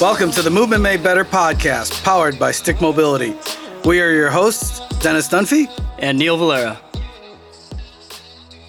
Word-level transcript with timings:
Welcome 0.00 0.30
to 0.32 0.42
the 0.42 0.50
Movement 0.50 0.82
Made 0.82 1.02
Better 1.02 1.24
podcast, 1.24 2.04
powered 2.04 2.38
by 2.38 2.50
Stick 2.50 2.82
Mobility. 2.82 3.34
We 3.86 4.02
are 4.02 4.10
your 4.10 4.28
hosts, 4.28 4.86
Dennis 4.98 5.26
Dunphy 5.26 5.70
and 5.98 6.18
Neil 6.18 6.36
Valera. 6.36 6.78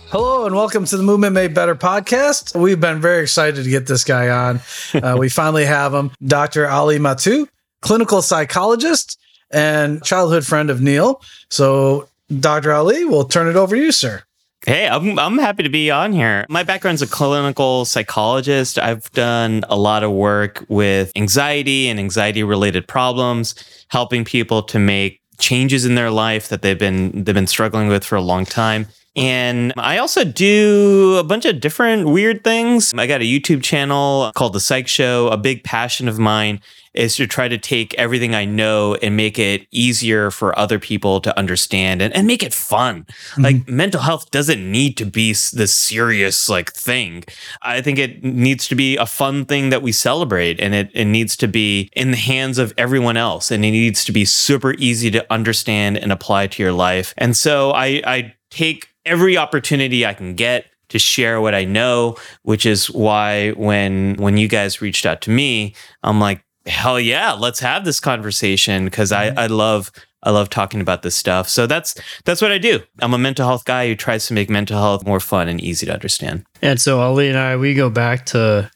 Hello 0.10 0.46
and 0.46 0.56
welcome 0.56 0.86
to 0.86 0.96
the 0.96 1.04
Movement 1.04 1.34
Made 1.34 1.54
Better 1.54 1.76
podcast. 1.76 2.58
We've 2.58 2.80
been 2.80 3.02
very 3.02 3.24
excited 3.24 3.62
to 3.62 3.70
get 3.70 3.88
this 3.88 4.06
guy 4.06 4.30
on. 4.30 4.62
Uh, 4.94 5.18
we 5.20 5.28
finally 5.28 5.66
have 5.66 5.94
him, 5.94 6.12
Dr. 6.26 6.66
Ali 6.66 6.98
Mattu, 6.98 7.50
clinical 7.82 8.22
psychologist 8.22 9.20
and 9.52 10.02
childhood 10.06 10.46
friend 10.46 10.70
of 10.70 10.82
Neil. 10.82 11.22
So, 11.50 12.08
Dr. 12.40 12.72
Ali, 12.72 13.04
we'll 13.04 13.26
turn 13.26 13.50
it 13.50 13.58
over 13.58 13.76
to 13.76 13.82
you, 13.82 13.92
sir. 13.92 14.24
Hey, 14.68 14.86
I'm 14.86 15.18
I'm 15.18 15.38
happy 15.38 15.64
to 15.64 15.70
be 15.70 15.90
on 15.92 16.12
here. 16.12 16.46
My 16.50 16.62
background's 16.62 17.02
a 17.02 17.08
clinical 17.08 17.86
psychologist. 17.86 18.78
I've 18.78 19.10
done 19.14 19.64
a 19.70 19.78
lot 19.78 20.04
of 20.04 20.12
work 20.12 20.66
with 20.68 21.14
anxiety 21.16 21.88
and 21.88 21.98
anxiety 21.98 22.44
related 22.44 22.86
problems, 22.86 23.56
helping 23.88 24.26
people 24.26 24.62
to 24.64 24.78
make 24.78 25.22
changes 25.40 25.86
in 25.86 25.96
their 25.96 26.12
life 26.12 26.50
that 26.50 26.64
they've 26.64 26.78
been 26.78 27.24
they've 27.24 27.34
been 27.34 27.48
struggling 27.48 27.88
with 27.88 28.04
for 28.04 28.18
a 28.18 28.22
long 28.22 28.44
time. 28.44 28.88
And 29.16 29.72
I 29.78 30.00
also 30.00 30.26
do 30.26 31.16
a 31.18 31.24
bunch 31.24 31.46
of 31.46 31.62
different 31.62 32.10
weird 32.10 32.44
things. 32.44 32.94
I 32.94 33.08
got 33.08 33.22
a 33.22 33.24
YouTube 33.24 33.64
channel 33.64 34.34
called 34.36 34.52
The 34.52 34.60
Psych 34.60 34.90
Show. 34.90 35.30
A 35.30 35.38
big 35.38 35.64
passion 35.64 36.10
of 36.10 36.20
mine 36.20 36.60
is 36.98 37.16
to 37.16 37.28
try 37.28 37.48
to 37.48 37.58
take 37.58 37.94
everything 37.94 38.34
I 38.34 38.46
know 38.46 38.96
and 38.96 39.16
make 39.16 39.38
it 39.38 39.68
easier 39.72 40.32
for 40.32 40.58
other 40.58 40.80
people 40.80 41.22
to 41.22 41.38
understand 41.38 42.02
and, 42.02 42.14
and 42.16 42.26
make 42.26 42.44
it 42.44 42.54
fun. 42.54 43.04
Mm-hmm. 43.04 43.42
Like 43.42 43.70
mental 43.70 44.02
health 44.02 44.32
doesn't 44.32 44.70
need 44.70 44.98
to 44.98 45.06
be 45.06 45.32
this 45.32 45.74
serious 45.74 46.50
like 46.50 46.74
thing. 46.74 47.24
I 47.62 47.82
think 47.82 48.00
it 48.00 48.24
needs 48.24 48.68
to 48.70 48.76
be 48.76 48.98
a 48.98 49.06
fun 49.06 49.46
thing 49.46 49.70
that 49.70 49.82
we 49.82 49.92
celebrate 49.92 50.60
and 50.60 50.74
it, 50.74 50.90
it 50.94 51.06
needs 51.06 51.38
to 51.38 51.48
be 51.48 51.90
in 51.94 52.12
the 52.12 52.18
hands 52.18 52.58
of 52.58 52.74
everyone 52.78 53.16
else 53.16 53.52
and 53.52 53.64
it 53.64 53.72
needs 53.72 54.04
to 54.06 54.12
be 54.12 54.26
super 54.26 54.74
easy 54.74 55.12
to 55.12 55.26
understand 55.32 55.98
and 55.98 56.12
apply 56.12 56.48
to 56.48 56.64
your 56.64 56.74
life. 56.74 57.14
And 57.18 57.38
so 57.38 57.72
I, 57.72 58.02
I 58.06 58.34
take 58.50 58.90
every 59.06 59.38
opportunity 59.38 60.06
I 60.06 60.14
can 60.14 60.34
get 60.34 60.66
to 60.90 61.00
share 61.00 61.42
what 61.42 61.54
I 61.54 61.66
know, 61.66 62.16
which 62.44 62.66
is 62.66 62.90
why 62.90 63.52
when 63.52 64.16
when 64.16 64.38
you 64.38 64.48
guys 64.48 64.82
reached 64.82 65.06
out 65.06 65.22
to 65.22 65.30
me, 65.30 65.76
I'm 66.04 66.20
like, 66.20 66.44
hell 66.68 67.00
yeah, 67.00 67.34
let's 67.34 67.60
have 67.60 67.86
this 67.86 68.00
conversation 68.00 68.86
because 68.86 69.12
mm-hmm. 69.12 69.38
I, 69.38 69.44
I 69.44 69.48
love 69.48 69.92
I 70.24 70.32
love 70.32 70.50
talking 70.50 70.82
about 70.82 71.04
this 71.04 71.16
stuff. 71.16 71.48
So 71.48 71.68
that's 71.68 71.96
that's 72.26 72.42
what 72.42 72.52
I 72.52 72.58
do. 72.58 72.80
I'm 73.00 73.14
a 73.14 73.18
mental 73.18 73.46
health 73.46 73.66
guy 73.66 73.88
who 73.88 73.96
tries 73.96 74.28
to 74.28 74.34
make 74.34 74.50
mental 74.50 74.78
health 74.78 75.06
more 75.06 75.20
fun 75.20 75.48
and 75.48 75.62
easy 75.62 75.86
to 75.86 75.94
understand. 75.94 76.46
And 76.62 76.82
so 76.82 77.00
Ali 77.00 77.30
and 77.30 77.38
I 77.38 77.56
we 77.58 77.74
go 77.74 77.90
back 77.90 78.26
to 78.28 78.70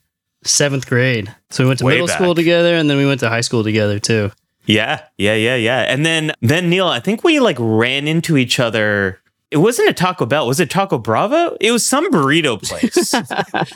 seventh 0.44 0.88
grade. 0.88 1.34
So 1.50 1.64
we 1.64 1.68
went 1.68 1.80
to 1.80 1.86
Way 1.86 1.94
middle 1.94 2.08
back. 2.08 2.18
school 2.18 2.36
together 2.36 2.76
and 2.76 2.90
then 2.90 2.98
we 2.98 3.06
went 3.06 3.20
to 3.22 3.30
high 3.30 3.42
school 3.42 3.64
together 3.64 4.00
too. 4.00 4.32
Yeah, 4.66 5.04
yeah, 5.18 5.34
yeah, 5.34 5.56
yeah. 5.56 5.82
And 5.82 6.06
then 6.06 6.34
then 6.42 6.70
Neil, 6.70 6.88
I 6.88 7.00
think 7.00 7.24
we 7.24 7.40
like 7.40 7.58
ran 7.60 8.08
into 8.08 8.38
each 8.38 8.60
other 8.60 9.22
it 9.52 9.58
wasn't 9.58 9.90
a 9.90 9.94
Taco 9.94 10.26
Bell. 10.26 10.48
Was 10.48 10.62
it 10.62 10.70
Taco 10.70 10.98
Bravo? 10.98 11.58
It 11.60 11.72
was 11.72 11.86
some 11.86 12.10
burrito 12.10 12.62
place. 12.62 13.14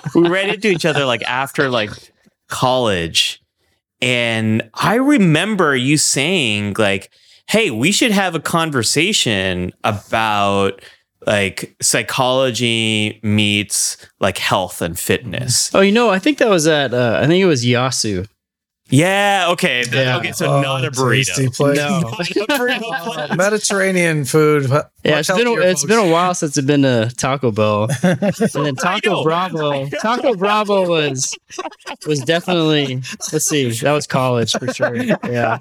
we 0.16 0.30
ran 0.30 0.50
into 0.50 0.70
each 0.70 0.86
other 0.86 1.06
like 1.06 1.22
after 1.24 1.70
like 1.70 1.92
college. 2.48 3.42
And 4.02 4.70
I 4.74 4.96
remember 4.96 5.76
you 5.76 5.98
saying 5.98 6.76
like, 6.78 7.12
hey, 7.48 7.72
we 7.72 7.92
should 7.92 8.12
have 8.12 8.36
a 8.36 8.40
conversation 8.40 9.72
about 9.84 10.82
like 11.26 11.76
psychology 11.82 13.20
meets 13.24 13.98
like 14.20 14.38
health 14.38 14.82
and 14.82 14.98
fitness. 14.98 15.74
Oh, 15.74 15.82
you 15.82 15.92
know, 15.92 16.10
I 16.10 16.20
think 16.20 16.38
that 16.38 16.50
was 16.50 16.68
at 16.68 16.94
uh, 16.94 17.20
I 17.22 17.28
think 17.28 17.42
it 17.42 17.48
was 17.48 17.66
Yasu. 17.66 18.28
Yeah. 18.90 19.48
Okay. 19.50 19.84
yeah. 19.92 20.18
Okay. 20.18 20.32
So 20.32 20.58
oh, 20.58 20.62
not 20.62 20.86
a 20.86 20.92
burrito. 20.92 21.76
No. 21.76 23.36
Mediterranean 23.36 24.26
food. 24.26 24.70
Yeah, 25.06 25.20
it's 25.20 25.32
been 25.32 25.46
a, 25.46 25.54
it's 25.54 25.86
been 25.86 26.00
a 26.00 26.12
while 26.12 26.34
since 26.34 26.58
I've 26.58 26.66
been 26.66 26.82
to 26.82 27.12
Taco 27.16 27.52
Bell, 27.52 27.88
and 28.02 28.34
then 28.54 28.76
Taco 28.76 29.24
Bravo. 29.24 29.88
Taco 30.02 30.34
Bravo 30.34 30.90
was 30.90 31.38
was 32.08 32.22
definitely. 32.22 33.04
Let's 33.32 33.46
see, 33.46 33.70
that 33.70 33.92
was 33.92 34.08
college 34.08 34.54
for 34.54 34.74
sure. 34.74 34.96
Yeah, 34.96 35.18
yeah. 35.30 35.60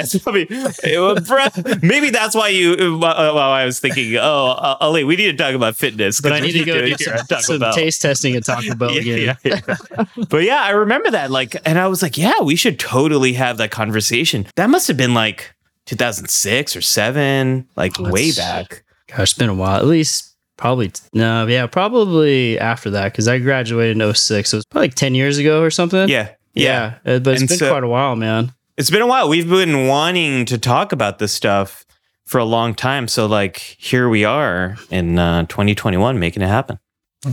It's 0.00 0.18
probably 0.18 0.46
it, 0.48 1.82
maybe 1.82 2.08
that's 2.08 2.34
why 2.34 2.48
you. 2.48 2.98
Well, 2.98 3.38
I 3.38 3.66
was 3.66 3.80
thinking, 3.80 4.16
oh, 4.16 4.46
uh, 4.56 4.78
Ali, 4.80 5.04
we 5.04 5.16
need 5.16 5.36
to 5.36 5.36
talk 5.36 5.54
about 5.54 5.76
fitness. 5.76 6.22
But 6.22 6.32
I 6.32 6.40
need 6.40 6.52
to 6.52 6.64
go 6.64 6.80
do 6.80 6.94
some, 6.96 7.58
some 7.58 7.72
taste 7.72 8.00
testing 8.00 8.34
at 8.34 8.46
Taco 8.46 8.74
Bell 8.76 8.90
yeah, 8.92 9.00
again. 9.00 9.36
Yeah, 9.44 9.60
yeah. 9.66 10.04
but 10.30 10.42
yeah, 10.42 10.62
I 10.62 10.70
remember 10.70 11.10
that. 11.10 11.30
Like, 11.30 11.54
and 11.66 11.78
I 11.78 11.85
was 11.86 12.02
like, 12.02 12.16
yeah, 12.16 12.40
we 12.42 12.56
should 12.56 12.78
totally 12.78 13.34
have 13.34 13.58
that 13.58 13.70
conversation. 13.70 14.46
That 14.56 14.70
must 14.70 14.88
have 14.88 14.96
been 14.96 15.14
like 15.14 15.54
2006 15.86 16.76
or 16.76 16.80
seven, 16.80 17.68
like 17.76 17.98
oh, 17.98 18.10
way 18.10 18.32
back. 18.32 18.84
Gosh, 19.08 19.30
it's 19.30 19.32
been 19.34 19.48
a 19.48 19.54
while. 19.54 19.78
At 19.78 19.86
least 19.86 20.36
probably 20.56 20.92
no, 21.12 21.46
yeah, 21.46 21.66
probably 21.66 22.58
after 22.58 22.90
that 22.90 23.12
because 23.12 23.28
I 23.28 23.38
graduated 23.38 24.00
in 24.00 24.14
06. 24.14 24.50
So 24.50 24.56
it 24.56 24.58
was 24.58 24.64
probably 24.66 24.88
like 24.88 24.94
10 24.94 25.14
years 25.14 25.38
ago 25.38 25.62
or 25.62 25.70
something. 25.70 26.08
Yeah. 26.08 26.30
Yeah. 26.54 26.98
yeah 27.04 27.14
uh, 27.14 27.18
but 27.18 27.34
it's 27.34 27.42
and 27.42 27.48
been 27.48 27.58
so, 27.58 27.70
quite 27.70 27.84
a 27.84 27.88
while, 27.88 28.16
man. 28.16 28.52
It's 28.76 28.90
been 28.90 29.02
a 29.02 29.06
while. 29.06 29.28
We've 29.28 29.48
been 29.48 29.86
wanting 29.86 30.44
to 30.46 30.58
talk 30.58 30.92
about 30.92 31.18
this 31.18 31.32
stuff 31.32 31.86
for 32.26 32.38
a 32.38 32.44
long 32.44 32.74
time. 32.74 33.08
So, 33.08 33.26
like, 33.26 33.58
here 33.58 34.08
we 34.08 34.24
are 34.24 34.76
in 34.90 35.18
uh, 35.18 35.42
2021 35.46 36.18
making 36.18 36.42
it 36.42 36.48
happen. 36.48 36.78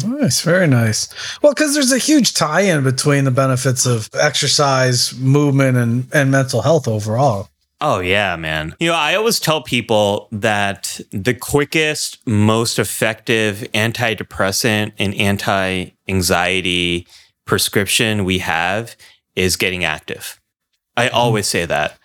Nice, 0.06 0.42
very 0.42 0.68
nice. 0.68 1.08
Well, 1.42 1.54
because 1.54 1.74
there's 1.74 1.92
a 1.92 1.98
huge 1.98 2.34
tie-in 2.34 2.84
between 2.84 3.26
the 3.26 3.32
benefits 3.32 3.86
of 3.86 4.10
exercise, 4.14 5.14
movement, 5.18 5.78
and 5.78 6.08
and 6.14 6.32
mental 6.32 6.62
health 6.62 6.88
overall. 6.88 7.50
Oh, 7.86 8.00
yeah, 8.00 8.38
man. 8.38 8.76
You 8.80 8.88
know, 8.92 8.96
I 8.96 9.16
always 9.16 9.42
tell 9.42 9.62
people 9.62 10.30
that 10.32 11.02
the 11.12 11.34
quickest, 11.34 12.26
most 12.26 12.80
effective 12.80 13.58
antidepressant 13.74 14.94
and 14.98 15.14
anti 15.16 15.90
anxiety 16.08 17.06
prescription 17.46 18.24
we 18.24 18.40
have 18.40 18.96
is 19.36 19.58
getting 19.58 19.84
active. 19.84 20.40
I 20.96 21.08
mm-hmm. 21.08 21.16
always 21.16 21.48
say 21.48 21.66
that. 21.66 21.98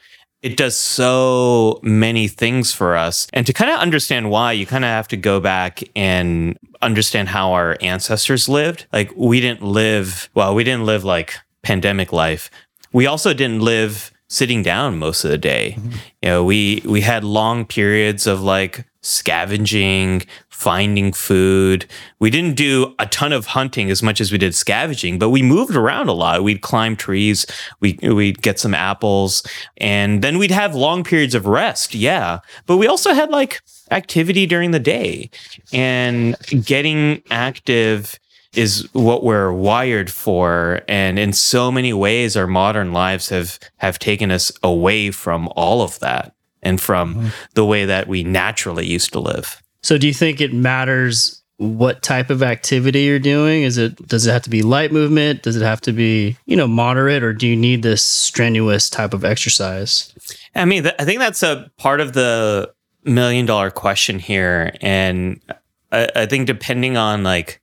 It 0.43 0.57
does 0.57 0.77
so 0.77 1.81
many 1.83 2.29
things 2.29 2.73
for 2.73 2.97
us. 2.97 3.27
And 3.33 3.47
to 3.47 3.53
kind 3.53 3.71
of 3.71 3.79
understand 3.79 4.31
why, 4.31 4.53
you 4.53 4.67
kind 4.67 4.85
of 4.85 4.89
have 4.89 5.09
to 5.09 5.17
go 5.17 5.41
back 5.41 5.83
and 5.97 6.57
understand 6.81 7.29
how 7.29 7.53
our 7.53 7.77
ancestors 7.81 8.49
lived. 8.49 8.87
Like, 8.93 9.13
we 9.17 9.41
didn't 9.41 9.63
live, 9.63 10.31
well, 10.35 10.55
we 10.55 10.63
didn't 10.63 10.87
live 10.87 11.05
like 11.05 11.35
pandemic 11.63 12.13
life. 12.13 12.51
We 12.93 13.07
also 13.07 13.35
didn't 13.35 13.61
live 13.61 14.13
sitting 14.29 14.63
down 14.63 14.99
most 14.99 15.25
of 15.25 15.31
the 15.31 15.39
day. 15.39 15.75
Mm-hmm. 15.77 15.91
You 16.23 16.29
know, 16.29 16.45
we 16.45 16.83
we 16.85 17.01
had 17.01 17.25
long 17.25 17.65
periods 17.65 18.27
of 18.27 18.43
like 18.43 18.85
scavenging, 19.01 20.23
finding 20.49 21.13
food. 21.13 21.87
We 22.19 22.31
didn't 22.31 22.57
do 22.57 22.95
a 22.99 23.07
ton 23.07 23.33
of 23.33 23.47
hunting 23.47 23.91
as 23.91 24.03
much 24.03 24.21
as 24.21 24.33
we 24.33 24.39
did 24.39 24.55
scavenging, 24.55 25.19
but 25.19 25.31
we 25.31 25.43
moved 25.43 25.77
around 25.77 26.09
a 26.09 26.13
lot. 26.13 26.43
We'd 26.43 26.63
climb 26.63 26.97
trees, 26.97 27.47
we 27.81 27.99
we'd 28.03 28.43
get 28.43 28.59
some 28.59 28.75
apples, 28.75 29.47
and 29.77 30.23
then 30.23 30.39
we'd 30.39 30.51
have 30.51 30.75
long 30.75 31.05
periods 31.05 31.35
of 31.35 31.47
rest. 31.47 31.95
Yeah, 31.95 32.41
but 32.67 32.77
we 32.77 32.87
also 32.87 33.15
had 33.15 33.31
like 33.31 33.63
activity 33.91 34.47
during 34.47 34.71
the 34.73 34.81
day 34.81 35.31
and 35.73 36.37
getting 36.65 37.23
active 37.31 38.19
is 38.55 38.89
what 38.93 39.23
we're 39.23 39.53
wired 39.53 40.11
for 40.11 40.83
and 40.89 41.19
in 41.19 41.33
so 41.33 41.71
many 41.71 41.93
ways 41.93 42.37
our 42.37 42.47
modern 42.47 42.93
lives 42.93 43.29
have 43.29 43.59
have 43.77 43.99
taken 43.99 44.31
us 44.31 44.51
away 44.63 45.11
from 45.11 45.49
all 45.55 45.83
of 45.83 45.99
that 46.01 46.35
and 46.69 46.81
from 46.81 47.15
mm-hmm. 47.15 47.29
the 47.55 47.65
way 47.65 47.85
that 47.87 48.07
we 48.07 48.23
naturally 48.23 48.87
used 48.87 49.13
to 49.13 49.21
live. 49.21 49.63
So 49.83 49.97
do 49.97 50.07
you 50.07 50.15
think 50.15 50.41
it 50.41 50.53
matters 50.53 51.43
what 51.57 52.03
type 52.03 52.31
of 52.31 52.43
activity 52.43 53.03
you're 53.03 53.19
doing? 53.19 53.63
Is 53.63 53.79
it 53.79 53.97
does 54.07 54.27
it 54.27 54.33
have 54.33 54.43
to 54.43 54.51
be 54.51 54.63
light 54.63 54.93
movement? 54.93 55.43
Does 55.43 55.57
it 55.57 55.65
have 55.65 55.81
to 55.83 55.93
be 55.93 56.37
you 56.47 56.57
know 56.57 56.69
moderate 56.69 57.23
or 57.23 57.33
do 57.33 57.49
you 57.49 57.57
need 57.57 57.83
this 57.83 58.03
strenuous 58.03 58.89
type 58.91 59.15
of 59.15 59.25
exercise? 59.25 60.15
I 60.55 60.65
mean 60.65 60.85
th- 60.85 60.95
i 60.99 61.05
think 61.05 61.19
that's 61.21 61.43
a 61.43 61.71
part 61.77 62.01
of 62.01 62.13
the 62.13 62.73
million 63.05 63.47
dollar 63.47 63.71
question 63.71 64.19
here. 64.19 64.75
And 64.81 65.41
I, 65.91 66.09
I 66.15 66.27
think 66.27 66.47
depending 66.47 66.97
on 66.97 67.23
like 67.23 67.61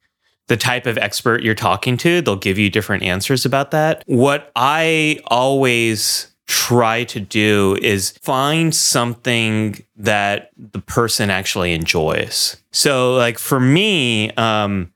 the 0.48 0.58
type 0.58 0.86
of 0.86 0.98
expert 0.98 1.42
you're 1.42 1.56
talking 1.56 1.98
to, 1.98 2.22
they'll 2.22 2.36
give 2.36 2.58
you 2.58 2.70
different 2.70 3.04
answers 3.04 3.46
about 3.46 3.72
that. 3.72 4.04
What 4.08 4.52
I 4.56 5.20
always 5.28 6.35
try 6.48 7.04
to 7.06 7.20
do 7.20 7.78
is 7.82 8.12
find 8.22 8.76
something 8.76 9.84
that 9.96 10.52
the 10.58 10.80
person 10.80 11.30
actually 11.30 11.74
enjoys. 11.74 12.58
So, 12.72 13.16
like 13.16 13.40
for 13.40 13.60
me, 13.60 14.32
um, 14.32 14.92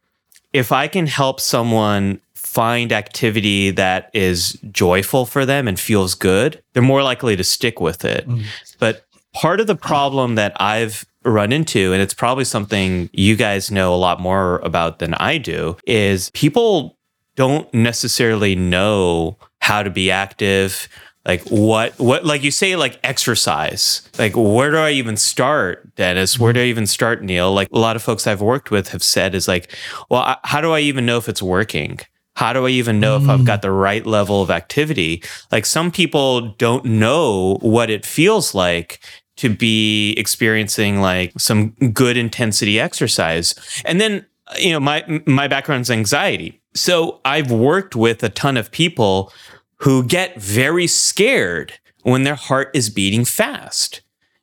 if 0.53 0.71
I 0.71 0.87
can 0.87 1.07
help 1.07 1.39
someone 1.39 2.21
find 2.33 2.91
activity 2.91 3.69
that 3.71 4.09
is 4.13 4.59
joyful 4.71 5.25
for 5.25 5.45
them 5.45 5.67
and 5.67 5.79
feels 5.79 6.15
good, 6.15 6.61
they're 6.73 6.83
more 6.83 7.03
likely 7.03 7.35
to 7.35 7.43
stick 7.43 7.79
with 7.79 8.03
it. 8.03 8.27
Mm. 8.27 8.43
But 8.79 9.05
part 9.33 9.59
of 9.59 9.67
the 9.67 9.75
problem 9.75 10.35
that 10.35 10.59
I've 10.59 11.05
run 11.23 11.51
into, 11.51 11.93
and 11.93 12.01
it's 12.01 12.13
probably 12.13 12.45
something 12.45 13.09
you 13.13 13.35
guys 13.35 13.69
know 13.69 13.93
a 13.93 13.97
lot 13.97 14.19
more 14.19 14.59
about 14.59 14.99
than 14.99 15.13
I 15.15 15.37
do, 15.37 15.77
is 15.85 16.31
people 16.33 16.97
don't 17.35 17.71
necessarily 17.73 18.55
know 18.55 19.37
how 19.61 19.83
to 19.83 19.89
be 19.89 20.09
active, 20.09 20.87
like 21.25 21.41
what 21.49 21.97
what 21.99 22.25
like 22.25 22.43
you 22.43 22.51
say 22.51 22.75
like 22.75 22.99
exercise. 23.03 24.09
Like 24.17 24.33
where 24.35 24.71
do 24.71 24.77
i 24.77 24.91
even 24.91 25.17
start 25.17 25.93
dennis? 25.95 26.39
Where 26.39 26.53
do 26.53 26.61
i 26.61 26.65
even 26.65 26.87
start 26.87 27.23
neil? 27.23 27.53
Like 27.53 27.69
a 27.71 27.79
lot 27.79 27.95
of 27.95 28.03
folks 28.03 28.25
i've 28.25 28.41
worked 28.41 28.71
with 28.71 28.89
have 28.89 29.03
said 29.03 29.35
is 29.35 29.47
like 29.47 29.75
well 30.09 30.21
I, 30.21 30.37
how 30.43 30.61
do 30.61 30.71
i 30.71 30.79
even 30.79 31.05
know 31.05 31.17
if 31.17 31.27
it's 31.27 31.41
working? 31.41 31.99
How 32.35 32.53
do 32.53 32.65
i 32.65 32.69
even 32.69 32.99
know 32.99 33.19
mm. 33.19 33.23
if 33.23 33.29
i've 33.29 33.45
got 33.45 33.61
the 33.61 33.71
right 33.71 34.05
level 34.05 34.41
of 34.41 34.49
activity? 34.49 35.21
Like 35.51 35.65
some 35.65 35.91
people 35.91 36.53
don't 36.53 36.85
know 36.85 37.57
what 37.61 37.89
it 37.89 38.05
feels 38.05 38.55
like 38.55 38.99
to 39.37 39.49
be 39.49 40.13
experiencing 40.13 40.99
like 40.99 41.33
some 41.37 41.69
good 41.93 42.17
intensity 42.17 42.79
exercise. 42.79 43.55
And 43.85 43.99
then 43.99 44.25
you 44.57 44.71
know 44.71 44.79
my 44.79 45.21
my 45.25 45.47
background 45.49 45.81
is 45.81 45.91
anxiety. 45.91 46.61
So 46.75 47.19
i've 47.25 47.51
worked 47.51 47.95
with 47.95 48.23
a 48.23 48.29
ton 48.29 48.55
of 48.55 48.71
people 48.71 49.33
who 49.79 50.03
get 50.03 50.39
very 50.39 50.87
scared 50.87 51.73
when 52.03 52.23
their 52.23 52.35
heart 52.35 52.71
is 52.73 52.89
beating 52.89 53.25
fast. 53.25 54.01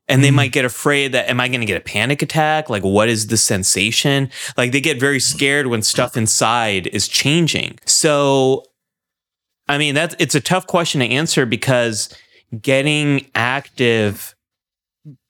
And 0.08 0.22
they 0.22 0.30
mm. 0.30 0.34
might 0.34 0.52
get 0.52 0.64
afraid 0.64 1.12
that, 1.12 1.28
am 1.28 1.40
I 1.40 1.48
going 1.48 1.60
to 1.60 1.66
get 1.66 1.76
a 1.76 1.84
panic 1.84 2.22
attack? 2.22 2.70
Like, 2.70 2.84
what 2.84 3.08
is 3.08 3.26
the 3.26 3.36
sensation? 3.36 4.30
Like, 4.56 4.72
they 4.72 4.80
get 4.80 5.00
very 5.00 5.20
scared 5.20 5.66
when 5.66 5.82
stuff 5.82 6.16
inside 6.16 6.86
is 6.88 7.08
changing. 7.08 7.78
So, 7.84 8.64
I 9.68 9.78
mean, 9.78 9.94
that's, 9.94 10.14
it's 10.18 10.34
a 10.34 10.40
tough 10.40 10.66
question 10.66 11.00
to 11.00 11.06
answer 11.06 11.44
because 11.44 12.08
getting 12.60 13.28
active, 13.34 14.34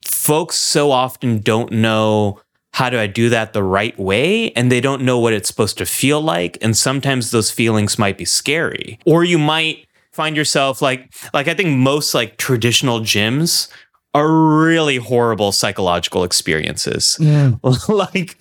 folks 0.05 0.55
so 0.55 0.91
often 0.91 1.39
don't 1.39 1.71
know 1.71 2.39
how 2.73 2.91
do 2.91 2.99
I 2.99 3.07
do 3.07 3.29
that 3.29 3.53
the 3.53 3.63
right 3.63 3.97
way? 3.97 4.51
And 4.51 4.71
they 4.71 4.79
don't 4.79 5.01
know 5.01 5.17
what 5.17 5.33
it's 5.33 5.47
supposed 5.47 5.79
to 5.79 5.85
feel 5.87 6.21
like. 6.21 6.59
And 6.61 6.77
sometimes 6.77 7.31
those 7.31 7.49
feelings 7.49 7.97
might 7.97 8.19
be 8.19 8.25
scary. 8.25 8.99
Or 9.03 9.23
you 9.23 9.39
might 9.39 9.86
find 10.17 10.35
yourself 10.35 10.81
like 10.81 11.13
like 11.33 11.47
I 11.47 11.53
think 11.53 11.77
most 11.77 12.13
like 12.13 12.37
traditional 12.37 12.99
gyms 12.99 13.71
are 14.15 14.31
really 14.65 14.97
horrible 14.97 15.51
psychological 15.51 16.23
experiences. 16.23 17.17
Yeah. 17.19 17.51
like 17.87 18.37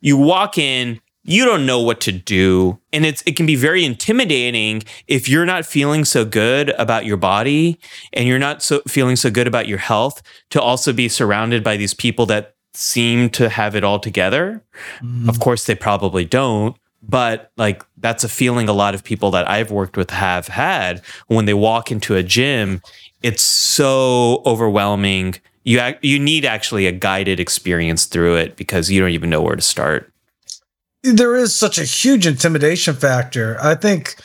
you 0.00 0.16
walk 0.16 0.56
in, 0.56 0.98
you 1.22 1.44
don't 1.44 1.66
know 1.66 1.80
what 1.80 2.00
to 2.00 2.12
do 2.12 2.80
and 2.90 3.04
it's 3.04 3.22
it 3.26 3.36
can 3.36 3.44
be 3.44 3.54
very 3.54 3.84
intimidating 3.84 4.82
if 5.06 5.28
you're 5.28 5.44
not 5.44 5.66
feeling 5.66 6.06
so 6.06 6.24
good 6.24 6.70
about 6.70 7.04
your 7.04 7.18
body 7.18 7.78
and 8.14 8.26
you're 8.26 8.38
not 8.38 8.62
so 8.62 8.80
feeling 8.88 9.16
so 9.16 9.30
good 9.30 9.46
about 9.46 9.68
your 9.68 9.78
health 9.78 10.22
to 10.48 10.60
also 10.60 10.90
be 10.90 11.08
surrounded 11.08 11.62
by 11.62 11.76
these 11.76 11.92
people 11.92 12.24
that 12.24 12.54
seem 12.72 13.28
to 13.28 13.50
have 13.50 13.76
it 13.76 13.84
all 13.84 13.98
together. 13.98 14.64
Mm. 15.02 15.28
Of 15.28 15.38
course 15.38 15.66
they 15.66 15.74
probably 15.74 16.24
don't, 16.24 16.76
but 17.02 17.50
like 17.56 17.84
that's 17.98 18.24
a 18.24 18.28
feeling 18.28 18.68
a 18.68 18.72
lot 18.72 18.94
of 18.94 19.04
people 19.04 19.30
that 19.32 19.48
I've 19.48 19.70
worked 19.70 19.96
with 19.96 20.10
have 20.10 20.48
had 20.48 21.02
when 21.28 21.46
they 21.46 21.54
walk 21.54 21.90
into 21.90 22.14
a 22.16 22.22
gym. 22.22 22.82
It's 23.22 23.42
so 23.42 24.42
overwhelming. 24.46 25.36
You 25.64 25.80
you 26.02 26.18
need 26.18 26.44
actually 26.44 26.86
a 26.86 26.92
guided 26.92 27.40
experience 27.40 28.06
through 28.06 28.36
it 28.36 28.56
because 28.56 28.90
you 28.90 29.00
don't 29.00 29.10
even 29.10 29.30
know 29.30 29.42
where 29.42 29.56
to 29.56 29.62
start. 29.62 30.12
There 31.02 31.34
is 31.36 31.54
such 31.54 31.78
a 31.78 31.84
huge 31.84 32.26
intimidation 32.26 32.94
factor. 32.94 33.56
I 33.62 33.74
think 33.74 34.16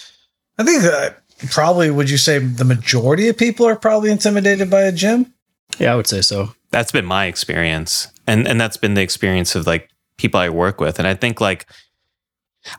I 0.57 0.63
think 0.63 0.81
that 0.83 1.21
probably 1.51 1.89
would 1.89 2.09
you 2.09 2.17
say 2.17 2.39
the 2.39 2.65
majority 2.65 3.27
of 3.29 3.37
people 3.37 3.65
are 3.65 3.75
probably 3.75 4.11
intimidated 4.11 4.69
by 4.69 4.81
a 4.81 4.91
gym? 4.91 5.33
Yeah, 5.77 5.93
I 5.93 5.95
would 5.95 6.07
say 6.07 6.21
so. 6.21 6.53
That's 6.71 6.91
been 6.91 7.05
my 7.05 7.25
experience. 7.25 8.07
And 8.27 8.47
and 8.47 8.59
that's 8.59 8.77
been 8.77 8.95
the 8.95 9.01
experience 9.01 9.55
of 9.55 9.67
like 9.67 9.89
people 10.17 10.39
I 10.39 10.49
work 10.49 10.79
with. 10.79 10.99
And 10.99 11.07
I 11.07 11.13
think 11.13 11.39
like 11.41 11.65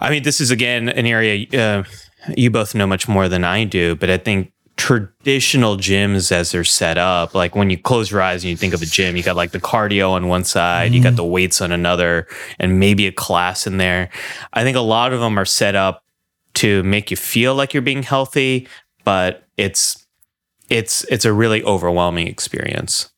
I 0.00 0.10
mean, 0.10 0.22
this 0.22 0.40
is 0.40 0.50
again 0.50 0.88
an 0.88 1.06
area 1.06 1.46
uh, 1.52 1.84
you 2.36 2.50
both 2.50 2.74
know 2.74 2.86
much 2.86 3.08
more 3.08 3.28
than 3.28 3.44
I 3.44 3.64
do, 3.64 3.94
but 3.96 4.10
I 4.10 4.18
think 4.18 4.52
traditional 4.76 5.76
gyms 5.76 6.30
as 6.30 6.52
they're 6.52 6.64
set 6.64 6.98
up, 6.98 7.34
like 7.34 7.54
when 7.54 7.70
you 7.70 7.78
close 7.78 8.10
your 8.10 8.20
eyes 8.20 8.44
and 8.44 8.50
you 8.50 8.56
think 8.56 8.74
of 8.74 8.82
a 8.82 8.86
gym, 8.86 9.16
you 9.16 9.22
got 9.22 9.36
like 9.36 9.52
the 9.52 9.60
cardio 9.60 10.10
on 10.10 10.28
one 10.28 10.44
side, 10.44 10.86
mm-hmm. 10.86 10.94
you 10.94 11.02
got 11.02 11.10
mm-hmm. 11.10 11.16
the 11.16 11.24
weights 11.24 11.60
on 11.60 11.72
another, 11.72 12.26
and 12.58 12.78
maybe 12.78 13.06
a 13.06 13.12
class 13.12 13.66
in 13.66 13.78
there. 13.78 14.10
I 14.52 14.62
think 14.62 14.76
a 14.76 14.80
lot 14.80 15.12
of 15.12 15.20
them 15.20 15.38
are 15.38 15.44
set 15.44 15.74
up 15.74 16.04
to 16.54 16.82
make 16.82 17.10
you 17.10 17.16
feel 17.16 17.54
like 17.54 17.74
you're 17.74 17.82
being 17.82 18.02
healthy, 18.02 18.68
but 19.04 19.44
it's 19.56 20.06
it's 20.68 21.04
it's 21.04 21.24
a 21.24 21.32
really 21.32 21.62
overwhelming 21.64 22.26
experience. 22.26 23.10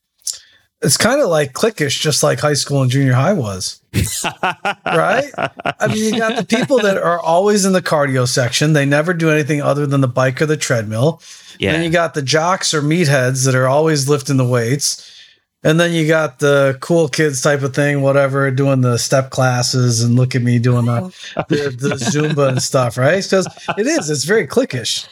It's 0.81 0.97
kind 0.97 1.21
of 1.21 1.27
like 1.27 1.53
cliquish, 1.53 1.99
just 1.99 2.23
like 2.23 2.39
high 2.39 2.53
school 2.53 2.81
and 2.81 2.91
junior 2.91 3.13
high 3.13 3.33
was. 3.33 3.78
right? 4.85 5.31
I 5.79 5.87
mean, 5.87 6.13
you 6.13 6.19
got 6.19 6.35
the 6.35 6.45
people 6.45 6.79
that 6.79 6.97
are 6.97 7.19
always 7.19 7.65
in 7.65 7.73
the 7.73 7.81
cardio 7.81 8.27
section. 8.27 8.73
They 8.73 8.85
never 8.85 9.13
do 9.13 9.29
anything 9.29 9.61
other 9.61 9.85
than 9.85 10.01
the 10.01 10.07
bike 10.07 10.41
or 10.41 10.45
the 10.45 10.57
treadmill. 10.57 11.21
Yeah. 11.57 11.73
And 11.73 11.83
you 11.83 11.89
got 11.89 12.13
the 12.13 12.21
jocks 12.21 12.73
or 12.73 12.81
meatheads 12.81 13.45
that 13.45 13.55
are 13.55 13.67
always 13.67 14.07
lifting 14.07 14.37
the 14.37 14.47
weights. 14.47 15.15
And 15.63 15.79
then 15.79 15.91
you 15.91 16.07
got 16.07 16.39
the 16.39 16.77
cool 16.79 17.09
kids 17.09 17.41
type 17.41 17.63
of 17.63 17.75
thing, 17.75 18.01
whatever, 18.01 18.49
doing 18.49 18.79
the 18.81 18.97
step 18.97 19.29
classes 19.29 20.01
and 20.01 20.15
look 20.15 20.33
at 20.33 20.41
me 20.41 20.57
doing 20.57 20.85
the, 20.85 21.01
the, 21.49 21.75
the 21.77 21.95
Zumba 21.95 22.47
and 22.47 22.61
stuff, 22.61 22.97
right? 22.97 23.21
Because 23.21 23.45
it 23.77 23.85
is, 23.85 24.09
it's 24.09 24.23
very 24.23 24.47
cliquish. 24.47 25.07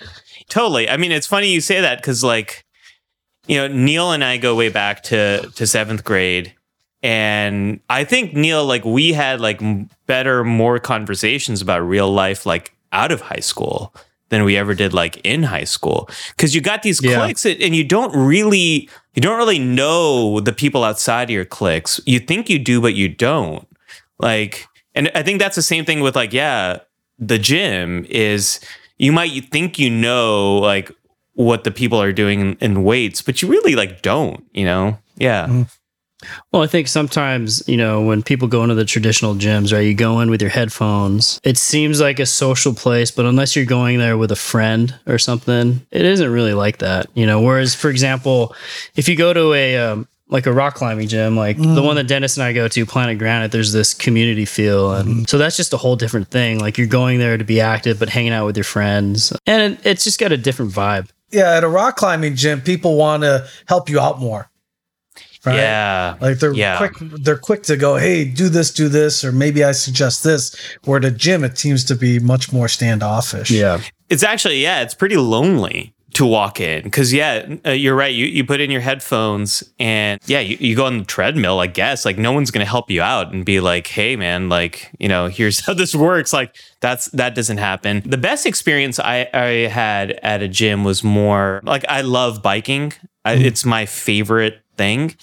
Totally. 0.48 0.90
I 0.90 0.96
mean, 0.96 1.12
it's 1.12 1.28
funny 1.28 1.52
you 1.52 1.60
say 1.60 1.82
that 1.82 1.98
because, 1.98 2.24
like, 2.24 2.64
you 3.48 3.58
know, 3.58 3.68
Neil 3.68 4.12
and 4.12 4.24
I 4.24 4.38
go 4.38 4.56
way 4.56 4.70
back 4.70 5.04
to 5.04 5.50
to 5.56 5.68
seventh 5.68 6.04
grade, 6.04 6.54
and 7.04 7.80
I 7.90 8.04
think 8.04 8.34
Neil, 8.34 8.66
like, 8.66 8.84
we 8.86 9.14
had 9.14 9.40
like 9.40 9.62
better, 10.06 10.44
more 10.44 10.80
conversations 10.80 11.62
about 11.62 11.80
real 11.80 12.12
life, 12.12 12.46
like 12.46 12.74
out 12.92 13.12
of 13.12 13.22
high 13.22 13.40
school 13.42 13.94
than 14.30 14.44
we 14.44 14.58
ever 14.58 14.74
did 14.74 14.94
like 14.94 15.18
in 15.24 15.44
high 15.44 15.64
school 15.64 16.10
because 16.36 16.54
you 16.54 16.60
got 16.60 16.84
these 16.84 17.02
yeah. 17.02 17.16
cliques 17.16 17.46
and 17.46 17.74
you 17.74 17.84
don't 17.84 18.14
really 18.14 18.90
you 19.14 19.22
don't 19.22 19.38
really 19.38 19.60
know 19.60 20.42
the 20.42 20.52
people 20.52 20.84
outside 20.84 21.30
of 21.30 21.30
your 21.30 21.46
cliques 21.46 22.02
you 22.06 22.20
think 22.20 22.50
you 22.50 22.60
do 22.60 22.82
but 22.82 22.94
you 22.94 23.08
don't 23.08 23.66
like 24.20 24.68
and 24.96 25.10
i 25.16 25.24
think 25.24 25.40
that's 25.40 25.56
the 25.56 25.62
same 25.62 25.86
thing 25.86 26.02
with 26.02 26.14
like 26.14 26.34
yeah 26.34 26.78
the 27.18 27.40
gym 27.40 28.06
is 28.10 28.60
you 28.98 29.14
might 29.14 29.50
think 29.50 29.80
you 29.80 29.90
know 29.90 30.58
like 30.58 30.92
what 31.38 31.64
the 31.64 31.72
people 31.72 32.02
are 32.02 32.12
doing 32.12 32.42
in, 32.42 32.58
in 32.60 32.84
weights, 32.84 33.22
but 33.22 33.42
you 33.42 33.48
really 33.48 33.76
like 33.76 34.02
don't, 34.02 34.44
you 34.54 34.66
know? 34.66 34.98
Yeah. 35.18 35.46
Mm-hmm. 35.46 35.62
Well, 36.52 36.64
I 36.64 36.68
think 36.68 36.88
sometimes, 36.88 37.68
you 37.68 37.78
know, 37.78 38.02
when 38.02 38.24
people 38.24 38.48
go 38.48 38.64
into 38.64 38.76
the 38.76 38.86
traditional 38.86 39.36
gyms, 39.36 39.72
right, 39.72 39.82
you 39.82 39.94
go 39.94 40.20
in 40.20 40.30
with 40.30 40.42
your 40.42 40.50
headphones. 40.50 41.40
It 41.44 41.58
seems 41.58 42.02
like 42.02 42.20
a 42.20 42.26
social 42.26 42.74
place, 42.74 43.12
but 43.12 43.26
unless 43.26 43.56
you're 43.56 43.66
going 43.66 44.00
there 44.00 44.18
with 44.18 44.32
a 44.32 44.36
friend 44.36 44.96
or 45.06 45.20
something, 45.20 45.86
it 45.92 46.06
isn't 46.06 46.32
really 46.32 46.54
like 46.54 46.80
that, 46.80 47.08
you 47.14 47.26
know. 47.26 47.42
Whereas, 47.42 47.76
for 47.76 47.90
example, 47.90 48.56
if 48.96 49.08
you 49.08 49.16
go 49.16 49.32
to 49.32 49.54
a, 49.54 49.78
um, 49.78 50.08
like 50.30 50.46
a 50.48 50.52
rock 50.52 50.76
climbing 50.76 51.08
gym, 51.08 51.38
like 51.38 51.58
mm. 51.58 51.76
the 51.76 51.84
one 51.84 51.96
that 51.96 52.08
Dennis 52.08 52.36
and 52.36 52.44
I 52.44 52.52
go 52.52 52.68
to, 52.68 52.86
Planet 52.86 53.18
Granite, 53.20 53.52
there's 53.52 53.72
this 53.72 53.94
community 53.94 54.46
feel. 54.46 54.94
And 54.94 55.10
mm. 55.10 55.30
so 55.30 55.38
that's 55.38 55.56
just 55.56 55.72
a 55.74 55.78
whole 55.78 55.96
different 55.96 56.30
thing. 56.30 56.60
Like 56.60 56.78
you're 56.78 56.88
going 56.88 57.20
there 57.20 57.38
to 57.38 57.46
be 57.46 57.62
active, 57.62 58.00
but 58.00 58.10
hanging 58.10 58.34
out 58.34 58.46
with 58.46 58.58
your 58.58 58.66
friends. 58.66 59.32
And 59.46 59.74
it, 59.74 59.86
it's 59.86 60.04
just 60.04 60.20
got 60.20 60.32
a 60.32 60.38
different 60.38 60.72
vibe 60.72 61.10
yeah, 61.32 61.58
at 61.58 61.64
a 61.64 61.68
rock 61.68 61.98
climbing 61.98 62.36
gym, 62.36 62.62
people 62.62 62.96
want 62.96 63.24
to 63.24 63.48
help 63.68 63.90
you 63.90 64.00
out 64.00 64.20
more. 64.20 64.50
Right? 65.48 65.56
Yeah. 65.56 66.16
Like 66.20 66.40
they're 66.40 66.54
yeah. 66.54 66.78
quick 66.78 66.94
they're 67.00 67.38
quick 67.38 67.64
to 67.64 67.78
go, 67.78 67.96
hey, 67.96 68.26
do 68.26 68.50
this, 68.50 68.74
do 68.74 68.90
this, 68.90 69.24
or 69.24 69.32
maybe 69.32 69.64
I 69.64 69.72
suggest 69.72 70.24
this. 70.24 70.56
Where 70.84 70.98
at 70.98 71.06
a 71.06 71.12
gym 71.12 71.44
it 71.44 71.58
seems 71.58 71.84
to 71.86 71.96
be 71.96 72.20
much 72.20 72.52
more 72.52 72.68
standoffish. 72.68 73.52
Yeah. 73.52 73.82
It's 74.10 74.24
actually, 74.24 74.62
yeah, 74.62 74.82
it's 74.82 74.94
pretty 74.94 75.18
lonely 75.18 75.94
to 76.18 76.26
walk 76.26 76.60
in 76.60 76.82
because 76.84 77.14
yeah 77.14 77.46
uh, 77.64 77.70
you're 77.70 77.94
right 77.94 78.16
you, 78.16 78.26
you 78.26 78.44
put 78.44 78.60
in 78.60 78.72
your 78.72 78.82
headphones 78.82 79.62
and 79.78 80.20
yeah 80.26 80.40
you, 80.40 80.58
you 80.60 80.76
go 80.76 80.86
on 80.86 80.98
the 80.98 81.06
treadmill 81.06 81.60
i 81.60 81.68
guess 81.68 82.06
like 82.06 82.18
no 82.18 82.32
one's 82.32 82.50
gonna 82.50 82.66
help 82.66 82.90
you 82.90 83.04
out 83.04 83.32
and 83.32 83.46
be 83.46 83.60
like 83.60 83.86
hey 83.86 84.16
man 84.16 84.50
like 84.50 84.90
you 85.00 85.08
know 85.08 85.28
here's 85.28 85.60
how 85.66 85.76
this 85.76 85.94
works 85.94 86.34
like 86.34 86.56
that's 86.80 87.06
that 87.12 87.36
doesn't 87.36 87.60
happen 87.60 88.02
the 88.04 88.18
best 88.18 88.48
experience 88.48 89.00
i, 89.00 89.30
I 89.32 89.68
had 89.68 90.12
at 90.24 90.42
a 90.42 90.48
gym 90.48 90.84
was 90.84 91.04
more 91.04 91.62
like 91.64 91.86
i 91.88 92.02
love 92.02 92.42
biking 92.42 92.94
I, 93.24 93.36
mm-hmm. 93.36 93.46
it's 93.46 93.64
my 93.64 93.86
favorite 93.86 94.62
thing 94.76 95.16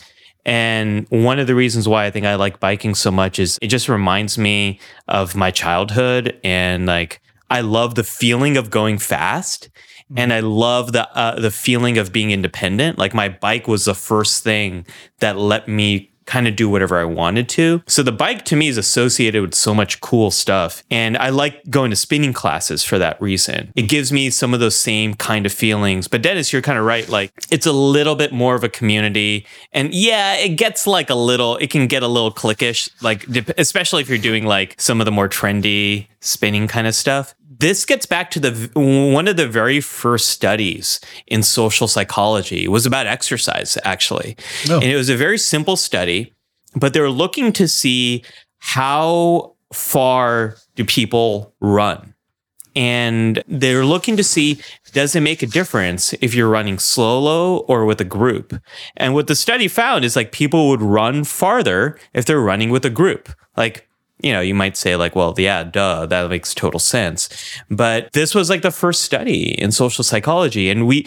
and 0.44 1.06
one 1.08 1.38
of 1.38 1.46
the 1.46 1.54
reasons 1.54 1.88
why 1.88 2.04
I 2.04 2.10
think 2.10 2.26
I 2.26 2.34
like 2.34 2.60
biking 2.60 2.94
so 2.94 3.10
much 3.10 3.38
is 3.38 3.58
it 3.62 3.68
just 3.68 3.88
reminds 3.88 4.36
me 4.36 4.78
of 5.08 5.34
my 5.34 5.50
childhood 5.50 6.38
and 6.44 6.86
like 6.86 7.20
I 7.50 7.60
love 7.60 7.94
the 7.94 8.04
feeling 8.04 8.56
of 8.56 8.70
going 8.70 8.98
fast 8.98 9.68
and 10.16 10.32
I 10.32 10.40
love 10.40 10.92
the 10.92 11.08
uh, 11.16 11.40
the 11.40 11.50
feeling 11.50 11.98
of 11.98 12.12
being 12.12 12.30
independent. 12.30 12.98
Like 12.98 13.14
my 13.14 13.28
bike 13.28 13.66
was 13.66 13.84
the 13.86 13.94
first 13.94 14.44
thing 14.44 14.86
that 15.20 15.36
let 15.36 15.66
me 15.66 16.13
kind 16.26 16.46
of 16.48 16.56
do 16.56 16.68
whatever 16.68 16.98
I 16.98 17.04
wanted 17.04 17.48
to. 17.50 17.82
So 17.86 18.02
the 18.02 18.12
bike 18.12 18.44
to 18.46 18.56
me 18.56 18.68
is 18.68 18.76
associated 18.76 19.42
with 19.42 19.54
so 19.54 19.74
much 19.74 20.00
cool 20.00 20.30
stuff. 20.30 20.82
And 20.90 21.16
I 21.16 21.30
like 21.30 21.68
going 21.70 21.90
to 21.90 21.96
spinning 21.96 22.32
classes 22.32 22.84
for 22.84 22.98
that 22.98 23.20
reason. 23.20 23.72
It 23.76 23.82
gives 23.82 24.12
me 24.12 24.30
some 24.30 24.54
of 24.54 24.60
those 24.60 24.76
same 24.76 25.14
kind 25.14 25.46
of 25.46 25.52
feelings. 25.52 26.08
But 26.08 26.22
Dennis, 26.22 26.52
you're 26.52 26.62
kind 26.62 26.78
of 26.78 26.84
right. 26.84 27.08
Like 27.08 27.32
it's 27.50 27.66
a 27.66 27.72
little 27.72 28.14
bit 28.14 28.32
more 28.32 28.54
of 28.54 28.64
a 28.64 28.68
community. 28.68 29.46
And 29.72 29.94
yeah, 29.94 30.34
it 30.34 30.50
gets 30.50 30.86
like 30.86 31.10
a 31.10 31.14
little, 31.14 31.56
it 31.56 31.70
can 31.70 31.86
get 31.86 32.02
a 32.02 32.08
little 32.08 32.32
cliquish, 32.32 32.90
like 33.02 33.26
especially 33.58 34.02
if 34.02 34.08
you're 34.08 34.18
doing 34.18 34.44
like 34.46 34.80
some 34.80 35.00
of 35.00 35.04
the 35.04 35.12
more 35.12 35.28
trendy 35.28 36.08
spinning 36.20 36.66
kind 36.66 36.86
of 36.86 36.94
stuff 36.94 37.34
this 37.58 37.84
gets 37.84 38.06
back 38.06 38.30
to 38.32 38.40
the 38.40 38.70
one 38.74 39.28
of 39.28 39.36
the 39.36 39.48
very 39.48 39.80
first 39.80 40.28
studies 40.28 41.00
in 41.26 41.42
social 41.42 41.86
psychology 41.88 42.68
was 42.68 42.86
about 42.86 43.06
exercise 43.06 43.78
actually. 43.84 44.36
Oh. 44.68 44.76
And 44.76 44.84
it 44.84 44.96
was 44.96 45.08
a 45.08 45.16
very 45.16 45.38
simple 45.38 45.76
study, 45.76 46.32
but 46.74 46.92
they 46.92 47.00
were 47.00 47.10
looking 47.10 47.52
to 47.54 47.68
see 47.68 48.24
how 48.58 49.54
far 49.72 50.56
do 50.74 50.84
people 50.84 51.54
run? 51.60 52.14
And 52.76 53.42
they're 53.46 53.84
looking 53.84 54.16
to 54.16 54.24
see 54.24 54.60
does 54.92 55.14
it 55.14 55.20
make 55.20 55.42
a 55.42 55.46
difference 55.46 56.12
if 56.14 56.34
you're 56.34 56.48
running 56.48 56.78
solo 56.78 57.58
or 57.58 57.84
with 57.84 58.00
a 58.00 58.04
group? 58.04 58.54
And 58.96 59.14
what 59.14 59.26
the 59.26 59.36
study 59.36 59.68
found 59.68 60.04
is 60.04 60.16
like 60.16 60.32
people 60.32 60.68
would 60.68 60.82
run 60.82 61.24
farther 61.24 61.98
if 62.12 62.24
they're 62.24 62.40
running 62.40 62.70
with 62.70 62.84
a 62.84 62.90
group. 62.90 63.28
Like, 63.56 63.88
you 64.24 64.32
know, 64.32 64.40
you 64.40 64.54
might 64.54 64.76
say, 64.76 64.96
like, 64.96 65.14
well, 65.14 65.34
yeah, 65.36 65.62
duh, 65.64 66.06
that 66.06 66.30
makes 66.30 66.54
total 66.54 66.80
sense. 66.80 67.28
But 67.70 68.10
this 68.12 68.34
was 68.34 68.48
like 68.48 68.62
the 68.62 68.70
first 68.70 69.02
study 69.02 69.50
in 69.60 69.70
social 69.70 70.02
psychology. 70.02 70.70
And 70.70 70.86
we, 70.86 71.06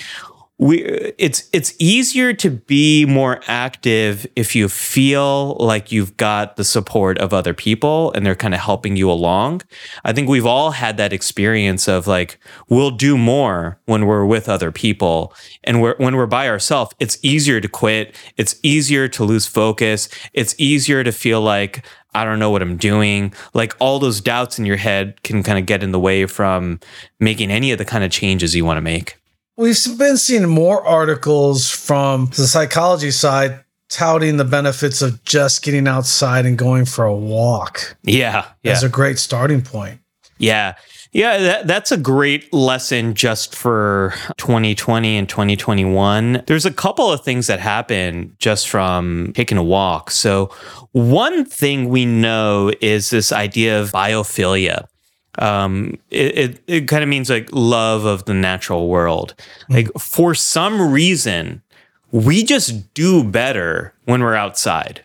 we 0.59 0.83
it's 1.19 1.47
it's 1.53 1.75
easier 1.77 2.33
to 2.33 2.49
be 2.49 3.05
more 3.05 3.41
active 3.47 4.25
if 4.35 4.55
you 4.55 4.67
feel 4.67 5.55
like 5.59 5.91
you've 5.91 6.17
got 6.17 6.55
the 6.55 6.63
support 6.63 7.19
of 7.19 7.31
other 7.31 7.53
people 7.53 8.11
and 8.13 8.25
they're 8.25 8.35
kind 8.35 8.55
of 8.55 8.59
helping 8.59 8.95
you 8.95 9.09
along. 9.11 9.61
I 10.03 10.13
think 10.13 10.27
we've 10.27 10.47
all 10.47 10.71
had 10.71 10.97
that 10.97 11.13
experience 11.13 11.87
of 11.87 12.07
like 12.07 12.39
we'll 12.69 12.89
do 12.89 13.19
more 13.19 13.79
when 13.85 14.07
we're 14.07 14.25
with 14.25 14.49
other 14.49 14.71
people 14.71 15.31
and 15.63 15.79
we're, 15.79 15.95
when 15.97 16.15
we're 16.15 16.25
by 16.25 16.47
ourselves 16.47 16.95
it's 16.99 17.19
easier 17.21 17.61
to 17.61 17.67
quit, 17.67 18.15
it's 18.37 18.59
easier 18.63 19.07
to 19.09 19.23
lose 19.23 19.45
focus, 19.45 20.09
it's 20.33 20.55
easier 20.57 21.03
to 21.03 21.11
feel 21.11 21.39
like 21.39 21.85
I 22.13 22.25
don't 22.25 22.39
know 22.39 22.49
what 22.49 22.61
I'm 22.61 22.77
doing. 22.77 23.33
Like 23.53 23.75
all 23.79 23.99
those 23.99 24.21
doubts 24.21 24.57
in 24.57 24.65
your 24.65 24.77
head 24.77 25.21
can 25.23 25.43
kind 25.43 25.59
of 25.59 25.65
get 25.65 25.83
in 25.83 25.91
the 25.91 25.99
way 25.99 26.25
from 26.25 26.79
making 27.19 27.51
any 27.51 27.71
of 27.71 27.77
the 27.77 27.85
kind 27.85 28.03
of 28.03 28.11
changes 28.11 28.55
you 28.55 28.65
want 28.65 28.77
to 28.77 28.81
make. 28.81 29.19
We've 29.55 29.75
been 29.97 30.17
seeing 30.17 30.47
more 30.47 30.85
articles 30.85 31.69
from 31.69 32.27
the 32.27 32.47
psychology 32.47 33.11
side 33.11 33.63
touting 33.89 34.37
the 34.37 34.45
benefits 34.45 35.01
of 35.01 35.23
just 35.23 35.63
getting 35.63 35.87
outside 35.87 36.45
and 36.45 36.57
going 36.57 36.85
for 36.85 37.05
a 37.05 37.15
walk 37.15 37.95
Yeah. 38.03 38.45
Yeah. 38.63 38.73
as 38.73 38.83
a 38.83 38.89
great 38.89 39.17
starting 39.17 39.61
point. 39.61 39.99
Yeah. 40.37 40.75
Yeah, 41.17 41.39
that, 41.39 41.65
that's 41.65 41.91
a 41.91 41.97
great 41.97 42.53
lesson 42.53 43.15
just 43.15 43.55
for 43.55 44.13
2020 44.37 45.17
and 45.17 45.27
2021. 45.27 46.43
There's 46.45 46.67
a 46.67 46.71
couple 46.71 47.11
of 47.11 47.23
things 47.23 47.47
that 47.47 47.59
happen 47.59 48.35
just 48.37 48.69
from 48.69 49.31
taking 49.33 49.57
a 49.57 49.63
walk. 49.63 50.11
So, 50.11 50.51
one 50.91 51.43
thing 51.43 51.89
we 51.89 52.05
know 52.05 52.71
is 52.81 53.09
this 53.09 53.31
idea 53.31 53.81
of 53.81 53.93
biophilia. 53.93 54.85
Um, 55.39 55.97
it, 56.11 56.37
it, 56.37 56.63
it 56.67 56.87
kind 56.87 57.01
of 57.01 57.09
means 57.09 57.31
like 57.31 57.49
love 57.51 58.05
of 58.05 58.25
the 58.25 58.35
natural 58.35 58.87
world. 58.87 59.33
Like, 59.69 59.91
for 59.99 60.35
some 60.35 60.91
reason, 60.91 61.63
we 62.11 62.43
just 62.43 62.93
do 62.93 63.23
better 63.23 63.91
when 64.05 64.21
we're 64.21 64.35
outside. 64.35 65.03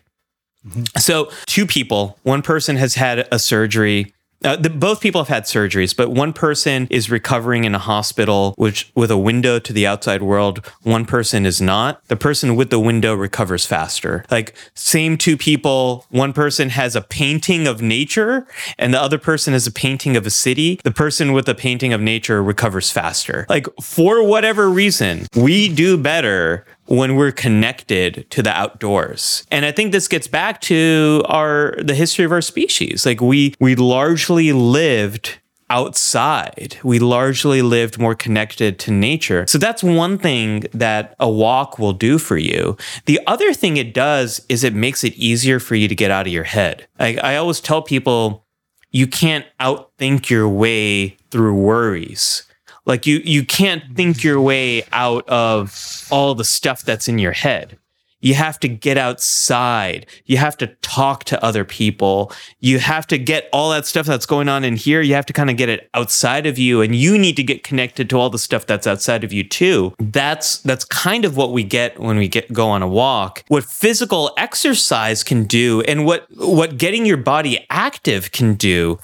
So, 0.95 1.31
two 1.47 1.65
people, 1.65 2.19
one 2.21 2.43
person 2.43 2.75
has 2.75 2.93
had 2.93 3.27
a 3.31 3.39
surgery. 3.39 4.13
Uh, 4.43 4.55
the, 4.55 4.69
both 4.69 5.01
people 5.01 5.21
have 5.21 5.27
had 5.27 5.43
surgeries, 5.43 5.95
but 5.95 6.11
one 6.11 6.33
person 6.33 6.87
is 6.89 7.09
recovering 7.09 7.63
in 7.63 7.73
a 7.73 7.79
hospital, 7.79 8.53
which 8.57 8.91
with 8.95 9.09
a 9.11 9.17
window 9.17 9.59
to 9.59 9.73
the 9.73 9.87
outside 9.87 10.21
world. 10.21 10.65
One 10.83 11.05
person 11.05 11.45
is 11.45 11.61
not. 11.61 12.05
The 12.07 12.15
person 12.15 12.55
with 12.55 12.69
the 12.69 12.79
window 12.79 13.13
recovers 13.13 13.65
faster. 13.65 14.25
Like 14.29 14.55
same 14.73 15.17
two 15.17 15.37
people. 15.37 16.05
One 16.09 16.33
person 16.33 16.69
has 16.69 16.95
a 16.95 17.01
painting 17.01 17.67
of 17.67 17.81
nature, 17.81 18.47
and 18.77 18.93
the 18.93 19.01
other 19.01 19.17
person 19.17 19.53
has 19.53 19.67
a 19.67 19.71
painting 19.71 20.17
of 20.17 20.25
a 20.25 20.29
city. 20.29 20.79
The 20.83 20.91
person 20.91 21.33
with 21.33 21.45
the 21.45 21.55
painting 21.55 21.93
of 21.93 22.01
nature 22.01 22.43
recovers 22.43 22.91
faster. 22.91 23.45
Like 23.49 23.67
for 23.81 24.25
whatever 24.25 24.69
reason, 24.69 25.27
we 25.35 25.73
do 25.73 25.97
better 25.97 26.65
when 26.85 27.15
we're 27.15 27.31
connected 27.31 28.25
to 28.29 28.43
the 28.43 28.51
outdoors. 28.51 29.45
And 29.51 29.65
I 29.65 29.71
think 29.71 29.91
this 29.91 30.07
gets 30.07 30.27
back 30.27 30.61
to 30.61 31.23
our 31.25 31.75
the 31.81 31.95
history 31.95 32.25
of 32.25 32.31
our 32.31 32.41
species. 32.41 33.05
Like 33.05 33.21
we 33.21 33.55
we 33.59 33.75
largely 33.75 34.51
lived 34.51 35.39
outside. 35.69 36.77
We 36.83 36.99
largely 36.99 37.61
lived 37.63 37.97
more 37.97 38.13
connected 38.13 38.77
to 38.79 38.91
nature. 38.91 39.45
So 39.47 39.57
that's 39.57 39.81
one 39.81 40.17
thing 40.19 40.65
that 40.73 41.15
a 41.19 41.29
walk 41.29 41.79
will 41.79 41.93
do 41.93 42.19
for 42.19 42.37
you. 42.37 42.77
The 43.05 43.19
other 43.25 43.53
thing 43.53 43.77
it 43.77 43.93
does 43.93 44.45
is 44.49 44.63
it 44.63 44.75
makes 44.75 45.03
it 45.03 45.13
easier 45.15 45.59
for 45.59 45.73
you 45.73 45.87
to 45.87 45.95
get 45.95 46.11
out 46.11 46.27
of 46.27 46.33
your 46.33 46.43
head. 46.43 46.87
Like 46.99 47.17
I 47.23 47.37
always 47.37 47.59
tell 47.59 47.81
people 47.81 48.45
you 48.91 49.07
can't 49.07 49.45
outthink 49.59 50.29
your 50.29 50.47
way 50.47 51.17
through 51.31 51.55
worries. 51.55 52.43
Like 52.85 53.05
you 53.05 53.21
you 53.23 53.45
can't 53.45 53.95
think 53.95 54.23
your 54.23 54.41
way 54.41 54.83
out 54.91 55.27
of 55.29 56.07
all 56.11 56.35
the 56.35 56.43
stuff 56.43 56.83
that's 56.83 57.07
in 57.07 57.19
your 57.19 57.31
head. 57.31 57.77
You 58.23 58.35
have 58.35 58.57
to 58.61 58.69
get 58.69 58.97
outside. 58.97 60.05
You 60.25 60.37
have 60.37 60.55
to 60.57 60.67
talk 60.81 61.25
to 61.25 61.43
other 61.43 61.65
people. 61.65 62.31
You 62.61 62.79
have 62.79 63.05
to 63.07 63.17
get 63.17 63.49
all 63.51 63.69
that 63.71 63.85
stuff 63.85 64.05
that's 64.05 64.25
going 64.25 64.47
on 64.47 64.63
in 64.63 64.77
here. 64.77 65.01
You 65.01 65.13
have 65.15 65.25
to 65.25 65.33
kind 65.33 65.49
of 65.49 65.57
get 65.57 65.67
it 65.67 65.89
outside 65.93 66.45
of 66.45 66.57
you 66.57 66.79
and 66.81 66.95
you 66.95 67.17
need 67.17 67.35
to 67.35 67.43
get 67.43 67.65
connected 67.65 68.09
to 68.09 68.17
all 68.17 68.29
the 68.29 68.39
stuff 68.39 68.65
that's 68.65 68.87
outside 68.87 69.25
of 69.25 69.33
you 69.33 69.43
too. 69.43 69.93
That's 69.99 70.59
that's 70.59 70.85
kind 70.85 71.25
of 71.25 71.35
what 71.35 71.51
we 71.51 71.65
get 71.65 71.99
when 71.99 72.15
we 72.17 72.29
get 72.29 72.51
go 72.53 72.69
on 72.69 72.81
a 72.81 72.87
walk. 72.87 73.43
What 73.49 73.65
physical 73.65 74.31
exercise 74.37 75.21
can 75.21 75.43
do 75.43 75.81
and 75.81 76.05
what 76.05 76.25
what 76.37 76.77
getting 76.77 77.05
your 77.05 77.17
body 77.17 77.65
active 77.69 78.31
can 78.31 78.53
do 78.53 78.99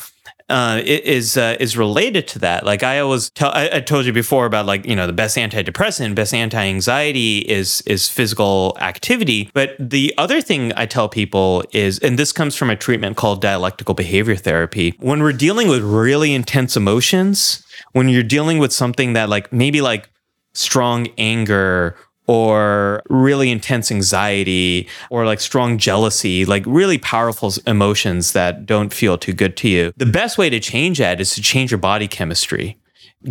uh, 0.49 0.81
is 0.83 1.37
uh, 1.37 1.55
is 1.59 1.77
related 1.77 2.27
to 2.29 2.39
that. 2.39 2.65
Like 2.65 2.83
I 2.83 2.99
always 2.99 3.29
tell, 3.29 3.51
I, 3.51 3.69
I, 3.73 3.79
told 3.81 4.05
you 4.05 4.13
before 4.13 4.45
about 4.45 4.65
like 4.65 4.85
you 4.85 4.95
know 4.95 5.05
the 5.05 5.13
best 5.13 5.37
antidepressant, 5.37 6.15
best 6.15 6.33
anti-anxiety 6.33 7.39
is 7.39 7.81
is 7.81 8.09
physical 8.09 8.75
activity. 8.81 9.51
But 9.53 9.75
the 9.79 10.13
other 10.17 10.41
thing 10.41 10.73
I 10.75 10.85
tell 10.85 11.07
people 11.07 11.63
is, 11.71 11.99
and 11.99 12.17
this 12.17 12.31
comes 12.31 12.55
from 12.55 12.69
a 12.69 12.75
treatment 12.75 13.15
called 13.17 13.41
dialectical 13.41 13.93
behavior 13.93 14.35
therapy. 14.35 14.95
When 14.99 15.21
we're 15.21 15.33
dealing 15.33 15.67
with 15.67 15.83
really 15.83 16.33
intense 16.33 16.75
emotions, 16.75 17.63
when 17.91 18.09
you're 18.09 18.23
dealing 18.23 18.57
with 18.57 18.73
something 18.73 19.13
that 19.13 19.29
like 19.29 19.53
maybe 19.53 19.81
like 19.81 20.09
strong 20.53 21.07
anger 21.17 21.95
or 22.29 23.01
really 23.09 23.50
intense 23.50 23.91
anxiety 23.91 24.88
or 25.09 25.25
like 25.25 25.39
strong 25.39 25.79
jealousy, 25.79 26.45
like 26.45 26.63
really 26.67 27.00
powerful 27.00 27.51
emotions 27.65 28.33
that 28.33 28.67
don't 28.67 28.93
feel 28.93 29.17
too 29.17 29.33
good 29.33 29.57
to 29.57 29.67
you. 29.67 29.91
The 29.98 30.05
best 30.05 30.38
way 30.38 30.48
to 30.51 30.59
change 30.59 31.00
that 31.00 31.19
is 31.19 31.33
to 31.33 31.41
change 31.41 31.71
your 31.71 31.79
body 31.79 32.07
chemistry. 32.07 32.77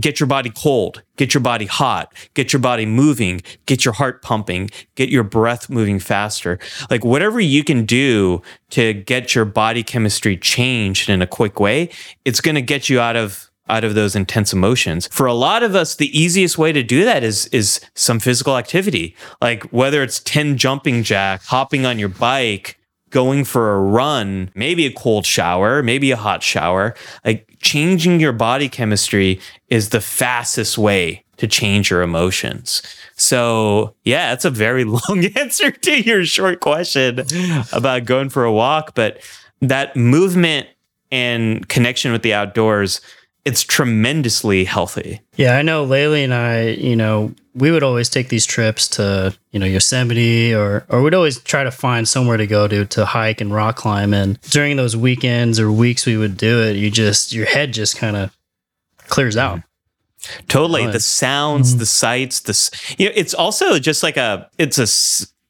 Get 0.01 0.19
your 0.19 0.27
body 0.27 0.51
cold, 0.51 1.05
get 1.17 1.33
your 1.33 1.41
body 1.41 1.67
hot, 1.67 2.13
get 2.35 2.53
your 2.53 2.59
body 2.59 2.87
moving, 2.87 3.41
get 3.67 3.85
your 3.85 3.95
heart 3.95 4.21
pumping, 4.21 4.69
get 4.97 5.11
your 5.11 5.23
breath 5.23 5.71
moving 5.71 6.01
faster. 6.01 6.59
Like 6.91 7.05
whatever 7.05 7.39
you 7.39 7.63
can 7.63 7.87
do 7.87 8.43
to 8.71 8.95
get 8.95 9.33
your 9.33 9.45
body 9.45 9.85
chemistry 9.85 10.37
changed 10.37 11.09
in 11.09 11.23
a 11.23 11.27
quick 11.27 11.61
way, 11.61 11.91
it's 12.25 12.41
going 12.41 12.57
to 12.57 12.63
get 12.63 12.89
you 12.89 12.99
out 12.99 13.15
of 13.15 13.48
out 13.69 13.85
of 13.85 13.95
those 13.95 14.17
intense 14.17 14.53
emotions. 14.53 15.09
For 15.09 15.27
a 15.27 15.35
lot 15.35 15.63
of 15.63 15.75
us, 15.75 15.97
the 15.97 16.19
easiest 16.19 16.59
way 16.59 16.73
to 16.73 16.83
do 16.83 17.05
that 17.05 17.23
is 17.23 17.47
is 17.47 17.81
some 17.95 18.21
physical 18.21 18.57
activity. 18.57 19.17
Like 19.41 19.65
whether 19.65 20.03
it's 20.03 20.21
10 20.21 20.57
jumping 20.57 21.03
jack, 21.03 21.43
hopping 21.43 21.87
on 21.87 21.99
your 21.99 22.09
bike, 22.09 22.79
going 23.11 23.45
for 23.45 23.75
a 23.75 23.81
run, 23.81 24.51
maybe 24.55 24.87
a 24.87 24.93
cold 24.93 25.25
shower, 25.27 25.83
maybe 25.83 26.11
a 26.11 26.17
hot 26.17 26.43
shower. 26.43 26.95
Like 27.25 27.49
changing 27.61 28.21
your 28.21 28.33
body 28.33 28.69
chemistry 28.69 29.41
is 29.69 29.91
the 29.91 30.01
fastest 30.01 30.79
way 30.79 31.25
to 31.39 31.47
change 31.47 31.91
your 31.91 32.03
emotions. 32.03 32.83
So, 33.17 33.95
yeah, 34.05 34.31
that's 34.31 34.45
a 34.45 34.51
very 34.51 34.85
long 34.85 35.25
answer 35.37 35.71
to 35.71 36.01
your 36.01 36.25
short 36.25 36.61
question 36.61 37.25
about 37.73 38.05
going 38.05 38.29
for 38.29 38.45
a 38.45 38.53
walk, 38.53 38.95
but 38.95 39.21
that 39.61 39.97
movement 39.97 40.69
and 41.11 41.69
connection 41.69 42.13
with 42.13 42.23
the 42.23 42.35
outdoors 42.35 43.01
it's 43.49 43.63
tremendously 43.63 44.65
healthy. 44.65 45.23
Yeah, 45.37 45.57
I 45.57 45.63
know 45.63 45.87
Laylee 45.87 46.23
and 46.23 46.35
I, 46.35 46.69
you 46.69 46.95
know, 46.95 47.35
we 47.55 47.71
would 47.71 47.83
always 47.83 48.11
take 48.11 48.29
these 48.29 48.45
trips 48.45 48.87
to, 48.89 49.35
you 49.53 49.59
know, 49.59 49.65
Yosemite 49.65 50.55
or 50.55 50.85
or 50.91 51.01
we'd 51.01 51.15
always 51.15 51.41
try 51.41 51.65
to 51.65 51.71
find 51.71 52.07
somewhere 52.07 52.37
to 52.37 52.47
go 52.47 52.69
to 52.69 52.85
to 52.85 53.07
hike 53.07 53.41
and 53.41 53.55
rock 53.55 53.77
climb 53.77 54.13
and 54.13 54.39
during 54.43 54.77
those 54.77 54.95
weekends 54.95 55.59
or 55.59 55.73
weeks 55.73 56.05
we 56.05 56.19
would 56.19 56.37
do 56.37 56.63
it, 56.63 56.77
you 56.77 56.91
just 56.91 57.33
your 57.33 57.47
head 57.47 57.73
just 57.73 57.97
kind 57.97 58.17
of 58.17 58.37
clears 59.07 59.37
out. 59.39 59.63
Totally. 60.49 60.87
The 60.87 61.01
sounds, 61.01 61.71
mm-hmm. 61.71 61.79
the 61.79 61.87
sights, 61.87 62.41
this 62.41 62.71
you 62.99 63.07
know, 63.07 63.13
it's 63.15 63.33
also 63.33 63.79
just 63.79 64.03
like 64.03 64.19
a 64.19 64.51
it's 64.59 64.77
a 64.77 64.87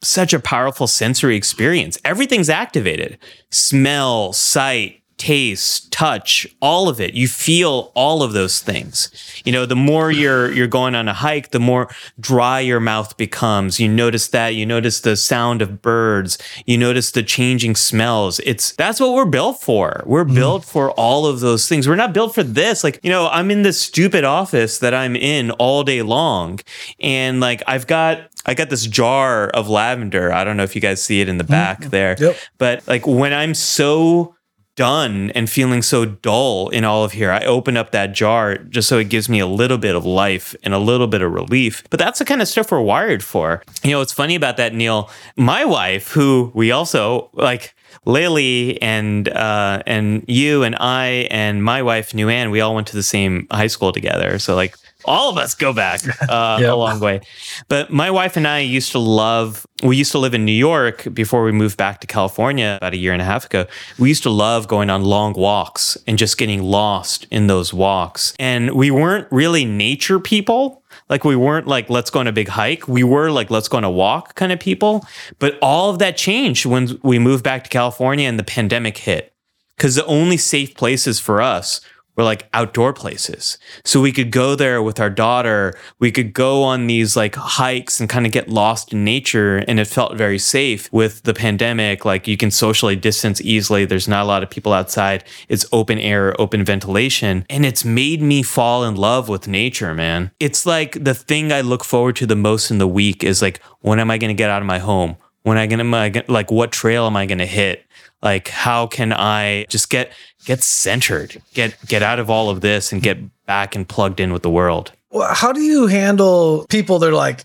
such 0.06 0.32
a 0.32 0.38
powerful 0.38 0.86
sensory 0.86 1.34
experience. 1.34 1.98
Everything's 2.04 2.48
activated. 2.48 3.18
Smell, 3.50 4.32
sight, 4.32 5.02
taste, 5.18 5.90
touch, 5.92 6.46
all 6.62 6.88
of 6.88 7.00
it. 7.00 7.14
You 7.14 7.28
feel 7.28 7.92
all 7.94 8.22
of 8.22 8.32
those 8.32 8.60
things. 8.60 9.10
You 9.44 9.52
know, 9.52 9.66
the 9.66 9.76
more 9.76 10.10
you're 10.10 10.50
you're 10.52 10.68
going 10.68 10.94
on 10.94 11.08
a 11.08 11.12
hike, 11.12 11.50
the 11.50 11.60
more 11.60 11.90
dry 12.18 12.60
your 12.60 12.80
mouth 12.80 13.16
becomes. 13.16 13.78
You 13.78 13.88
notice 13.88 14.28
that. 14.28 14.54
You 14.54 14.64
notice 14.64 15.00
the 15.00 15.16
sound 15.16 15.60
of 15.60 15.82
birds. 15.82 16.38
You 16.66 16.78
notice 16.78 17.10
the 17.10 17.22
changing 17.22 17.74
smells. 17.74 18.40
It's 18.40 18.72
that's 18.72 19.00
what 19.00 19.12
we're 19.12 19.26
built 19.26 19.60
for. 19.60 20.02
We're 20.06 20.24
mm. 20.24 20.34
built 20.34 20.64
for 20.64 20.92
all 20.92 21.26
of 21.26 21.40
those 21.40 21.68
things. 21.68 21.88
We're 21.88 21.96
not 21.96 22.14
built 22.14 22.34
for 22.34 22.42
this. 22.42 22.84
Like, 22.84 23.00
you 23.02 23.10
know, 23.10 23.28
I'm 23.28 23.50
in 23.50 23.62
this 23.62 23.80
stupid 23.80 24.24
office 24.24 24.78
that 24.78 24.94
I'm 24.94 25.16
in 25.16 25.50
all 25.52 25.82
day 25.82 26.02
long 26.02 26.60
and 27.00 27.40
like 27.40 27.62
I've 27.66 27.86
got 27.86 28.30
I 28.46 28.54
got 28.54 28.70
this 28.70 28.86
jar 28.86 29.48
of 29.50 29.68
lavender. 29.68 30.32
I 30.32 30.44
don't 30.44 30.56
know 30.56 30.62
if 30.62 30.74
you 30.74 30.80
guys 30.80 31.02
see 31.02 31.20
it 31.20 31.28
in 31.28 31.38
the 31.38 31.44
back 31.44 31.80
mm-hmm. 31.80 31.90
there. 31.90 32.16
Yep. 32.18 32.36
But 32.56 32.88
like 32.88 33.06
when 33.06 33.32
I'm 33.32 33.54
so 33.54 34.36
done 34.78 35.32
and 35.32 35.50
feeling 35.50 35.82
so 35.82 36.04
dull 36.04 36.68
in 36.68 36.84
all 36.84 37.02
of 37.02 37.10
here, 37.10 37.32
I 37.32 37.40
open 37.40 37.76
up 37.76 37.90
that 37.90 38.12
jar 38.12 38.58
just 38.58 38.88
so 38.88 38.98
it 38.98 39.08
gives 39.08 39.28
me 39.28 39.40
a 39.40 39.46
little 39.46 39.76
bit 39.76 39.96
of 39.96 40.06
life 40.06 40.54
and 40.62 40.72
a 40.72 40.78
little 40.78 41.08
bit 41.08 41.20
of 41.20 41.32
relief. 41.32 41.82
But 41.90 41.98
that's 41.98 42.20
the 42.20 42.24
kind 42.24 42.40
of 42.40 42.46
stuff 42.46 42.70
we're 42.70 42.80
wired 42.80 43.24
for. 43.24 43.64
You 43.82 43.90
know, 43.90 43.98
what's 43.98 44.12
funny 44.12 44.36
about 44.36 44.56
that, 44.56 44.72
Neil, 44.72 45.10
my 45.36 45.64
wife, 45.64 46.12
who 46.12 46.52
we 46.54 46.70
also 46.70 47.28
like, 47.32 47.74
Lily 48.04 48.80
and 48.80 49.28
uh, 49.28 49.82
and 49.86 50.24
you 50.28 50.62
and 50.62 50.76
I 50.76 51.26
and 51.30 51.62
my 51.64 51.82
wife 51.82 52.14
Nuan, 52.14 52.50
we 52.50 52.60
all 52.60 52.74
went 52.74 52.86
to 52.86 52.96
the 52.96 53.02
same 53.02 53.46
high 53.50 53.66
school 53.66 53.92
together. 53.92 54.38
So 54.38 54.54
like 54.54 54.76
all 55.04 55.30
of 55.30 55.36
us 55.36 55.54
go 55.54 55.72
back 55.72 56.00
uh, 56.28 56.58
yep. 56.60 56.70
a 56.70 56.74
long 56.74 56.98
way. 57.00 57.20
But 57.68 57.90
my 57.90 58.10
wife 58.10 58.36
and 58.36 58.46
I 58.46 58.60
used 58.60 58.92
to 58.92 58.98
love, 58.98 59.66
we 59.82 59.96
used 59.96 60.12
to 60.12 60.18
live 60.18 60.34
in 60.34 60.44
New 60.44 60.52
York 60.52 61.06
before 61.14 61.44
we 61.44 61.52
moved 61.52 61.76
back 61.76 62.00
to 62.00 62.06
California 62.06 62.76
about 62.80 62.94
a 62.94 62.96
year 62.96 63.12
and 63.12 63.22
a 63.22 63.24
half 63.24 63.46
ago. 63.46 63.66
We 63.98 64.08
used 64.08 64.24
to 64.24 64.30
love 64.30 64.66
going 64.66 64.90
on 64.90 65.04
long 65.04 65.34
walks 65.34 65.96
and 66.06 66.18
just 66.18 66.36
getting 66.36 66.62
lost 66.62 67.26
in 67.30 67.46
those 67.46 67.72
walks. 67.72 68.34
And 68.38 68.72
we 68.72 68.90
weren't 68.90 69.28
really 69.30 69.64
nature 69.64 70.18
people. 70.18 70.82
Like 71.08 71.24
we 71.24 71.36
weren't 71.36 71.66
like, 71.66 71.88
let's 71.88 72.10
go 72.10 72.20
on 72.20 72.26
a 72.26 72.32
big 72.32 72.48
hike. 72.48 72.88
We 72.88 73.04
were 73.04 73.30
like, 73.30 73.50
let's 73.50 73.68
go 73.68 73.76
on 73.76 73.84
a 73.84 73.90
walk 73.90 74.34
kind 74.34 74.50
of 74.50 74.58
people. 74.58 75.06
But 75.38 75.58
all 75.62 75.90
of 75.90 76.00
that 76.00 76.16
changed 76.16 76.66
when 76.66 76.98
we 77.02 77.18
moved 77.18 77.44
back 77.44 77.64
to 77.64 77.70
California 77.70 78.28
and 78.28 78.38
the 78.38 78.44
pandemic 78.44 78.98
hit. 78.98 79.32
Because 79.76 79.94
the 79.94 80.04
only 80.06 80.36
safe 80.36 80.74
places 80.74 81.20
for 81.20 81.40
us 81.40 81.80
were 82.18 82.24
like 82.24 82.48
outdoor 82.52 82.92
places. 82.92 83.58
So 83.84 84.00
we 84.00 84.10
could 84.10 84.32
go 84.32 84.56
there 84.56 84.82
with 84.82 84.98
our 84.98 85.08
daughter. 85.08 85.78
We 86.00 86.10
could 86.10 86.32
go 86.34 86.64
on 86.64 86.88
these 86.88 87.16
like 87.16 87.36
hikes 87.36 88.00
and 88.00 88.08
kind 88.10 88.26
of 88.26 88.32
get 88.32 88.48
lost 88.48 88.92
in 88.92 89.04
nature. 89.04 89.58
And 89.68 89.78
it 89.78 89.86
felt 89.86 90.16
very 90.16 90.38
safe 90.38 90.92
with 90.92 91.22
the 91.22 91.32
pandemic. 91.32 92.04
Like 92.04 92.26
you 92.26 92.36
can 92.36 92.50
socially 92.50 92.96
distance 92.96 93.40
easily. 93.40 93.84
There's 93.84 94.08
not 94.08 94.24
a 94.24 94.26
lot 94.26 94.42
of 94.42 94.50
people 94.50 94.72
outside. 94.72 95.22
It's 95.48 95.64
open 95.72 95.98
air, 95.98 96.38
open 96.40 96.64
ventilation. 96.64 97.46
And 97.48 97.64
it's 97.64 97.84
made 97.84 98.20
me 98.20 98.42
fall 98.42 98.84
in 98.84 98.96
love 98.96 99.28
with 99.28 99.46
nature, 99.46 99.94
man. 99.94 100.32
It's 100.40 100.66
like 100.66 101.02
the 101.02 101.14
thing 101.14 101.52
I 101.52 101.60
look 101.60 101.84
forward 101.84 102.16
to 102.16 102.26
the 102.26 102.36
most 102.36 102.72
in 102.72 102.78
the 102.78 102.88
week 102.88 103.22
is 103.22 103.40
like, 103.40 103.62
when 103.80 104.00
am 104.00 104.10
I 104.10 104.18
going 104.18 104.28
to 104.28 104.34
get 104.34 104.50
out 104.50 104.60
of 104.60 104.66
my 104.66 104.80
home? 104.80 105.16
When 105.44 105.56
I 105.56 105.66
gonna 105.66 106.24
like 106.28 106.50
what 106.50 106.72
trail 106.72 107.06
am 107.06 107.16
I 107.16 107.24
gonna 107.24 107.46
hit? 107.46 107.86
Like 108.22 108.48
how 108.48 108.86
can 108.86 109.12
I 109.12 109.64
just 109.68 109.90
get 109.90 110.12
get 110.44 110.62
centered, 110.62 111.40
get 111.54 111.76
get 111.86 112.02
out 112.02 112.18
of 112.18 112.30
all 112.30 112.50
of 112.50 112.60
this 112.60 112.92
and 112.92 113.02
get 113.02 113.18
back 113.46 113.74
and 113.74 113.88
plugged 113.88 114.20
in 114.20 114.32
with 114.32 114.42
the 114.42 114.50
world. 114.50 114.92
Well, 115.10 115.32
how 115.32 115.52
do 115.52 115.60
you 115.60 115.86
handle 115.86 116.66
people 116.68 116.98
that 116.98 117.08
are 117.08 117.12
like, 117.12 117.44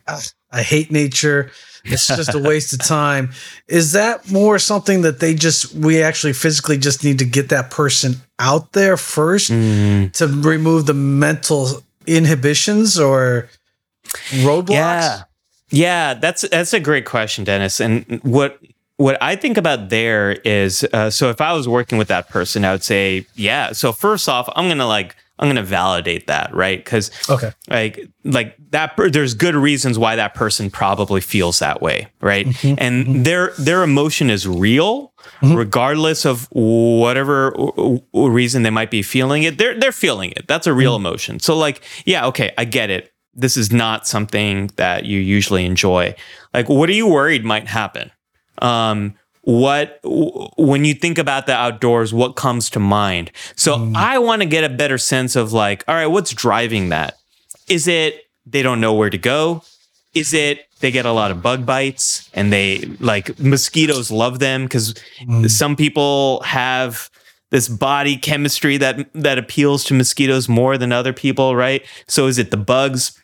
I 0.51 0.61
hate 0.61 0.91
nature. 0.91 1.51
It's 1.85 2.07
just 2.07 2.33
a 2.33 2.39
waste 2.39 2.73
of 2.73 2.79
time. 2.79 3.31
Is 3.67 3.91
that 3.93 4.31
more 4.31 4.59
something 4.59 5.01
that 5.01 5.19
they 5.19 5.33
just 5.33 5.73
we 5.73 6.01
actually 6.01 6.33
physically 6.33 6.77
just 6.77 7.03
need 7.03 7.19
to 7.19 7.25
get 7.25 7.49
that 7.49 7.71
person 7.71 8.15
out 8.39 8.71
there 8.73 8.95
1st 8.95 9.51
mm. 9.51 10.11
to 10.13 10.27
remove 10.27 10.85
the 10.85 10.93
mental 10.93 11.83
inhibitions 12.07 12.99
or 12.99 13.49
roadblocks? 14.29 14.69
Yeah. 14.69 15.23
Yeah, 15.69 16.13
that's 16.13 16.47
that's 16.49 16.71
a 16.73 16.79
great 16.79 17.05
question, 17.05 17.43
Dennis. 17.45 17.79
And 17.79 18.19
what 18.21 18.59
what 19.03 19.21
I 19.21 19.35
think 19.35 19.57
about 19.57 19.89
there 19.89 20.31
is 20.31 20.87
uh, 20.93 21.09
so 21.09 21.29
if 21.29 21.41
I 21.41 21.51
was 21.51 21.67
working 21.67 21.97
with 21.97 22.07
that 22.07 22.29
person, 22.29 22.63
I 22.63 22.71
would 22.71 22.83
say, 22.83 23.27
yeah. 23.35 23.73
So 23.73 23.91
first 23.91 24.29
off, 24.29 24.47
I'm 24.55 24.69
gonna 24.69 24.87
like 24.87 25.17
I'm 25.39 25.49
gonna 25.49 25.61
validate 25.61 26.27
that, 26.27 26.55
right? 26.55 26.77
Because 26.77 27.11
okay, 27.29 27.51
like 27.67 28.07
like 28.23 28.55
that. 28.71 28.95
Per- 28.95 29.09
there's 29.09 29.33
good 29.33 29.55
reasons 29.55 29.99
why 29.99 30.15
that 30.15 30.35
person 30.35 30.71
probably 30.71 31.19
feels 31.19 31.59
that 31.59 31.81
way, 31.81 32.07
right? 32.21 32.47
Mm-hmm, 32.47 32.75
and 32.77 33.05
mm-hmm. 33.05 33.23
their 33.23 33.51
their 33.59 33.83
emotion 33.83 34.29
is 34.29 34.47
real, 34.47 35.11
mm-hmm. 35.41 35.53
regardless 35.53 36.25
of 36.25 36.47
whatever 36.51 37.53
reason 38.13 38.63
they 38.63 38.69
might 38.69 38.89
be 38.89 39.01
feeling 39.01 39.43
it. 39.43 39.57
They're 39.57 39.77
they're 39.77 39.91
feeling 39.91 40.31
it. 40.31 40.47
That's 40.47 40.65
a 40.65 40.73
real 40.73 40.95
mm-hmm. 40.95 41.07
emotion. 41.07 41.39
So 41.41 41.57
like, 41.57 41.81
yeah, 42.05 42.25
okay, 42.27 42.53
I 42.57 42.63
get 42.63 42.89
it. 42.89 43.11
This 43.33 43.57
is 43.57 43.69
not 43.69 44.07
something 44.07 44.67
that 44.77 45.03
you 45.03 45.19
usually 45.19 45.65
enjoy. 45.65 46.15
Like, 46.53 46.69
what 46.69 46.87
are 46.87 46.93
you 46.93 47.07
worried 47.07 47.43
might 47.43 47.67
happen? 47.67 48.11
Um, 48.63 49.15
what 49.41 49.99
when 50.03 50.85
you 50.85 50.93
think 50.93 51.17
about 51.17 51.47
the 51.47 51.53
outdoors 51.53 52.13
what 52.13 52.35
comes 52.35 52.69
to 52.71 52.79
mind? 52.79 53.31
So 53.55 53.75
mm. 53.75 53.95
i 53.95 54.17
want 54.17 54.41
to 54.41 54.47
get 54.47 54.63
a 54.63 54.69
better 54.69 54.97
sense 54.97 55.35
of 55.35 55.51
like 55.51 55.83
all 55.87 55.95
right 55.95 56.07
what's 56.07 56.31
driving 56.31 56.89
that? 56.89 57.17
Is 57.67 57.87
it 57.87 58.23
they 58.45 58.61
don't 58.61 58.81
know 58.81 58.93
where 58.93 59.09
to 59.09 59.17
go? 59.17 59.63
Is 60.13 60.33
it 60.33 60.65
they 60.79 60.91
get 60.91 61.05
a 61.05 61.11
lot 61.11 61.31
of 61.31 61.41
bug 61.41 61.65
bites 61.65 62.29
and 62.33 62.53
they 62.53 62.79
like 62.99 63.37
mosquitoes 63.39 64.11
love 64.11 64.39
them? 64.39 64.63
Because 64.63 64.93
mm. 65.21 65.49
some 65.49 65.75
people 65.75 66.41
have 66.43 67.09
this 67.49 67.67
body 67.67 68.15
chemistry 68.15 68.77
that 68.77 69.11
that 69.13 69.37
appeals 69.37 69.83
to 69.85 69.93
mosquitoes 69.93 70.47
more 70.47 70.77
than 70.77 70.93
other 70.93 71.11
people 71.11 71.55
right? 71.55 71.85
So 72.07 72.27
is 72.27 72.37
it 72.37 72.49
the 72.49 72.57
bugs 72.57 73.21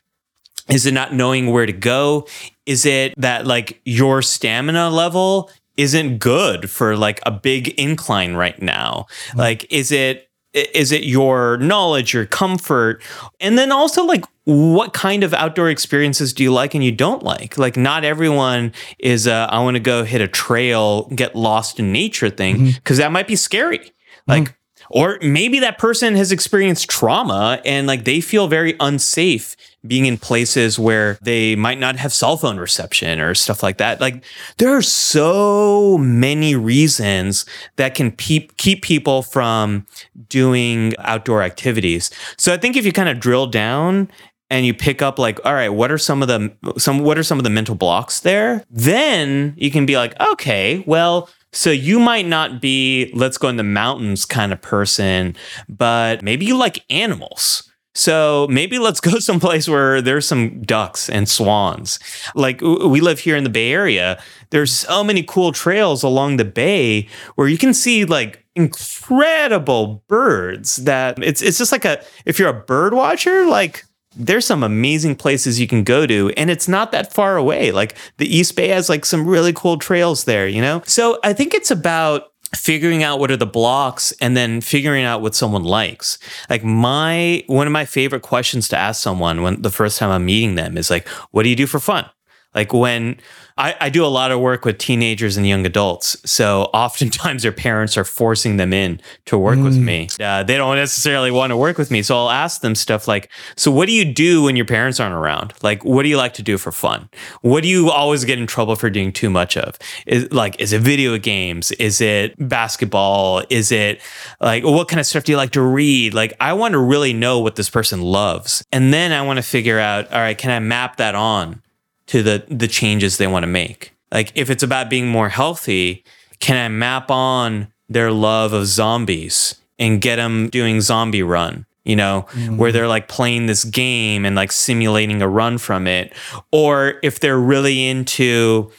is 0.70 0.86
it 0.86 0.94
not 0.94 1.14
knowing 1.14 1.52
where 1.52 1.66
to 1.66 1.74
go? 1.74 2.28
Is 2.66 2.86
it 2.86 3.14
that 3.18 3.48
like 3.48 3.82
your 3.86 4.22
stamina 4.22 4.90
level 4.90 5.50
isn't 5.78 6.18
good 6.18 6.70
for 6.70 6.98
like 6.98 7.20
a 7.26 7.32
big 7.32 7.70
incline 7.80 8.34
right 8.34 8.62
now? 8.62 9.08
Mm-hmm. 9.30 9.40
Like, 9.40 9.72
is 9.72 9.92
it 9.92 10.30
is 10.54 10.92
it 10.92 11.04
your 11.04 11.58
knowledge, 11.58 12.14
your 12.14 12.26
comfort, 12.26 13.04
and 13.40 13.58
then 13.58 13.72
also 13.72 14.04
like 14.04 14.26
what 14.46 14.94
kind 14.94 15.24
of 15.24 15.32
outdoor 15.34 15.70
experiences 15.70 16.34
do 16.34 16.42
you 16.42 16.52
like 16.52 16.74
and 16.74 16.84
you 16.84 16.92
don't 16.92 17.22
like? 17.22 17.58
Like, 17.58 17.78
not 17.78 18.04
everyone 18.04 18.74
is 18.98 19.28
a, 19.28 19.48
I 19.52 19.60
want 19.60 19.76
to 19.76 19.80
go 19.80 20.04
hit 20.04 20.22
a 20.22 20.28
trail, 20.28 21.04
get 21.10 21.36
lost 21.36 21.80
in 21.80 21.92
nature 21.92 22.32
thing 22.32 22.66
because 22.66 22.98
mm-hmm. 22.98 23.04
that 23.04 23.12
might 23.12 23.28
be 23.28 23.36
scary. 23.36 23.92
Like, 24.26 24.44
mm-hmm. 24.44 24.54
Or 24.90 25.18
maybe 25.22 25.60
that 25.60 25.78
person 25.78 26.16
has 26.16 26.32
experienced 26.32 26.90
trauma 26.90 27.62
and 27.66 27.88
like 27.88 28.06
they 28.06 28.22
feel 28.22 28.48
very 28.48 28.76
unsafe 28.80 29.56
being 29.88 30.06
in 30.06 30.18
places 30.18 30.78
where 30.78 31.18
they 31.22 31.56
might 31.56 31.80
not 31.80 31.96
have 31.96 32.12
cell 32.12 32.36
phone 32.38 32.58
reception 32.58 33.20
or 33.20 33.34
stuff 33.34 33.64
like 33.64 33.78
that. 33.78 34.02
Like 34.02 34.26
there 34.58 34.76
are 34.76 34.82
so 34.82 35.98
many 35.98 36.56
reasons 36.56 37.46
that 37.78 37.96
can 37.96 38.12
pe- 38.12 38.48
keep 38.58 38.82
people 38.82 39.22
from 39.22 39.86
doing 40.28 40.94
outdoor 41.00 41.44
activities. 41.44 42.10
So 42.38 42.54
I 42.54 42.58
think 42.58 42.76
if 42.76 42.86
you 42.86 42.92
kind 42.92 43.10
of 43.10 43.20
drill 43.20 43.48
down 43.48 44.10
and 44.50 44.66
you 44.66 44.74
pick 44.74 45.02
up 45.02 45.20
like 45.20 45.40
all 45.46 45.54
right 45.54 45.70
what 45.70 45.92
are 45.92 45.98
some 45.98 46.22
of 46.22 46.28
the 46.28 46.52
some 46.78 47.00
what 47.00 47.18
are 47.18 47.24
some 47.24 47.38
of 47.38 47.44
the 47.44 47.50
mental 47.50 47.76
blocks 47.76 48.22
there 48.22 48.64
then 48.70 49.54
you 49.58 49.70
can 49.70 49.86
be 49.86 49.96
like 49.96 50.20
okay 50.20 50.84
well 50.88 51.30
so 51.52 51.72
you 51.72 52.00
might 52.00 52.26
not 52.26 52.62
be 52.62 53.12
let's 53.14 53.38
go 53.38 53.48
in 53.48 53.58
the 53.58 53.64
mountains 53.64 54.26
kind 54.26 54.52
of 54.52 54.62
person 54.62 55.36
but 55.68 56.22
maybe 56.22 56.46
you 56.46 56.56
like 56.56 56.84
animals 56.90 57.70
so 57.96 58.48
maybe 58.50 58.80
let's 58.80 59.02
go 59.02 59.20
someplace 59.20 59.68
where 59.68 60.02
there's 60.02 60.28
some 60.28 60.62
ducks 60.62 61.10
and 61.10 61.28
swans. 61.28 62.00
Like 62.36 62.62
we 62.62 63.02
live 63.02 63.20
here 63.20 63.36
in 63.36 63.44
the 63.44 63.50
Bay 63.50 63.72
Area. 63.72 64.22
There's 64.52 64.74
so 64.74 65.04
many 65.04 65.24
cool 65.24 65.52
trails 65.52 66.04
along 66.04 66.38
the 66.38 66.46
bay 66.46 67.08
where 67.36 67.48
you 67.48 67.58
can 67.58 67.74
see 67.74 68.06
like 68.06 68.46
incredible 68.56 70.04
birds 70.08 70.78
that 70.78 71.22
it's 71.24 71.42
it's 71.42 71.58
just 71.58 71.72
like 71.72 71.86
a 71.86 72.04
if 72.26 72.40
you're 72.40 72.50
a 72.50 72.64
bird 72.64 72.94
watcher, 72.94 73.46
like 73.46 73.86
there's 74.16 74.46
some 74.46 74.64
amazing 74.64 75.16
places 75.16 75.60
you 75.60 75.68
can 75.68 75.84
go 75.84 76.06
to 76.08 76.30
and 76.36 76.50
it's 76.50 76.68
not 76.68 76.92
that 76.92 77.14
far 77.14 77.38
away. 77.38 77.72
Like 77.72 77.96
the 78.18 78.26
East 78.26 78.56
Bay 78.56 78.70
has 78.70 78.90
like 78.90 79.06
some 79.06 79.28
really 79.28 79.54
cool 79.54 79.78
trails 79.78 80.24
there, 80.24 80.48
you 80.48 80.62
know? 80.62 80.82
So 80.86 81.20
I 81.24 81.34
think 81.34 81.54
it's 81.54 81.72
about 81.72 82.32
figuring 82.56 83.04
out 83.04 83.20
what 83.20 83.30
are 83.30 83.38
the 83.38 83.46
blocks 83.46 84.12
and 84.20 84.36
then 84.36 84.62
figuring 84.62 85.06
out 85.06 85.22
what 85.22 85.36
someone 85.36 85.64
likes. 85.64 86.18
Like 86.50 86.64
my 86.64 87.44
one 87.48 87.68
of 87.68 87.74
my 87.74 87.86
favorite 87.86 88.24
questions 88.24 88.68
to 88.70 88.78
ask 88.78 89.02
someone 89.02 89.42
when 89.44 89.62
the 89.62 89.70
first 89.70 90.00
time 90.00 90.10
I'm 90.10 90.26
meeting 90.26 90.56
them 90.56 90.78
is 90.78 90.90
like, 90.90 91.08
what 91.32 91.44
do 91.44 91.50
you 91.50 91.56
do 91.56 91.68
for 91.68 91.80
fun? 91.80 92.10
Like 92.56 92.74
when 92.74 93.18
I, 93.60 93.76
I, 93.82 93.90
do 93.90 94.06
a 94.06 94.08
lot 94.08 94.32
of 94.32 94.40
work 94.40 94.64
with 94.64 94.78
teenagers 94.78 95.36
and 95.36 95.46
young 95.46 95.66
adults. 95.66 96.16
So 96.26 96.64
oftentimes 96.74 97.44
their 97.44 97.52
parents 97.52 97.98
are 97.98 98.06
forcing 98.06 98.56
them 98.56 98.72
in 98.72 99.02
to 99.26 99.38
work 99.38 99.60
mm. 99.60 99.66
with 99.66 99.78
me. 99.78 100.08
Uh, 100.20 100.44
they 100.44 100.56
don't 100.56 100.78
necessarily 100.78 101.30
want 101.30 101.52
to 101.52 101.58
work 101.58 101.78
with 101.78 101.92
me. 101.92 102.02
So 102.02 102.18
I'll 102.18 102.30
ask 102.30 102.62
them 102.62 102.74
stuff 102.74 103.06
like, 103.08 103.30
so 103.58 103.70
what 103.70 103.88
do 103.88 103.94
you 103.94 104.06
do 104.06 104.44
when 104.44 104.56
your 104.56 104.66
parents 104.66 105.00
aren't 105.00 105.14
around? 105.14 105.54
Like, 105.62 105.84
what 105.84 106.04
do 106.04 106.10
you 106.10 106.16
like 106.16 106.34
to 106.36 106.42
do 106.42 106.58
for 106.58 106.72
fun? 106.72 107.10
What 107.42 107.64
do 107.64 107.70
you 107.70 107.92
always 107.92 108.24
get 108.24 108.40
in 108.40 108.48
trouble 108.48 108.78
for 108.78 108.90
doing 108.90 109.12
too 109.12 109.30
much 109.30 109.58
of? 109.58 109.78
Is 110.08 110.32
like, 110.32 110.60
is 110.62 110.72
it 110.72 110.82
video 110.82 111.18
games? 111.18 111.72
Is 111.74 112.00
it 112.00 112.36
basketball? 112.40 113.44
Is 113.50 113.74
it 113.74 114.00
like, 114.40 114.64
what 114.64 114.88
kind 114.88 115.02
of 115.02 115.06
stuff 115.06 115.26
do 115.26 115.34
you 115.34 115.38
like 115.38 115.52
to 115.52 115.62
read? 115.62 116.14
Like, 116.14 116.34
I 116.40 116.54
want 116.54 116.72
to 116.72 116.80
really 116.80 117.12
know 117.12 117.40
what 117.40 117.58
this 117.58 117.70
person 117.70 118.02
loves. 118.02 118.64
And 118.72 118.94
then 118.94 119.12
I 119.12 119.22
want 119.22 119.38
to 119.38 119.44
figure 119.44 119.80
out, 119.80 120.10
all 120.14 120.20
right, 120.20 120.38
can 120.38 120.52
I 120.52 120.60
map 120.60 120.96
that 120.98 121.14
on 121.14 121.62
to 122.10 122.24
the 122.24 122.44
the 122.48 122.68
changes 122.68 123.18
they 123.18 123.28
want 123.28 123.44
to 123.44 123.48
make. 123.48 123.96
Like 124.12 124.32
if 124.36 124.50
it's 124.50 124.64
about 124.64 124.90
being 124.90 125.08
more 125.08 125.30
healthy, 125.30 126.04
can 126.40 126.58
I 126.58 126.68
map 126.68 127.12
on 127.12 127.72
their 127.88 128.12
love 128.12 128.52
of 128.54 128.66
zombies 128.66 129.56
and 129.78 130.02
get 130.02 130.18
them 130.18 130.50
doing 130.50 130.82
zombie 130.82 131.24
run? 131.24 131.66
You 131.86 131.96
know, 131.96 132.28
mm. 132.32 132.58
where 132.58 132.72
they're 132.72 132.88
like 132.88 133.08
playing 133.08 133.46
this 133.46 133.64
game 133.64 134.26
and 134.26 134.36
like 134.36 134.52
simulating 134.52 135.22
a 135.22 135.28
run 135.28 135.58
from 135.58 135.88
it. 135.88 136.14
Or 136.52 137.00
if 137.02 137.20
they're 137.20 137.40
really 137.40 137.88
into 137.88 138.72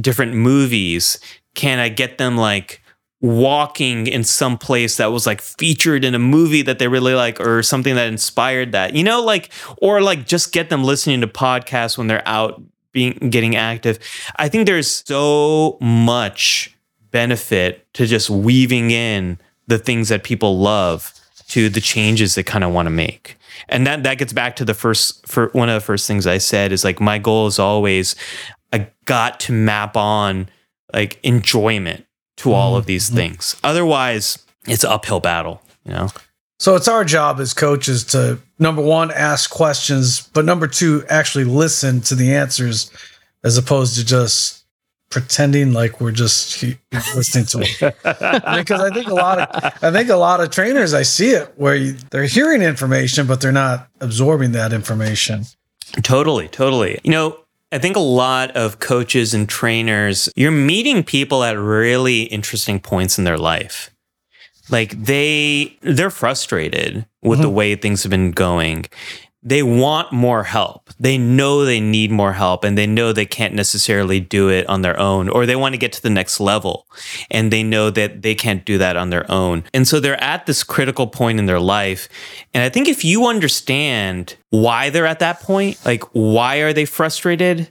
different 0.00 0.34
movies, 0.34 1.18
can 1.54 1.78
I 1.78 1.88
get 1.88 2.18
them 2.18 2.36
like 2.36 2.82
walking 3.20 4.06
in 4.06 4.22
some 4.22 4.58
place 4.58 4.98
that 4.98 5.06
was 5.06 5.26
like 5.26 5.40
featured 5.40 6.04
in 6.04 6.14
a 6.14 6.18
movie 6.18 6.60
that 6.60 6.78
they 6.78 6.88
really 6.88 7.14
like 7.14 7.40
or 7.40 7.62
something 7.62 7.94
that 7.94 8.06
inspired 8.06 8.72
that 8.72 8.94
you 8.94 9.02
know 9.02 9.22
like 9.22 9.50
or 9.78 10.02
like 10.02 10.26
just 10.26 10.52
get 10.52 10.68
them 10.68 10.84
listening 10.84 11.22
to 11.22 11.26
podcasts 11.26 11.96
when 11.96 12.06
they're 12.06 12.26
out 12.28 12.62
being 12.94 13.12
getting 13.28 13.54
active. 13.56 13.98
I 14.36 14.48
think 14.48 14.66
there's 14.66 14.90
so 14.90 15.76
much 15.82 16.74
benefit 17.10 17.86
to 17.94 18.06
just 18.06 18.30
weaving 18.30 18.90
in 18.90 19.38
the 19.66 19.78
things 19.78 20.08
that 20.08 20.24
people 20.24 20.58
love 20.58 21.12
to 21.48 21.68
the 21.68 21.80
changes 21.80 22.34
they 22.34 22.42
kind 22.42 22.64
of 22.64 22.72
want 22.72 22.86
to 22.86 22.90
make. 22.90 23.36
And 23.68 23.86
that 23.86 24.02
that 24.04 24.16
gets 24.16 24.32
back 24.32 24.56
to 24.56 24.64
the 24.64 24.74
first 24.74 25.26
for 25.28 25.48
one 25.48 25.68
of 25.68 25.74
the 25.74 25.84
first 25.84 26.06
things 26.06 26.26
I 26.26 26.38
said 26.38 26.72
is 26.72 26.84
like 26.84 27.00
my 27.00 27.18
goal 27.18 27.46
is 27.46 27.58
always 27.58 28.16
I 28.72 28.88
got 29.04 29.38
to 29.40 29.52
map 29.52 29.96
on 29.96 30.48
like 30.92 31.20
enjoyment 31.22 32.06
to 32.38 32.52
all 32.52 32.76
of 32.76 32.86
these 32.86 33.06
mm-hmm. 33.06 33.16
things. 33.16 33.56
Otherwise, 33.62 34.38
it's 34.66 34.84
uphill 34.84 35.20
battle, 35.20 35.62
you 35.84 35.92
know. 35.92 36.08
So 36.58 36.76
it's 36.76 36.88
our 36.88 37.04
job 37.04 37.40
as 37.40 37.52
coaches 37.52 38.04
to 38.06 38.38
number 38.58 38.82
one, 38.82 39.10
ask 39.10 39.50
questions, 39.50 40.28
but 40.32 40.44
number 40.44 40.66
two, 40.66 41.04
actually 41.08 41.44
listen 41.44 42.00
to 42.02 42.14
the 42.14 42.34
answers 42.34 42.90
as 43.42 43.58
opposed 43.58 43.96
to 43.96 44.04
just 44.04 44.64
pretending 45.10 45.72
like 45.72 46.00
we're 46.00 46.10
just 46.10 46.64
listening 47.14 47.44
to 47.46 47.60
it. 47.60 47.78
because 48.58 48.80
I 48.80 48.90
think 48.90 49.08
a 49.08 49.14
lot 49.14 49.38
of 49.38 49.72
I 49.82 49.92
think 49.92 50.08
a 50.08 50.16
lot 50.16 50.40
of 50.40 50.50
trainers 50.50 50.94
I 50.94 51.02
see 51.02 51.30
it 51.30 51.52
where 51.56 51.76
you, 51.76 51.92
they're 52.10 52.24
hearing 52.24 52.62
information 52.62 53.26
but 53.26 53.40
they're 53.40 53.52
not 53.52 53.88
absorbing 54.00 54.52
that 54.52 54.72
information. 54.72 55.44
Totally, 56.02 56.48
totally. 56.48 57.00
You 57.04 57.12
know, 57.12 57.38
I 57.70 57.78
think 57.78 57.96
a 57.96 58.00
lot 58.00 58.50
of 58.52 58.80
coaches 58.80 59.34
and 59.34 59.48
trainers, 59.48 60.28
you're 60.34 60.50
meeting 60.50 61.04
people 61.04 61.44
at 61.44 61.58
really 61.58 62.22
interesting 62.22 62.80
points 62.80 63.18
in 63.18 63.24
their 63.24 63.38
life 63.38 63.93
like 64.70 64.90
they 65.04 65.76
they're 65.82 66.10
frustrated 66.10 67.06
with 67.22 67.38
mm-hmm. 67.38 67.42
the 67.42 67.50
way 67.50 67.74
things 67.76 68.02
have 68.02 68.10
been 68.10 68.30
going. 68.30 68.86
They 69.46 69.62
want 69.62 70.10
more 70.10 70.42
help. 70.42 70.88
They 70.98 71.18
know 71.18 71.66
they 71.66 71.78
need 71.78 72.10
more 72.10 72.32
help 72.32 72.64
and 72.64 72.78
they 72.78 72.86
know 72.86 73.12
they 73.12 73.26
can't 73.26 73.52
necessarily 73.52 74.18
do 74.18 74.48
it 74.48 74.66
on 74.70 74.80
their 74.80 74.98
own 74.98 75.28
or 75.28 75.44
they 75.44 75.54
want 75.54 75.74
to 75.74 75.78
get 75.78 75.92
to 75.92 76.02
the 76.02 76.08
next 76.08 76.40
level 76.40 76.86
and 77.30 77.52
they 77.52 77.62
know 77.62 77.90
that 77.90 78.22
they 78.22 78.34
can't 78.34 78.64
do 78.64 78.78
that 78.78 78.96
on 78.96 79.10
their 79.10 79.30
own. 79.30 79.62
And 79.74 79.86
so 79.86 80.00
they're 80.00 80.22
at 80.22 80.46
this 80.46 80.64
critical 80.64 81.06
point 81.06 81.38
in 81.38 81.44
their 81.44 81.60
life 81.60 82.08
and 82.54 82.62
i 82.62 82.70
think 82.70 82.88
if 82.88 83.04
you 83.04 83.26
understand 83.26 84.34
why 84.48 84.88
they're 84.88 85.04
at 85.04 85.18
that 85.18 85.40
point 85.40 85.78
like 85.84 86.02
why 86.12 86.56
are 86.58 86.72
they 86.72 86.86
frustrated? 86.86 87.70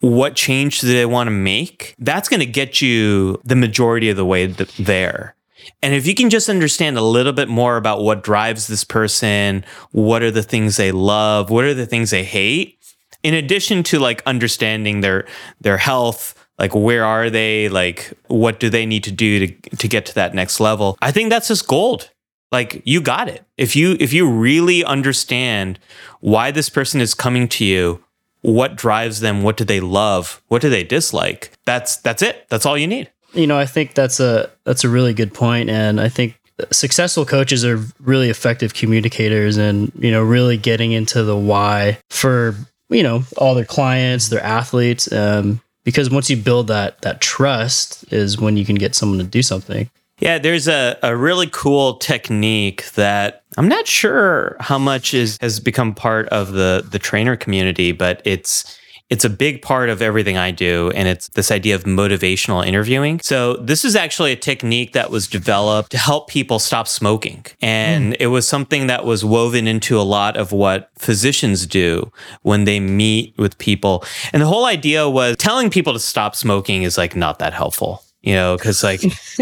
What 0.00 0.34
change 0.34 0.80
do 0.80 0.88
they 0.88 1.06
want 1.06 1.28
to 1.28 1.32
make? 1.32 1.94
That's 1.98 2.28
going 2.28 2.40
to 2.40 2.46
get 2.46 2.80
you 2.80 3.40
the 3.44 3.56
majority 3.56 4.10
of 4.10 4.16
the 4.16 4.24
way 4.24 4.46
there 4.46 5.34
and 5.82 5.94
if 5.94 6.06
you 6.06 6.14
can 6.14 6.30
just 6.30 6.48
understand 6.48 6.96
a 6.98 7.02
little 7.02 7.32
bit 7.32 7.48
more 7.48 7.76
about 7.76 8.02
what 8.02 8.22
drives 8.22 8.66
this 8.66 8.84
person, 8.84 9.64
what 9.92 10.22
are 10.22 10.30
the 10.30 10.42
things 10.42 10.76
they 10.76 10.92
love, 10.92 11.50
what 11.50 11.64
are 11.64 11.74
the 11.74 11.86
things 11.86 12.10
they 12.10 12.24
hate, 12.24 12.78
in 13.22 13.34
addition 13.34 13.82
to 13.84 13.98
like 13.98 14.22
understanding 14.26 15.00
their 15.00 15.26
their 15.60 15.78
health, 15.78 16.34
like 16.58 16.74
where 16.74 17.04
are 17.04 17.30
they, 17.30 17.68
like 17.68 18.12
what 18.26 18.60
do 18.60 18.70
they 18.70 18.86
need 18.86 19.04
to 19.04 19.12
do 19.12 19.46
to 19.46 19.76
to 19.76 19.88
get 19.88 20.06
to 20.06 20.14
that 20.14 20.34
next 20.34 20.60
level. 20.60 20.96
I 21.00 21.10
think 21.10 21.30
that's 21.30 21.48
just 21.48 21.66
gold. 21.66 22.10
Like 22.52 22.82
you 22.84 23.00
got 23.00 23.28
it. 23.28 23.44
If 23.56 23.76
you 23.76 23.96
if 24.00 24.12
you 24.12 24.28
really 24.28 24.84
understand 24.84 25.78
why 26.20 26.50
this 26.50 26.68
person 26.68 27.00
is 27.00 27.14
coming 27.14 27.48
to 27.48 27.64
you, 27.64 28.04
what 28.42 28.76
drives 28.76 29.20
them, 29.20 29.42
what 29.42 29.56
do 29.56 29.64
they 29.64 29.80
love, 29.80 30.42
what 30.48 30.62
do 30.62 30.68
they 30.68 30.82
dislike, 30.82 31.52
that's 31.64 31.96
that's 31.98 32.22
it. 32.22 32.46
That's 32.48 32.66
all 32.66 32.76
you 32.76 32.86
need 32.86 33.10
you 33.32 33.46
know, 33.46 33.58
I 33.58 33.66
think 33.66 33.94
that's 33.94 34.20
a 34.20 34.50
that's 34.64 34.84
a 34.84 34.88
really 34.88 35.14
good 35.14 35.32
point, 35.32 35.70
and 35.70 36.00
I 36.00 36.08
think 36.08 36.38
successful 36.70 37.24
coaches 37.24 37.64
are 37.64 37.80
really 38.00 38.30
effective 38.30 38.74
communicators, 38.74 39.56
and 39.56 39.92
you 39.98 40.10
know, 40.10 40.22
really 40.22 40.56
getting 40.56 40.92
into 40.92 41.22
the 41.22 41.36
why 41.36 41.98
for 42.10 42.54
you 42.88 43.02
know 43.02 43.24
all 43.36 43.54
their 43.54 43.64
clients, 43.64 44.28
their 44.28 44.42
athletes, 44.42 45.10
um, 45.12 45.60
because 45.84 46.10
once 46.10 46.28
you 46.30 46.36
build 46.36 46.68
that 46.68 47.00
that 47.02 47.20
trust, 47.20 48.10
is 48.12 48.38
when 48.38 48.56
you 48.56 48.64
can 48.64 48.76
get 48.76 48.94
someone 48.94 49.18
to 49.18 49.24
do 49.24 49.42
something. 49.42 49.90
Yeah, 50.18 50.38
there's 50.38 50.68
a, 50.68 50.98
a 51.02 51.16
really 51.16 51.48
cool 51.50 51.94
technique 51.96 52.90
that 52.92 53.42
I'm 53.56 53.68
not 53.68 53.86
sure 53.86 54.56
how 54.60 54.78
much 54.78 55.14
is 55.14 55.38
has 55.40 55.60
become 55.60 55.94
part 55.94 56.28
of 56.28 56.52
the 56.52 56.86
the 56.88 56.98
trainer 56.98 57.36
community, 57.36 57.92
but 57.92 58.20
it's 58.24 58.78
it's 59.10 59.24
a 59.24 59.30
big 59.30 59.60
part 59.60 59.90
of 59.90 60.00
everything 60.00 60.36
I 60.36 60.52
do, 60.52 60.92
and 60.94 61.08
it's 61.08 61.28
this 61.28 61.50
idea 61.50 61.74
of 61.74 61.82
motivational 61.82 62.64
interviewing. 62.64 63.20
So, 63.20 63.56
this 63.56 63.84
is 63.84 63.96
actually 63.96 64.32
a 64.32 64.36
technique 64.36 64.92
that 64.92 65.10
was 65.10 65.26
developed 65.26 65.90
to 65.90 65.98
help 65.98 66.28
people 66.28 66.60
stop 66.60 66.86
smoking. 66.86 67.44
And 67.60 68.12
mm. 68.12 68.16
it 68.20 68.28
was 68.28 68.46
something 68.46 68.86
that 68.86 69.04
was 69.04 69.24
woven 69.24 69.66
into 69.66 69.98
a 69.98 70.02
lot 70.02 70.36
of 70.36 70.52
what 70.52 70.90
physicians 70.96 71.66
do 71.66 72.12
when 72.42 72.64
they 72.64 72.78
meet 72.78 73.36
with 73.36 73.58
people. 73.58 74.04
And 74.32 74.42
the 74.42 74.46
whole 74.46 74.64
idea 74.64 75.10
was 75.10 75.36
telling 75.36 75.70
people 75.70 75.92
to 75.92 75.98
stop 75.98 76.36
smoking 76.36 76.84
is 76.84 76.96
like 76.96 77.16
not 77.16 77.40
that 77.40 77.52
helpful 77.52 78.04
you 78.22 78.34
know, 78.34 78.56
because 78.56 78.82
like 78.84 79.00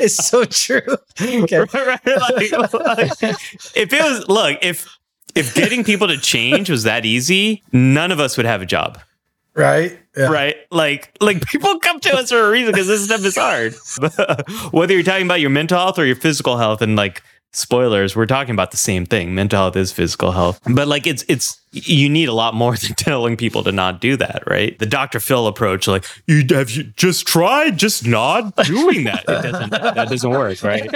it's 0.00 0.26
so 0.26 0.44
true. 0.44 0.80
Okay. 1.46 1.58
right, 1.58 2.00
like, 2.06 2.52
like, 2.72 3.22
if 3.22 3.92
it 3.92 4.02
was, 4.02 4.28
look, 4.28 4.58
if 4.62 4.95
if 5.36 5.54
getting 5.54 5.84
people 5.84 6.08
to 6.08 6.18
change 6.18 6.70
was 6.70 6.84
that 6.84 7.04
easy, 7.04 7.62
none 7.72 8.10
of 8.10 8.20
us 8.20 8.36
would 8.36 8.46
have 8.46 8.62
a 8.62 8.66
job. 8.66 8.98
Right. 9.54 9.98
Yeah. 10.16 10.26
Right. 10.26 10.56
Like, 10.70 11.16
like 11.20 11.46
people 11.46 11.78
come 11.80 11.98
to 12.00 12.14
us 12.14 12.30
for 12.30 12.38
a 12.38 12.50
reason 12.50 12.72
because 12.72 12.86
this 12.86 13.04
stuff 13.04 13.24
is 13.24 13.36
hard. 13.36 13.74
Whether 14.70 14.94
you're 14.94 15.02
talking 15.02 15.26
about 15.26 15.40
your 15.40 15.50
mental 15.50 15.78
health 15.78 15.98
or 15.98 16.04
your 16.04 16.16
physical 16.16 16.58
health, 16.58 16.82
and 16.82 16.94
like 16.94 17.22
spoilers, 17.56 18.14
we're 18.14 18.26
talking 18.26 18.52
about 18.52 18.70
the 18.70 18.76
same 18.76 19.06
thing. 19.06 19.34
Mental 19.34 19.58
health 19.58 19.76
is 19.76 19.90
physical 19.90 20.32
health. 20.32 20.60
But 20.70 20.88
like 20.88 21.06
it's 21.06 21.24
it's 21.26 21.58
you 21.72 22.08
need 22.08 22.28
a 22.28 22.32
lot 22.32 22.54
more 22.54 22.76
than 22.76 22.94
telling 22.94 23.36
people 23.36 23.62
to 23.64 23.72
not 23.72 24.00
do 24.00 24.16
that, 24.18 24.42
right? 24.46 24.78
The 24.78 24.86
Dr. 24.86 25.20
Phil 25.20 25.46
approach, 25.46 25.88
like, 25.88 26.04
you 26.26 26.44
have 26.50 26.70
you 26.70 26.84
just 26.96 27.26
tried 27.26 27.78
just 27.78 28.06
not 28.06 28.54
doing 28.56 29.04
that. 29.04 29.24
It 29.36 29.42
doesn't 29.52 29.70
that 29.70 30.08
doesn't 30.08 30.30
work, 30.30 30.62
right? 30.62 30.90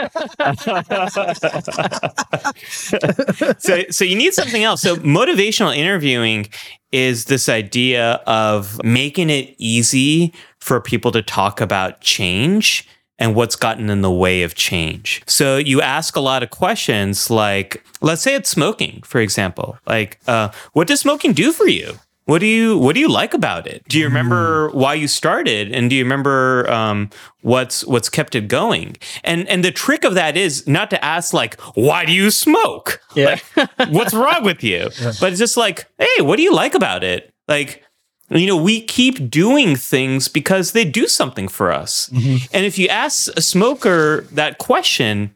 so 3.61 3.85
so 3.91 4.05
you 4.05 4.17
need 4.17 4.35
something 4.35 4.63
else. 4.63 4.81
So 4.83 4.97
motivational 4.97 5.77
interviewing 5.77 6.49
is 6.93 7.27
this 7.27 7.49
idea 7.49 8.15
of 8.27 8.83
making 8.83 9.31
it 9.31 9.55
easy 9.59 10.33
for 10.59 10.81
people 10.81 11.13
to 11.13 11.23
talk 11.23 11.61
about 11.61 12.01
change 12.01 12.89
and 13.21 13.35
what's 13.35 13.55
gotten 13.55 13.91
in 13.91 14.01
the 14.01 14.11
way 14.11 14.43
of 14.43 14.55
change. 14.55 15.23
So 15.27 15.59
you 15.59 15.81
ask 15.81 16.17
a 16.17 16.21
lot 16.21 16.43
of 16.43 16.51
questions 16.51 17.31
like, 17.31 17.85
let's 18.01 18.23
say 18.23 18.35
it's 18.35 18.49
smoking, 18.49 19.03
for 19.05 19.21
example. 19.21 19.79
Like, 19.87 20.19
uh, 20.27 20.49
what 20.73 20.89
does 20.89 21.01
smoking 21.01 21.35
do 21.35 21.53
for 21.53 21.69
you? 21.69 22.01
What 22.25 22.39
do 22.39 22.47
you 22.47 22.79
What 22.79 22.95
do 22.95 23.01
you 23.01 23.09
like 23.09 23.35
about 23.35 23.67
it? 23.67 23.83
Do 23.89 23.99
you 23.99 24.05
remember 24.05 24.71
mm. 24.71 24.75
why 24.75 24.95
you 24.95 25.09
started, 25.09 25.73
and 25.73 25.91
do 25.91 25.97
you 25.97 26.05
remember 26.05 26.71
um, 26.71 27.11
what's 27.41 27.85
what's 27.87 28.09
kept 28.09 28.37
it 28.37 28.47
going? 28.47 28.97
And 29.25 29.49
and 29.49 29.65
the 29.65 29.73
trick 29.73 30.05
of 30.05 30.15
that 30.15 30.37
is 30.37 30.65
not 30.69 30.91
to 30.91 31.05
ask 31.05 31.35
like, 31.35 31.61
why 31.75 32.05
do 32.05 32.13
you 32.13 32.31
smoke? 32.31 33.01
Yeah. 33.17 33.41
Like, 33.57 33.69
what's 33.89 34.15
wrong 34.15 34.45
with 34.45 34.63
you? 34.63 34.91
But 35.21 35.33
it's 35.33 35.41
just 35.41 35.57
like, 35.57 35.87
hey, 35.99 36.23
what 36.23 36.37
do 36.37 36.43
you 36.43 36.55
like 36.55 36.75
about 36.75 37.03
it? 37.03 37.35
Like, 37.49 37.83
you 38.39 38.47
know, 38.47 38.57
we 38.57 38.81
keep 38.81 39.29
doing 39.29 39.75
things 39.77 40.29
because 40.29 40.73
they 40.73 40.85
do 40.85 41.07
something 41.07 41.49
for 41.49 41.73
us. 41.73 42.09
Mm-hmm. 42.11 42.45
And 42.53 42.65
if 42.65 42.79
you 42.79 42.87
ask 42.89 43.29
a 43.37 43.43
smoker 43.43 44.23
that 44.33 44.59
question, 44.59 45.35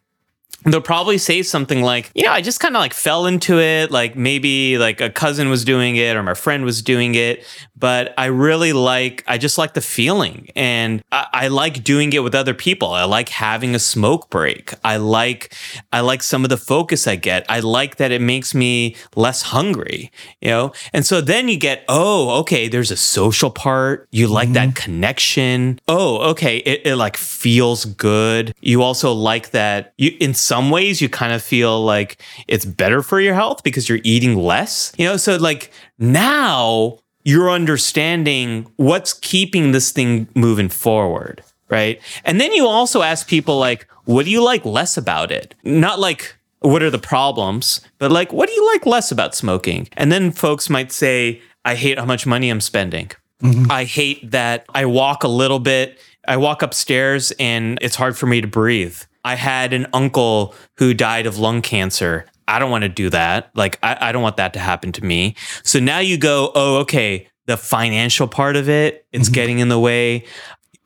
they'll 0.65 0.81
probably 0.81 1.19
say 1.19 1.43
something 1.43 1.83
like, 1.83 2.11
you 2.15 2.25
know, 2.25 2.33
I 2.33 2.41
just 2.41 2.61
kind 2.61 2.75
of 2.77 2.81
like 2.81 2.95
fell 2.95 3.27
into 3.27 3.59
it. 3.61 3.91
Like 3.91 4.17
maybe 4.17 4.79
like 4.79 5.01
a 5.01 5.11
cousin 5.11 5.49
was 5.51 5.65
doing 5.65 5.97
it 5.97 6.17
or 6.17 6.23
my 6.23 6.35
friend 6.35 6.65
was 6.65 6.83
doing 6.83 7.15
it, 7.15 7.45
but 7.85 8.15
I 8.17 8.27
really 8.27 8.73
like, 8.73 9.23
I 9.27 9.37
just 9.37 9.59
like 9.59 9.75
the 9.75 9.83
feeling 9.83 10.49
and 10.57 11.05
I, 11.13 11.27
I 11.33 11.49
like 11.49 11.85
doing 11.85 12.13
it 12.15 12.23
with 12.23 12.35
other 12.35 12.55
people. 12.55 12.89
I 12.89 13.05
like 13.05 13.29
having 13.29 13.75
a 13.75 13.79
smoke 13.79 14.31
break. 14.31 14.73
I 14.83 14.97
like, 14.97 15.55
I 15.93 16.01
like 16.01 16.23
some 16.23 16.45
of 16.45 16.51
the 16.51 16.57
focus 16.57 17.07
I 17.07 17.17
get. 17.17 17.45
I 17.47 17.61
like 17.61 17.97
that 17.97 18.11
it 18.11 18.21
makes 18.21 18.55
me 18.55 18.97
less 19.15 19.43
hungry, 19.43 20.11
you 20.41 20.49
know? 20.49 20.73
And 20.93 21.07
so 21.07 21.21
then 21.21 21.49
you 21.49 21.59
get, 21.59 21.85
oh, 21.89 22.41
okay, 22.41 22.69
there's 22.69 22.91
a 22.91 22.97
social 22.97 23.51
part. 23.51 24.09
You 24.11 24.29
like 24.29 24.49
mm-hmm. 24.49 24.55
that 24.55 24.77
connection. 24.77 25.79
Oh, 25.87 26.31
okay. 26.31 26.57
It, 26.59 26.87
it 26.87 26.97
like 26.97 27.19
feels 27.19 27.85
good. 27.85 28.55
You 28.63 28.83
also 28.83 29.13
like 29.13 29.51
that 29.51 29.93
you, 29.99 30.17
in 30.21 30.35
some 30.35 30.55
some 30.65 30.71
ways 30.71 31.01
you 31.01 31.09
kind 31.09 31.33
of 31.33 31.43
feel 31.43 31.85
like 31.85 32.23
it's 32.47 32.65
better 32.65 33.03
for 33.03 33.21
your 33.21 33.35
health 33.35 33.63
because 33.63 33.89
you're 33.89 34.01
eating 34.05 34.37
less. 34.37 34.93
You 34.97 35.05
know, 35.07 35.17
so 35.19 35.37
like 35.37 35.71
now 35.99 36.99
you're 37.25 37.51
understanding 37.51 38.71
what's 38.77 39.13
keeping 39.15 39.73
this 39.73 39.91
thing 39.91 40.29
moving 40.35 40.69
forward, 40.69 41.43
right? 41.69 42.01
And 42.25 42.41
then 42.41 42.53
you 42.53 42.67
also 42.67 43.03
ask 43.03 43.27
people 43.27 43.59
like, 43.59 43.89
what 44.05 44.25
do 44.25 44.31
you 44.31 44.43
like 44.43 44.65
less 44.65 44.97
about 44.97 45.33
it? 45.33 45.55
Not 45.65 45.99
like 45.99 46.37
what 46.61 46.83
are 46.83 46.91
the 46.91 46.99
problems, 46.99 47.81
but 47.99 48.11
like 48.13 48.33
what 48.33 48.49
do 48.49 48.55
you 48.55 48.67
like 48.73 48.87
less 48.87 49.11
about 49.11 49.35
smoking? 49.35 49.89
And 49.97 50.13
then 50.13 50.31
folks 50.31 50.69
might 50.71 50.93
say, 50.93 51.41
I 51.65 51.75
hate 51.75 51.99
how 51.99 52.05
much 52.05 52.27
money 52.27 52.51
I'm 52.51 52.61
spending. 52.61 53.11
Mm-hmm. 53.43 53.71
I 53.71 53.85
hate 53.85 54.31
that 54.31 54.67
I 54.75 54.85
walk 54.85 55.25
a 55.25 55.29
little 55.29 55.59
bit. 55.59 55.99
I 56.29 56.37
walk 56.37 56.63
upstairs 56.63 57.33
and 57.39 57.79
it's 57.83 57.97
hard 57.97 58.17
for 58.17 58.27
me 58.27 58.41
to 58.41 58.47
breathe. 58.47 58.99
I 59.25 59.37
had 59.37 59.73
an 59.73 59.87
uncle 59.93 60.55
who 60.77 60.93
died 60.93 61.27
of 61.27 61.39
lung 61.39 61.63
cancer. 61.63 62.27
I 62.49 62.59
don't 62.59 62.71
want 62.71 62.83
to 62.83 62.89
do 62.89 63.11
that. 63.11 63.51
Like, 63.55 63.79
I, 63.83 64.09
I 64.09 64.13
don't 64.13 64.23
want 64.23 64.37
that 64.37 64.53
to 64.55 64.59
happen 64.59 64.93
to 64.93 65.05
me. 65.05 65.37
So 65.63 65.81
now 65.81 65.99
you 65.99 66.19
go, 66.19 66.53
oh, 66.55 66.79
okay, 66.79 67.29
the 67.47 67.57
financial 67.57 68.29
part 68.29 68.57
of 68.57 68.69
it, 68.69 69.07
it's 69.13 69.27
mm-hmm. 69.27 69.35
getting 69.35 69.59
in 69.59 69.69
the 69.69 69.79
way. 69.79 70.25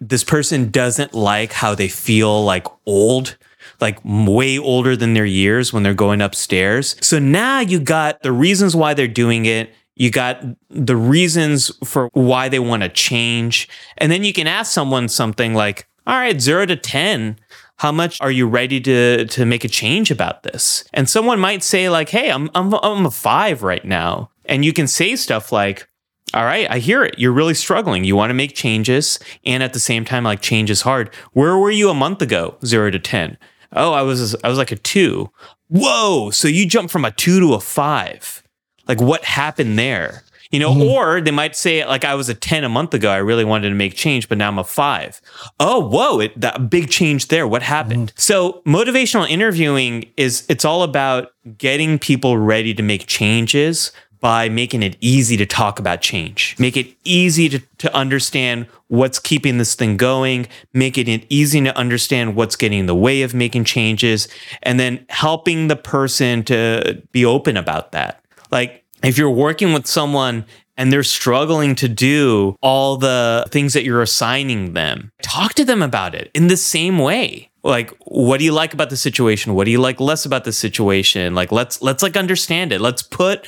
This 0.00 0.24
person 0.24 0.70
doesn't 0.70 1.14
like 1.14 1.52
how 1.52 1.74
they 1.74 1.88
feel 1.88 2.44
like 2.44 2.66
old 2.86 3.36
like 3.80 3.98
way 4.04 4.58
older 4.58 4.96
than 4.96 5.14
their 5.14 5.24
years 5.24 5.72
when 5.72 5.82
they're 5.82 5.94
going 5.94 6.20
upstairs. 6.20 6.96
So 7.00 7.18
now 7.18 7.60
you 7.60 7.78
got 7.78 8.22
the 8.22 8.32
reasons 8.32 8.74
why 8.74 8.94
they're 8.94 9.06
doing 9.06 9.46
it. 9.46 9.72
You 9.94 10.10
got 10.10 10.42
the 10.70 10.96
reasons 10.96 11.70
for 11.84 12.08
why 12.12 12.48
they 12.48 12.58
want 12.58 12.82
to 12.82 12.88
change. 12.88 13.68
And 13.96 14.10
then 14.10 14.24
you 14.24 14.32
can 14.32 14.46
ask 14.46 14.72
someone 14.72 15.08
something 15.08 15.54
like, 15.54 15.88
all 16.06 16.14
right, 16.14 16.40
zero 16.40 16.66
to 16.66 16.76
10 16.76 17.38
how 17.78 17.92
much 17.92 18.20
are 18.20 18.30
you 18.30 18.46
ready 18.46 18.80
to 18.82 19.24
to 19.26 19.46
make 19.46 19.64
a 19.64 19.68
change 19.68 20.10
about 20.10 20.42
this? 20.42 20.84
And 20.92 21.08
someone 21.08 21.40
might 21.40 21.62
say 21.62 21.88
like, 21.88 22.10
"Hey, 22.10 22.30
I'm 22.30 22.50
I'm 22.54 22.74
I'm 22.74 23.06
a 23.06 23.10
5 23.10 23.62
right 23.62 23.84
now." 23.84 24.30
And 24.44 24.64
you 24.64 24.72
can 24.72 24.86
say 24.88 25.14
stuff 25.14 25.52
like, 25.52 25.88
all 26.34 26.44
right, 26.44 26.70
I 26.70 26.78
hear 26.78 27.04
it. 27.04 27.18
You're 27.18 27.32
really 27.32 27.54
struggling. 27.54 28.04
You 28.04 28.16
want 28.16 28.30
to 28.30 28.34
make 28.34 28.54
changes. 28.54 29.18
And 29.46 29.62
at 29.62 29.72
the 29.72 29.80
same 29.80 30.04
time, 30.04 30.24
like 30.24 30.40
change 30.40 30.70
is 30.70 30.82
hard. 30.82 31.14
Where 31.32 31.56
were 31.56 31.70
you 31.70 31.88
a 31.88 31.94
month 31.94 32.20
ago? 32.20 32.56
Zero 32.64 32.90
to 32.90 32.98
10. 32.98 33.38
Oh, 33.72 33.92
I 33.92 34.02
was, 34.02 34.34
I 34.44 34.48
was 34.48 34.58
like 34.58 34.72
a 34.72 34.76
two. 34.76 35.30
Whoa. 35.68 36.30
So 36.30 36.48
you 36.48 36.66
jumped 36.66 36.92
from 36.92 37.04
a 37.04 37.10
two 37.10 37.40
to 37.40 37.54
a 37.54 37.60
five. 37.60 38.42
Like 38.86 39.00
what 39.00 39.24
happened 39.24 39.78
there? 39.78 40.24
You 40.50 40.58
know, 40.58 40.70
mm-hmm. 40.70 40.82
or 40.82 41.20
they 41.20 41.30
might 41.30 41.56
say 41.56 41.84
like 41.84 42.04
I 42.04 42.14
was 42.14 42.28
a 42.28 42.34
10 42.34 42.64
a 42.64 42.68
month 42.68 42.94
ago. 42.94 43.10
I 43.10 43.18
really 43.18 43.44
wanted 43.44 43.68
to 43.68 43.74
make 43.74 43.94
change, 43.94 44.28
but 44.28 44.38
now 44.38 44.48
I'm 44.48 44.58
a 44.58 44.64
five. 44.64 45.20
Oh, 45.60 45.86
whoa, 45.86 46.20
it, 46.20 46.40
that 46.40 46.70
big 46.70 46.90
change 46.90 47.28
there. 47.28 47.46
What 47.46 47.62
happened? 47.62 48.10
Mm-hmm. 48.10 48.20
So 48.20 48.62
motivational 48.66 49.28
interviewing 49.28 50.10
is 50.16 50.46
it's 50.48 50.64
all 50.64 50.82
about 50.82 51.32
getting 51.56 51.98
people 51.98 52.38
ready 52.38 52.74
to 52.74 52.82
make 52.82 53.06
changes 53.06 53.92
by 54.20 54.48
making 54.48 54.82
it 54.82 54.96
easy 55.00 55.36
to 55.36 55.46
talk 55.46 55.78
about 55.78 56.00
change, 56.00 56.56
make 56.58 56.76
it 56.76 56.96
easy 57.04 57.48
to, 57.48 57.60
to 57.78 57.94
understand 57.94 58.66
what's 58.88 59.18
keeping 59.18 59.58
this 59.58 59.74
thing 59.74 59.96
going, 59.96 60.46
making 60.72 61.06
it 61.08 61.24
easy 61.28 61.62
to 61.62 61.76
understand 61.76 62.34
what's 62.34 62.56
getting 62.56 62.80
in 62.80 62.86
the 62.86 62.94
way 62.94 63.22
of 63.22 63.32
making 63.32 63.64
changes, 63.64 64.26
and 64.62 64.80
then 64.80 65.04
helping 65.08 65.68
the 65.68 65.76
person 65.76 66.42
to 66.42 67.00
be 67.12 67.24
open 67.24 67.56
about 67.56 67.92
that. 67.92 68.24
Like 68.50 68.84
if 69.02 69.18
you're 69.18 69.30
working 69.30 69.72
with 69.72 69.86
someone 69.86 70.44
and 70.76 70.92
they're 70.92 71.02
struggling 71.02 71.74
to 71.76 71.88
do 71.88 72.56
all 72.62 72.96
the 72.96 73.44
things 73.50 73.72
that 73.74 73.84
you're 73.84 74.02
assigning 74.02 74.74
them, 74.74 75.10
talk 75.22 75.54
to 75.54 75.64
them 75.64 75.82
about 75.82 76.14
it 76.14 76.30
in 76.34 76.48
the 76.48 76.56
same 76.56 76.98
way. 76.98 77.50
Like, 77.64 77.92
what 78.04 78.38
do 78.38 78.44
you 78.44 78.52
like 78.52 78.72
about 78.72 78.88
the 78.88 78.96
situation? 78.96 79.54
What 79.54 79.64
do 79.64 79.70
you 79.70 79.80
like 79.80 80.00
less 80.00 80.24
about 80.24 80.44
the 80.44 80.52
situation? 80.52 81.34
Like, 81.34 81.50
let's 81.50 81.82
let's 81.82 82.02
like 82.02 82.16
understand 82.16 82.72
it. 82.72 82.80
Let's 82.80 83.02
put 83.02 83.46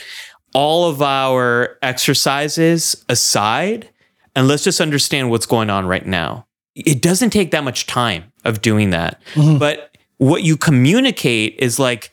all 0.53 0.89
of 0.89 1.01
our 1.01 1.79
exercises 1.83 3.05
aside 3.09 3.89
and 4.35 4.49
let's 4.49 4.65
just 4.65 4.81
understand 4.81 5.31
what's 5.31 5.47
going 5.47 5.71
on 5.71 5.87
right 5.87 6.07
now. 6.07 6.47
It 6.75 7.03
doesn't 7.03 7.31
take 7.31 7.51
that 7.53 7.65
much 7.65 7.87
time 7.87 8.33
of 8.45 8.61
doing 8.61 8.91
that. 8.91 9.21
Mm-hmm. 9.35 9.59
But 9.59 9.97
what 10.19 10.43
you 10.43 10.57
communicate 10.57 11.57
is 11.59 11.79
like, 11.79 12.11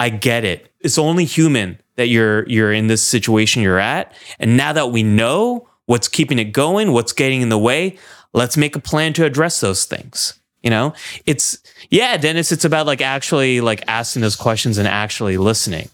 I 0.00 0.10
get 0.10 0.44
it. 0.44 0.72
It's 0.80 0.98
only 0.98 1.24
human 1.24 1.80
that 1.98 2.08
you're 2.08 2.48
you're 2.48 2.72
in 2.72 2.86
this 2.86 3.02
situation 3.02 3.60
you're 3.60 3.78
at. 3.78 4.14
And 4.38 4.56
now 4.56 4.72
that 4.72 4.90
we 4.90 5.02
know 5.02 5.68
what's 5.86 6.08
keeping 6.08 6.38
it 6.38 6.52
going, 6.52 6.92
what's 6.92 7.12
getting 7.12 7.42
in 7.42 7.50
the 7.50 7.58
way, 7.58 7.98
let's 8.32 8.56
make 8.56 8.76
a 8.76 8.80
plan 8.80 9.12
to 9.14 9.24
address 9.24 9.60
those 9.60 9.84
things. 9.84 10.38
You 10.62 10.70
know, 10.70 10.94
it's 11.26 11.58
yeah, 11.90 12.16
Dennis, 12.16 12.52
it's 12.52 12.64
about 12.64 12.86
like 12.86 13.00
actually 13.00 13.60
like 13.60 13.82
asking 13.86 14.22
those 14.22 14.36
questions 14.36 14.78
and 14.78 14.88
actually 14.88 15.36
listening. 15.36 15.90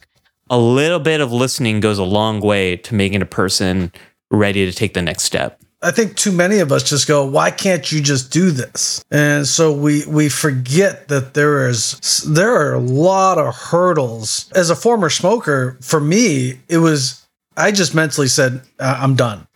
A 0.51 0.59
little 0.59 1.01
bit 1.01 1.21
of 1.21 1.33
listening 1.33 1.81
goes 1.81 1.99
a 1.99 2.05
long 2.05 2.40
way 2.40 2.77
to 2.77 2.95
making 2.95 3.23
a 3.23 3.27
person 3.27 3.90
ready 4.31 4.67
to 4.67 4.73
take 4.73 4.95
the 4.95 5.03
next 5.03 5.25
step. 5.25 5.63
I 5.85 5.90
think 5.90 6.16
too 6.16 6.33
many 6.33 6.59
of 6.61 6.73
us 6.73 6.83
just 6.83 7.07
go, 7.07 7.27
why 7.27 7.51
can't 7.51 7.92
you 7.92 8.01
just 8.01 8.33
do 8.33 8.51
this? 8.51 9.05
And 9.11 9.47
so 9.47 9.73
we 9.73 10.05
we 10.07 10.29
forget 10.29 11.09
that 11.09 11.35
there 11.35 11.68
is 11.68 12.25
there 12.27 12.55
are 12.55 12.75
a 12.75 12.81
lot 12.81 13.38
of 13.38 13.55
hurdles. 13.55 14.51
As 14.55 14.70
a 14.70 14.77
former 14.77 15.11
smoker, 15.11 15.79
for 15.83 16.01
me, 16.01 16.59
it 16.68 16.79
was 16.79 17.27
I 17.57 17.70
just 17.70 17.94
mentally 17.94 18.29
said, 18.29 18.62
I'm 18.81 19.14
done. 19.14 19.47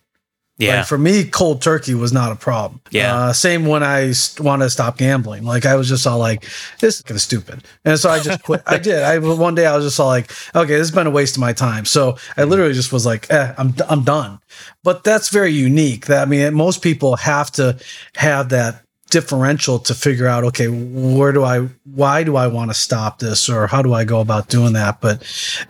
Yeah. 0.58 0.78
Like 0.78 0.86
for 0.86 0.98
me, 0.98 1.24
cold 1.24 1.62
turkey 1.62 1.94
was 1.94 2.12
not 2.12 2.32
a 2.32 2.36
problem. 2.36 2.80
Yeah. 2.90 3.14
Uh, 3.14 3.32
same 3.32 3.66
when 3.66 3.84
I 3.84 4.10
st- 4.10 4.44
wanted 4.44 4.64
to 4.64 4.70
stop 4.70 4.98
gambling. 4.98 5.44
Like 5.44 5.64
I 5.64 5.76
was 5.76 5.88
just 5.88 6.04
all 6.04 6.18
like, 6.18 6.42
this 6.80 6.96
is 6.96 7.02
kind 7.02 7.14
of 7.14 7.22
stupid. 7.22 7.62
And 7.84 7.98
so 7.98 8.10
I 8.10 8.18
just 8.18 8.42
quit. 8.42 8.62
I 8.66 8.78
did. 8.78 9.02
I 9.02 9.18
one 9.18 9.54
day 9.54 9.66
I 9.66 9.76
was 9.76 9.84
just 9.84 10.00
all 10.00 10.08
like, 10.08 10.32
okay, 10.56 10.72
this 10.72 10.88
has 10.88 10.90
been 10.90 11.06
a 11.06 11.10
waste 11.10 11.36
of 11.36 11.40
my 11.40 11.52
time. 11.52 11.84
So 11.84 12.10
I 12.10 12.14
mm-hmm. 12.14 12.50
literally 12.50 12.74
just 12.74 12.92
was 12.92 13.06
like, 13.06 13.30
eh, 13.30 13.54
I'm, 13.56 13.72
I'm 13.88 14.02
done. 14.02 14.40
But 14.82 15.04
that's 15.04 15.28
very 15.28 15.52
unique. 15.52 16.06
That 16.06 16.22
I 16.22 16.24
mean, 16.28 16.54
most 16.54 16.82
people 16.82 17.14
have 17.16 17.52
to 17.52 17.78
have 18.16 18.48
that 18.48 18.84
differential 19.10 19.78
to 19.78 19.94
figure 19.94 20.26
out 20.26 20.44
okay 20.44 20.68
where 20.68 21.32
do 21.32 21.44
i 21.44 21.60
why 21.84 22.22
do 22.22 22.36
i 22.36 22.46
want 22.46 22.70
to 22.70 22.74
stop 22.74 23.18
this 23.18 23.48
or 23.48 23.66
how 23.66 23.82
do 23.82 23.92
i 23.92 24.04
go 24.04 24.20
about 24.20 24.48
doing 24.48 24.72
that? 24.72 25.00
But 25.00 25.22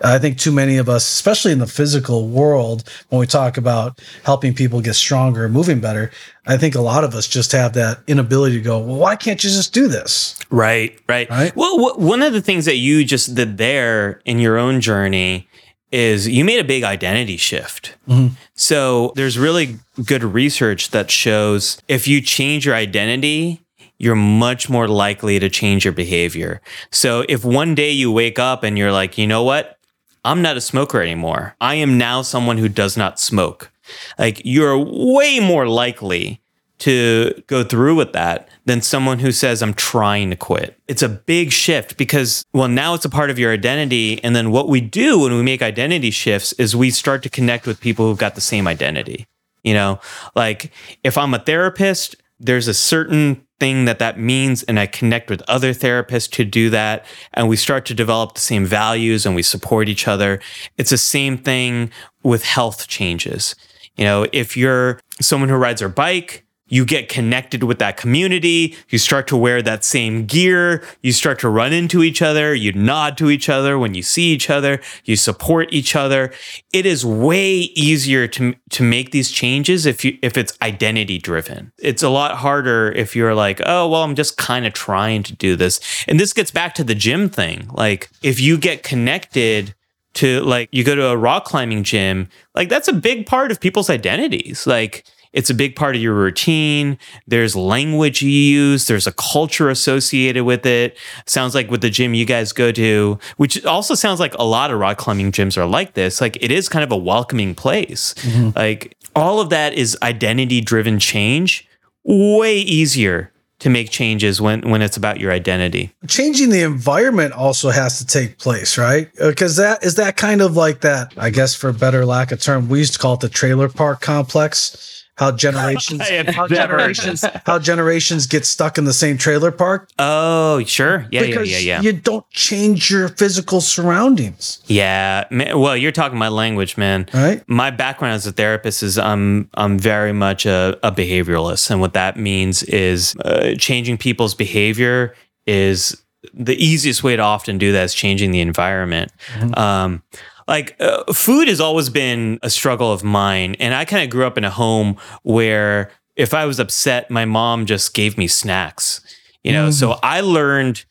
i 0.03 0.19
think 0.19 0.37
too 0.37 0.51
many 0.51 0.77
of 0.77 0.89
us 0.89 1.07
especially 1.07 1.51
in 1.51 1.59
the 1.59 1.67
physical 1.67 2.27
world 2.27 2.83
when 3.09 3.19
we 3.19 3.27
talk 3.27 3.57
about 3.57 4.01
helping 4.23 4.53
people 4.53 4.81
get 4.81 4.95
stronger 4.95 5.49
moving 5.49 5.79
better 5.79 6.11
i 6.45 6.57
think 6.57 6.75
a 6.75 6.81
lot 6.81 7.03
of 7.03 7.13
us 7.15 7.27
just 7.27 7.51
have 7.51 7.73
that 7.73 7.99
inability 8.07 8.57
to 8.57 8.61
go 8.61 8.79
well 8.79 8.97
why 8.97 9.15
can't 9.15 9.43
you 9.43 9.49
just 9.49 9.73
do 9.73 9.87
this? 9.87 10.35
Right 10.49 10.97
right, 11.07 11.29
right? 11.29 11.55
well 11.55 11.97
one 11.97 12.21
of 12.21 12.33
the 12.33 12.41
things 12.41 12.65
that 12.65 12.77
you 12.77 13.03
just 13.03 13.35
did 13.35 13.57
there 13.57 14.21
in 14.25 14.39
your 14.39 14.57
own 14.57 14.81
journey 14.81 15.48
is 15.91 16.27
you 16.27 16.45
made 16.45 16.59
a 16.59 16.63
big 16.63 16.83
identity 16.83 17.37
shift. 17.37 17.95
Mm-hmm. 18.07 18.35
So 18.55 19.13
there's 19.15 19.37
really 19.37 19.77
good 20.05 20.23
research 20.23 20.91
that 20.91 21.09
shows 21.09 21.81
if 21.87 22.07
you 22.07 22.21
change 22.21 22.65
your 22.65 22.75
identity, 22.75 23.61
you're 23.97 24.15
much 24.15 24.69
more 24.69 24.87
likely 24.87 25.39
to 25.39 25.49
change 25.49 25.85
your 25.85 25.93
behavior. 25.93 26.61
So 26.91 27.25
if 27.27 27.43
one 27.43 27.75
day 27.75 27.91
you 27.91 28.11
wake 28.11 28.39
up 28.39 28.63
and 28.63 28.77
you're 28.77 28.91
like, 28.91 29.17
you 29.17 29.27
know 29.27 29.43
what? 29.43 29.77
I'm 30.23 30.41
not 30.41 30.57
a 30.57 30.61
smoker 30.61 31.01
anymore. 31.01 31.55
I 31.61 31.75
am 31.75 31.97
now 31.97 32.21
someone 32.21 32.57
who 32.57 32.69
does 32.69 32.97
not 32.97 33.19
smoke. 33.19 33.71
Like 34.17 34.41
you're 34.45 34.77
way 34.77 35.39
more 35.39 35.67
likely 35.67 36.38
to 36.79 37.43
go 37.47 37.63
through 37.63 37.95
with 37.95 38.13
that 38.13 38.49
than 38.65 38.81
someone 38.81 39.19
who 39.19 39.31
says, 39.31 39.61
I'm 39.61 39.73
trying 39.73 40.29
to 40.29 40.35
quit. 40.35 40.79
It's 40.87 41.01
a 41.01 41.09
big 41.09 41.51
shift 41.51 41.97
because, 41.97 42.45
well, 42.53 42.67
now 42.67 42.93
it's 42.93 43.05
a 43.05 43.09
part 43.09 43.29
of 43.29 43.37
your 43.37 43.53
identity. 43.53 44.23
And 44.23 44.35
then 44.35 44.51
what 44.51 44.69
we 44.69 44.81
do 44.81 45.19
when 45.19 45.33
we 45.33 45.43
make 45.43 45.61
identity 45.61 46.11
shifts 46.11 46.53
is 46.53 46.75
we 46.75 46.89
start 46.89 47.21
to 47.23 47.29
connect 47.29 47.67
with 47.67 47.81
people 47.81 48.07
who've 48.07 48.17
got 48.17 48.35
the 48.35 48.41
same 48.41 48.67
identity. 48.67 49.25
You 49.63 49.73
know, 49.73 49.99
like 50.35 50.71
if 51.03 51.17
I'm 51.17 51.33
a 51.33 51.39
therapist, 51.39 52.15
there's 52.39 52.67
a 52.67 52.73
certain 52.73 53.45
thing 53.59 53.85
that 53.85 53.99
that 53.99 54.17
means 54.17 54.63
and 54.63 54.79
i 54.79 54.85
connect 54.85 55.29
with 55.29 55.41
other 55.49 55.73
therapists 55.73 56.31
to 56.31 56.45
do 56.45 56.69
that 56.69 57.05
and 57.33 57.49
we 57.49 57.57
start 57.57 57.85
to 57.85 57.93
develop 57.93 58.33
the 58.33 58.39
same 58.39 58.65
values 58.65 59.25
and 59.25 59.35
we 59.35 59.43
support 59.43 59.89
each 59.89 60.07
other 60.07 60.39
it's 60.77 60.91
the 60.91 60.97
same 60.97 61.37
thing 61.37 61.91
with 62.23 62.43
health 62.43 62.87
changes 62.87 63.55
you 63.97 64.05
know 64.05 64.25
if 64.31 64.55
you're 64.55 64.99
someone 65.19 65.49
who 65.49 65.55
rides 65.55 65.81
their 65.81 65.89
bike 65.89 66.45
you 66.69 66.85
get 66.85 67.09
connected 67.09 67.63
with 67.63 67.79
that 67.79 67.97
community. 67.97 68.75
You 68.89 68.99
start 68.99 69.27
to 69.27 69.37
wear 69.37 69.61
that 69.63 69.83
same 69.83 70.25
gear. 70.25 70.83
You 71.01 71.11
start 71.11 71.39
to 71.39 71.49
run 71.49 71.73
into 71.73 72.03
each 72.03 72.21
other. 72.21 72.53
You 72.53 72.71
nod 72.73 73.17
to 73.17 73.29
each 73.29 73.49
other 73.49 73.77
when 73.77 73.95
you 73.95 74.03
see 74.03 74.31
each 74.31 74.49
other. 74.49 74.79
You 75.03 75.15
support 75.15 75.73
each 75.73 75.95
other. 75.95 76.31
It 76.71 76.85
is 76.85 77.05
way 77.05 77.49
easier 77.51 78.27
to, 78.29 78.55
to 78.69 78.83
make 78.83 79.11
these 79.11 79.31
changes 79.31 79.85
if 79.85 80.05
you, 80.05 80.17
if 80.21 80.37
it's 80.37 80.57
identity 80.61 81.17
driven. 81.17 81.71
It's 81.79 82.03
a 82.03 82.09
lot 82.09 82.37
harder 82.37 82.91
if 82.91 83.15
you're 83.15 83.35
like, 83.35 83.59
oh, 83.65 83.89
well, 83.89 84.03
I'm 84.03 84.15
just 84.15 84.37
kind 84.37 84.65
of 84.65 84.73
trying 84.73 85.23
to 85.23 85.35
do 85.35 85.55
this. 85.55 85.79
And 86.07 86.19
this 86.19 86.33
gets 86.33 86.51
back 86.51 86.75
to 86.75 86.83
the 86.83 86.95
gym 86.95 87.29
thing. 87.29 87.67
Like 87.73 88.09
if 88.21 88.39
you 88.39 88.57
get 88.57 88.83
connected 88.83 89.73
to 90.13 90.41
like, 90.41 90.69
you 90.71 90.83
go 90.83 90.95
to 90.95 91.07
a 91.07 91.17
rock 91.17 91.45
climbing 91.45 91.83
gym, 91.83 92.29
like 92.53 92.69
that's 92.69 92.87
a 92.87 92.93
big 92.93 93.25
part 93.25 93.51
of 93.51 93.59
people's 93.59 93.89
identities. 93.89 94.67
Like, 94.67 95.05
it's 95.31 95.49
a 95.49 95.53
big 95.53 95.75
part 95.75 95.95
of 95.95 96.01
your 96.01 96.13
routine. 96.13 96.97
There's 97.27 97.55
language 97.55 98.21
you 98.21 98.29
use. 98.29 98.87
There's 98.87 99.05
a 99.05 99.11
culture 99.11 99.69
associated 99.69 100.43
with 100.43 100.65
it. 100.65 100.97
Sounds 101.25 101.53
like 101.53 101.69
with 101.69 101.81
the 101.81 101.89
gym 101.89 102.13
you 102.13 102.25
guys 102.25 102.51
go 102.51 102.71
to, 102.71 103.19
which 103.37 103.63
also 103.65 103.93
sounds 103.93 104.19
like 104.19 104.33
a 104.35 104.43
lot 104.43 104.71
of 104.71 104.79
rock 104.79 104.97
climbing 104.97 105.31
gyms 105.31 105.57
are 105.57 105.67
like 105.67 105.93
this. 105.93 106.19
Like 106.19 106.37
it 106.41 106.51
is 106.51 106.67
kind 106.67 106.83
of 106.83 106.91
a 106.91 106.97
welcoming 106.97 107.53
place. 107.53 108.13
Mm-hmm. 108.15 108.57
Like 108.57 108.97
all 109.15 109.39
of 109.39 109.49
that 109.49 109.73
is 109.73 109.97
identity 110.01 110.61
driven 110.61 110.99
change. 110.99 111.67
Way 112.03 112.57
easier 112.57 113.31
to 113.59 113.69
make 113.69 113.89
changes 113.89 114.41
when 114.41 114.61
when 114.61 114.81
it's 114.81 114.97
about 114.97 115.19
your 115.19 115.31
identity. 115.31 115.93
Changing 116.07 116.49
the 116.49 116.61
environment 116.61 117.33
also 117.33 117.69
has 117.69 117.99
to 117.99 118.05
take 118.05 118.39
place, 118.39 118.77
right? 118.77 119.09
Because 119.19 119.57
that 119.57 119.83
is 119.83 119.95
that 119.95 120.17
kind 120.17 120.41
of 120.41 120.55
like 120.55 120.81
that. 120.81 121.13
I 121.17 121.29
guess 121.29 121.53
for 121.53 121.71
better 121.71 122.05
lack 122.05 122.31
of 122.31 122.41
term, 122.41 122.69
we 122.69 122.79
used 122.79 122.93
to 122.93 122.99
call 122.99 123.15
it 123.15 123.19
the 123.19 123.29
trailer 123.29 123.69
park 123.69 124.01
complex 124.01 124.98
how 125.19 125.33
generations 125.33 126.07
how 126.29 126.47
generations 126.47 127.25
how 127.45 127.59
generations 127.59 128.25
get 128.25 128.45
stuck 128.45 128.77
in 128.77 128.85
the 128.85 128.93
same 128.93 129.17
trailer 129.17 129.51
park. 129.51 129.89
Oh, 129.99 130.63
sure. 130.63 131.05
Yeah, 131.11 131.25
because 131.25 131.51
yeah, 131.51 131.57
yeah, 131.57 131.75
yeah. 131.75 131.81
You 131.81 131.91
don't 131.91 132.27
change 132.29 132.89
your 132.89 133.09
physical 133.09 133.59
surroundings. 133.59 134.63
Yeah. 134.67 135.25
Well, 135.53 135.75
you're 135.75 135.91
talking 135.91 136.17
my 136.17 136.29
language, 136.29 136.77
man. 136.77 137.07
Right. 137.13 137.43
My 137.49 137.69
background 137.69 138.13
as 138.13 138.25
a 138.27 138.31
therapist 138.31 138.81
is 138.81 138.97
I'm 138.97 139.49
I'm 139.55 139.77
very 139.77 140.13
much 140.13 140.45
a, 140.45 140.79
a 140.83 140.91
behavioralist, 140.91 141.69
and 141.69 141.81
what 141.81 141.93
that 141.93 142.17
means 142.17 142.63
is 142.63 143.13
uh, 143.25 143.55
changing 143.57 143.97
people's 143.97 144.33
behavior 144.33 145.15
is 145.45 146.01
the 146.33 146.55
easiest 146.63 147.03
way 147.03 147.15
to 147.15 147.21
often 147.21 147.57
do 147.57 147.71
that 147.71 147.83
is 147.83 147.93
changing 147.93 148.31
the 148.31 148.41
environment. 148.41 149.11
Mm-hmm. 149.33 149.59
Um, 149.59 150.03
like 150.49 150.75
uh, 150.81 151.03
food 151.13 151.47
has 151.47 151.61
always 151.61 151.89
been 151.89 152.39
a 152.41 152.49
struggle 152.49 152.91
of 152.91 153.03
mine 153.03 153.55
and 153.59 153.73
i 153.73 153.85
kind 153.85 154.03
of 154.03 154.09
grew 154.09 154.25
up 154.25 154.37
in 154.37 154.43
a 154.43 154.49
home 154.49 154.97
where 155.23 155.91
if 156.17 156.33
i 156.33 156.45
was 156.45 156.59
upset 156.59 157.09
my 157.09 157.23
mom 157.23 157.65
just 157.65 157.93
gave 157.93 158.17
me 158.17 158.27
snacks 158.27 158.99
you 159.43 159.53
know 159.53 159.69
mm. 159.69 159.73
so 159.73 159.97
i 160.03 160.19
learned 160.19 160.83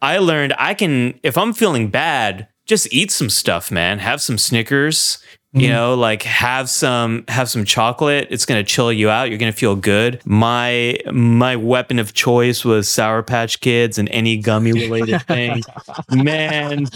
i 0.00 0.16
learned 0.16 0.54
i 0.58 0.72
can 0.72 1.18
if 1.22 1.36
i'm 1.36 1.52
feeling 1.52 1.90
bad 1.90 2.48
just 2.64 2.90
eat 2.92 3.10
some 3.10 3.28
stuff 3.28 3.70
man 3.70 3.98
have 3.98 4.22
some 4.22 4.38
snickers 4.38 5.18
you 5.52 5.62
mm-hmm. 5.62 5.72
know 5.72 5.94
like 5.94 6.22
have 6.22 6.70
some 6.70 7.24
have 7.26 7.48
some 7.48 7.64
chocolate 7.64 8.28
it's 8.30 8.46
going 8.46 8.64
to 8.64 8.68
chill 8.68 8.92
you 8.92 9.10
out 9.10 9.28
you're 9.28 9.38
going 9.38 9.52
to 9.52 9.58
feel 9.58 9.74
good 9.74 10.20
my 10.24 10.96
my 11.12 11.56
weapon 11.56 11.98
of 11.98 12.12
choice 12.12 12.64
was 12.64 12.88
sour 12.88 13.20
patch 13.22 13.60
kids 13.60 13.98
and 13.98 14.08
any 14.10 14.36
gummy 14.36 14.72
related 14.72 15.20
thing 15.22 15.60
man 16.10 16.86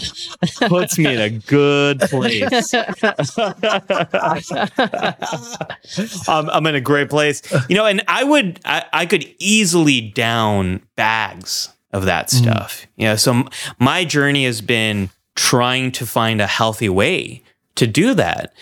puts 0.67 0.97
me 0.97 1.13
in 1.13 1.19
a 1.19 1.29
good 1.29 1.99
place 1.99 2.73
I'm, 6.29 6.49
I'm 6.49 6.65
in 6.67 6.75
a 6.75 6.81
great 6.81 7.09
place 7.09 7.41
you 7.69 7.75
know 7.75 7.85
and 7.85 8.01
i 8.07 8.23
would 8.23 8.61
i, 8.63 8.85
I 8.93 9.05
could 9.05 9.25
easily 9.37 9.99
down 9.99 10.81
bags 10.95 11.69
of 11.91 12.05
that 12.05 12.27
mm-hmm. 12.27 12.43
stuff 12.43 12.83
mm. 12.83 12.87
you 12.95 13.07
know 13.07 13.17
so 13.17 13.43
my 13.79 14.05
journey 14.05 14.45
has 14.45 14.61
been 14.61 15.09
trying 15.35 15.91
to 15.91 16.05
find 16.05 16.39
a 16.39 16.47
healthy 16.47 16.87
way 16.87 17.43
to 17.75 17.87
do 17.87 18.13
that. 18.13 18.53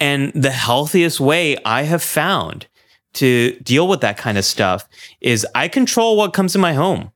And 0.00 0.32
the 0.34 0.50
healthiest 0.50 1.20
way 1.20 1.56
I 1.64 1.82
have 1.82 2.02
found 2.02 2.66
to 3.14 3.58
deal 3.62 3.86
with 3.86 4.00
that 4.00 4.16
kind 4.16 4.38
of 4.38 4.44
stuff 4.44 4.88
is 5.20 5.46
I 5.54 5.68
control 5.68 6.16
what 6.16 6.32
comes 6.32 6.54
in 6.54 6.60
my 6.60 6.72
home 6.72 7.12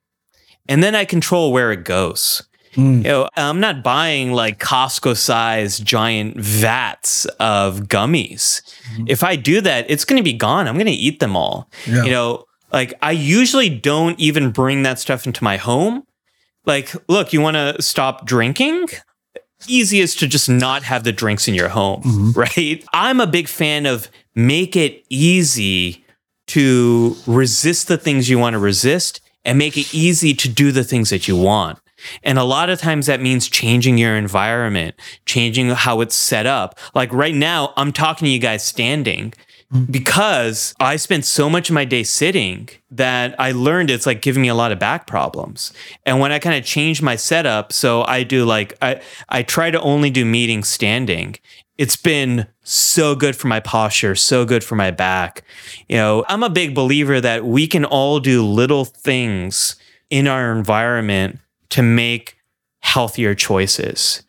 and 0.69 0.83
then 0.83 0.95
I 0.95 1.05
control 1.05 1.53
where 1.53 1.73
it 1.73 1.85
goes. 1.85 2.43
Mm. 2.75 2.99
You 2.99 3.03
know, 3.05 3.29
I'm 3.37 3.61
not 3.61 3.83
buying 3.83 4.33
like 4.33 4.59
Costco 4.59 5.17
size 5.17 5.79
giant 5.79 6.39
vats 6.39 7.25
of 7.41 7.83
gummies. 7.83 8.61
Mm. 8.97 9.09
If 9.09 9.25
I 9.25 9.37
do 9.37 9.63
that, 9.63 9.91
it's 9.91 10.05
going 10.05 10.19
to 10.19 10.23
be 10.23 10.35
gone. 10.35 10.69
I'm 10.69 10.75
going 10.75 10.87
to 10.87 10.93
eat 10.93 11.21
them 11.21 11.37
all. 11.37 11.71
Yeah. 11.87 12.05
You 12.05 12.11
know, 12.11 12.45
like 12.73 12.93
I 13.01 13.13
usually 13.13 13.71
don't 13.71 14.19
even 14.21 14.51
bring 14.51 14.83
that 14.83 14.99
stuff 14.99 15.27
into 15.27 15.43
my 15.43 15.57
home. 15.57 16.03
Like, 16.67 16.93
look, 17.09 17.33
you 17.33 17.41
want 17.41 17.55
to 17.55 17.81
stop 17.81 18.27
drinking? 18.27 18.89
Easiest 19.69 20.19
to 20.21 20.27
just 20.27 20.49
not 20.49 20.83
have 20.83 21.05
the 21.05 21.13
drinks 21.13 21.49
in 21.49 21.55
your 21.55 21.69
home, 21.69 22.03
mm-hmm. 22.03 22.31
right? 22.39 22.85
I'm 22.93 23.21
a 23.21 23.27
big 23.27 23.49
fan 23.49 23.87
of 23.87 24.09
make 24.35 24.77
it 24.77 25.05
easy 25.09 26.05
to 26.49 27.17
resist 27.27 27.89
the 27.89 27.99
things 27.99 28.31
you 28.31 28.39
want 28.39 28.55
to 28.55 28.59
resist 28.59 29.21
and 29.45 29.59
make 29.59 29.77
it 29.77 29.93
easy 29.95 30.35
to 30.35 30.49
do 30.49 30.73
the 30.73 30.85
things 30.85 31.11
that 31.11 31.27
you 31.27 31.37
want. 31.37 31.79
And 32.23 32.39
a 32.39 32.45
lot 32.45 32.69
of 32.69 32.79
times 32.79 33.07
that 33.07 33.21
means 33.21 33.49
changing 33.49 33.99
your 33.99 34.17
environment, 34.17 34.95
changing 35.25 35.71
how 35.71 36.01
it's 36.01 36.15
set 36.15 36.47
up. 36.47 36.79
Like 36.95 37.13
right 37.13 37.35
now, 37.35 37.73
I'm 37.77 37.93
talking 37.93 38.27
to 38.27 38.31
you 38.31 38.39
guys 38.39 38.65
standing 38.65 39.33
Mm. 39.73 39.91
because 39.91 40.75
I 40.79 40.95
spent 40.95 41.25
so 41.25 41.51
much 41.51 41.71
of 41.71 41.75
my 41.75 41.85
day 41.85 42.05
sitting 42.05 42.69
that 42.89 43.35
I 43.37 43.51
learned 43.51 43.91
it's 43.91 44.07
like 44.07 44.23
giving 44.23 44.43
me 44.43 44.47
a 44.47 44.55
lot 44.55 44.71
of 44.71 44.79
back 44.79 45.09
problems. 45.09 45.73
And 46.05 46.21
when 46.21 46.31
I 46.31 46.39
kind 46.39 46.57
of 46.57 46.65
changed 46.65 47.03
my 47.03 47.17
setup, 47.17 47.73
so 47.73 48.05
I 48.05 48.23
do 48.23 48.45
like 48.45 48.75
I 48.81 49.01
I 49.29 49.43
try 49.43 49.73
to 49.73 49.81
only 49.81 50.09
do 50.11 50.25
meetings 50.25 50.69
standing. 50.69 51.35
It's 51.79 51.97
been 51.97 52.47
so 52.63 53.17
good 53.17 53.35
for 53.35 53.49
my 53.49 53.59
posture, 53.59 54.15
so 54.15 54.45
good 54.45 54.63
for 54.63 54.77
my 54.77 54.93
back. 54.93 55.43
You 55.89 55.97
know, 55.97 56.25
I'm 56.29 56.45
a 56.45 56.51
big 56.51 56.73
believer 56.73 57.21
that 57.21 57.45
we 57.45 57.67
can 57.67 57.85
all 57.85 58.21
do 58.21 58.45
little 58.47 58.85
things 58.85 59.75
in 60.11 60.29
our 60.29 60.57
environment 60.57 61.41
to 61.71 61.83
make 61.83 62.39
healthier 62.81 63.35
choices. 63.35 64.23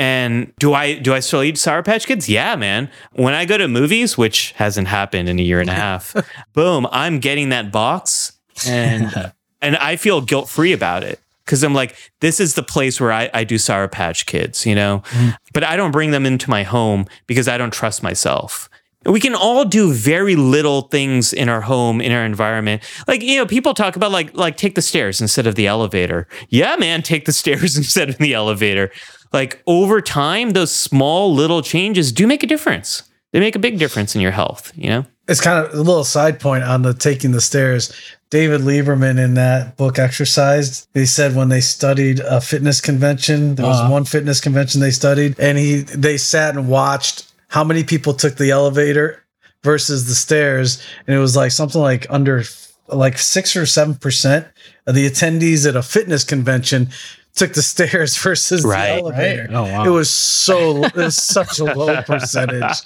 And 0.00 0.54
do 0.58 0.72
I 0.72 0.94
do 0.94 1.12
I 1.12 1.20
still 1.20 1.42
eat 1.42 1.58
Sour 1.58 1.82
Patch 1.82 2.06
Kids? 2.06 2.26
Yeah, 2.26 2.56
man. 2.56 2.90
When 3.12 3.34
I 3.34 3.44
go 3.44 3.58
to 3.58 3.68
movies, 3.68 4.16
which 4.16 4.52
hasn't 4.52 4.88
happened 4.88 5.28
in 5.28 5.38
a 5.38 5.42
year 5.42 5.60
and 5.60 5.68
a 5.68 5.74
half, 5.74 6.16
boom, 6.54 6.88
I'm 6.90 7.18
getting 7.18 7.50
that 7.50 7.70
box 7.70 8.32
and 8.66 9.30
and 9.60 9.76
I 9.76 9.96
feel 9.96 10.22
guilt 10.22 10.48
free 10.48 10.72
about 10.72 11.04
it. 11.04 11.20
Cause 11.44 11.62
I'm 11.62 11.74
like, 11.74 11.96
this 12.20 12.40
is 12.40 12.54
the 12.54 12.62
place 12.62 12.98
where 12.98 13.12
I, 13.12 13.28
I 13.34 13.44
do 13.44 13.58
Sour 13.58 13.88
Patch 13.88 14.24
Kids, 14.24 14.64
you 14.64 14.74
know? 14.74 15.02
Mm. 15.10 15.36
But 15.52 15.64
I 15.64 15.76
don't 15.76 15.90
bring 15.90 16.12
them 16.12 16.24
into 16.24 16.48
my 16.48 16.62
home 16.62 17.06
because 17.26 17.48
I 17.48 17.58
don't 17.58 17.72
trust 17.72 18.04
myself. 18.04 18.70
We 19.04 19.18
can 19.18 19.34
all 19.34 19.64
do 19.64 19.92
very 19.92 20.36
little 20.36 20.82
things 20.82 21.32
in 21.32 21.48
our 21.48 21.62
home, 21.62 22.00
in 22.00 22.12
our 22.12 22.24
environment. 22.24 22.82
Like, 23.08 23.22
you 23.22 23.36
know, 23.36 23.46
people 23.46 23.74
talk 23.74 23.96
about 23.96 24.12
like 24.12 24.34
like 24.34 24.56
take 24.56 24.76
the 24.76 24.82
stairs 24.82 25.20
instead 25.20 25.46
of 25.46 25.56
the 25.56 25.66
elevator. 25.66 26.26
Yeah, 26.48 26.76
man, 26.76 27.02
take 27.02 27.26
the 27.26 27.32
stairs 27.32 27.76
instead 27.76 28.08
of 28.08 28.18
the 28.18 28.32
elevator 28.32 28.90
like 29.32 29.62
over 29.66 30.00
time, 30.00 30.50
those 30.50 30.74
small 30.74 31.32
little 31.32 31.62
changes 31.62 32.12
do 32.12 32.26
make 32.26 32.42
a 32.42 32.46
difference. 32.46 33.04
They 33.32 33.40
make 33.40 33.54
a 33.54 33.60
big 33.60 33.78
difference 33.78 34.14
in 34.14 34.20
your 34.20 34.32
health, 34.32 34.72
you 34.74 34.88
know? 34.88 35.06
It's 35.28 35.40
kind 35.40 35.64
of 35.64 35.72
a 35.72 35.76
little 35.76 36.02
side 36.02 36.40
point 36.40 36.64
on 36.64 36.82
the 36.82 36.92
taking 36.92 37.30
the 37.30 37.40
stairs. 37.40 37.92
David 38.30 38.62
Lieberman 38.62 39.22
in 39.22 39.34
that 39.34 39.76
book 39.76 39.98
Exercised, 39.98 40.88
he 40.94 41.06
said 41.06 41.36
when 41.36 41.48
they 41.48 41.60
studied 41.60 42.20
a 42.20 42.40
fitness 42.40 42.80
convention, 42.80 43.54
there 43.54 43.66
was 43.66 43.78
uh-huh. 43.78 43.92
one 43.92 44.04
fitness 44.04 44.40
convention 44.40 44.80
they 44.80 44.90
studied, 44.90 45.38
and 45.38 45.58
he 45.58 45.80
they 45.80 46.16
sat 46.16 46.56
and 46.56 46.68
watched 46.68 47.32
how 47.48 47.62
many 47.64 47.84
people 47.84 48.14
took 48.14 48.36
the 48.36 48.50
elevator 48.50 49.24
versus 49.62 50.06
the 50.06 50.14
stairs, 50.14 50.82
and 51.06 51.16
it 51.16 51.20
was 51.20 51.36
like 51.36 51.50
something 51.50 51.80
like 51.80 52.06
under 52.08 52.42
like 52.88 53.18
six 53.18 53.56
or 53.56 53.66
seven 53.66 53.94
percent 53.94 54.46
of 54.86 54.94
the 54.94 55.08
attendees 55.08 55.68
at 55.68 55.76
a 55.76 55.82
fitness 55.82 56.24
convention 56.24 56.88
took 57.34 57.52
the 57.54 57.62
stairs 57.62 58.16
versus 58.22 58.64
right, 58.64 58.96
the 58.96 59.00
elevator. 59.00 59.42
Right? 59.42 59.54
Oh, 59.54 59.62
wow. 59.62 59.84
It 59.84 59.90
was 59.90 60.10
so 60.10 60.84
it 60.84 60.94
was 60.94 61.16
such 61.16 61.58
a 61.58 61.64
low 61.64 62.02
percentage. 62.06 62.78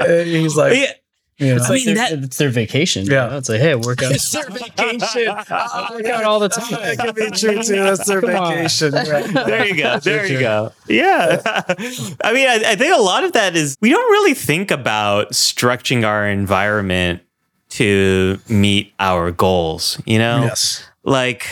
And 0.00 0.28
he's 0.28 0.56
like. 0.56 0.76
Yeah. 0.76 0.92
You 1.36 1.56
know, 1.56 1.64
I 1.64 1.70
mean, 1.72 1.94
that, 1.96 2.12
it's 2.12 2.38
their 2.38 2.48
vacation. 2.48 3.06
Yeah. 3.06 3.24
You 3.24 3.30
know? 3.30 3.38
It's 3.38 3.48
like, 3.48 3.60
hey, 3.60 3.74
work 3.74 4.04
out. 4.04 4.12
it's 4.12 4.30
their 4.30 4.48
vacation. 4.48 5.28
I 5.28 5.88
work 5.90 6.06
out 6.06 6.22
all 6.22 6.38
the 6.38 6.48
time. 6.48 6.70
That 6.70 6.96
could 6.96 7.16
be 7.16 7.28
true 7.32 7.60
too. 7.60 7.74
That's 7.74 8.06
their 8.06 8.20
vacation. 8.20 8.92
Right. 8.94 9.26
There 9.34 9.66
you 9.66 9.76
go. 9.76 9.98
There 9.98 10.26
you 10.26 10.38
go. 10.38 10.72
Yeah. 10.86 11.42
I 11.44 12.32
mean, 12.32 12.48
I, 12.48 12.62
I 12.64 12.76
think 12.76 12.96
a 12.96 13.02
lot 13.02 13.24
of 13.24 13.32
that 13.32 13.56
is 13.56 13.76
we 13.80 13.90
don't 13.90 14.10
really 14.12 14.34
think 14.34 14.70
about 14.70 15.34
stretching 15.34 16.04
our 16.04 16.24
environment 16.24 17.22
to 17.70 18.38
meet 18.48 18.92
our 19.00 19.32
goals, 19.32 20.00
you 20.06 20.18
know? 20.18 20.42
Yes. 20.44 20.84
Like 21.02 21.48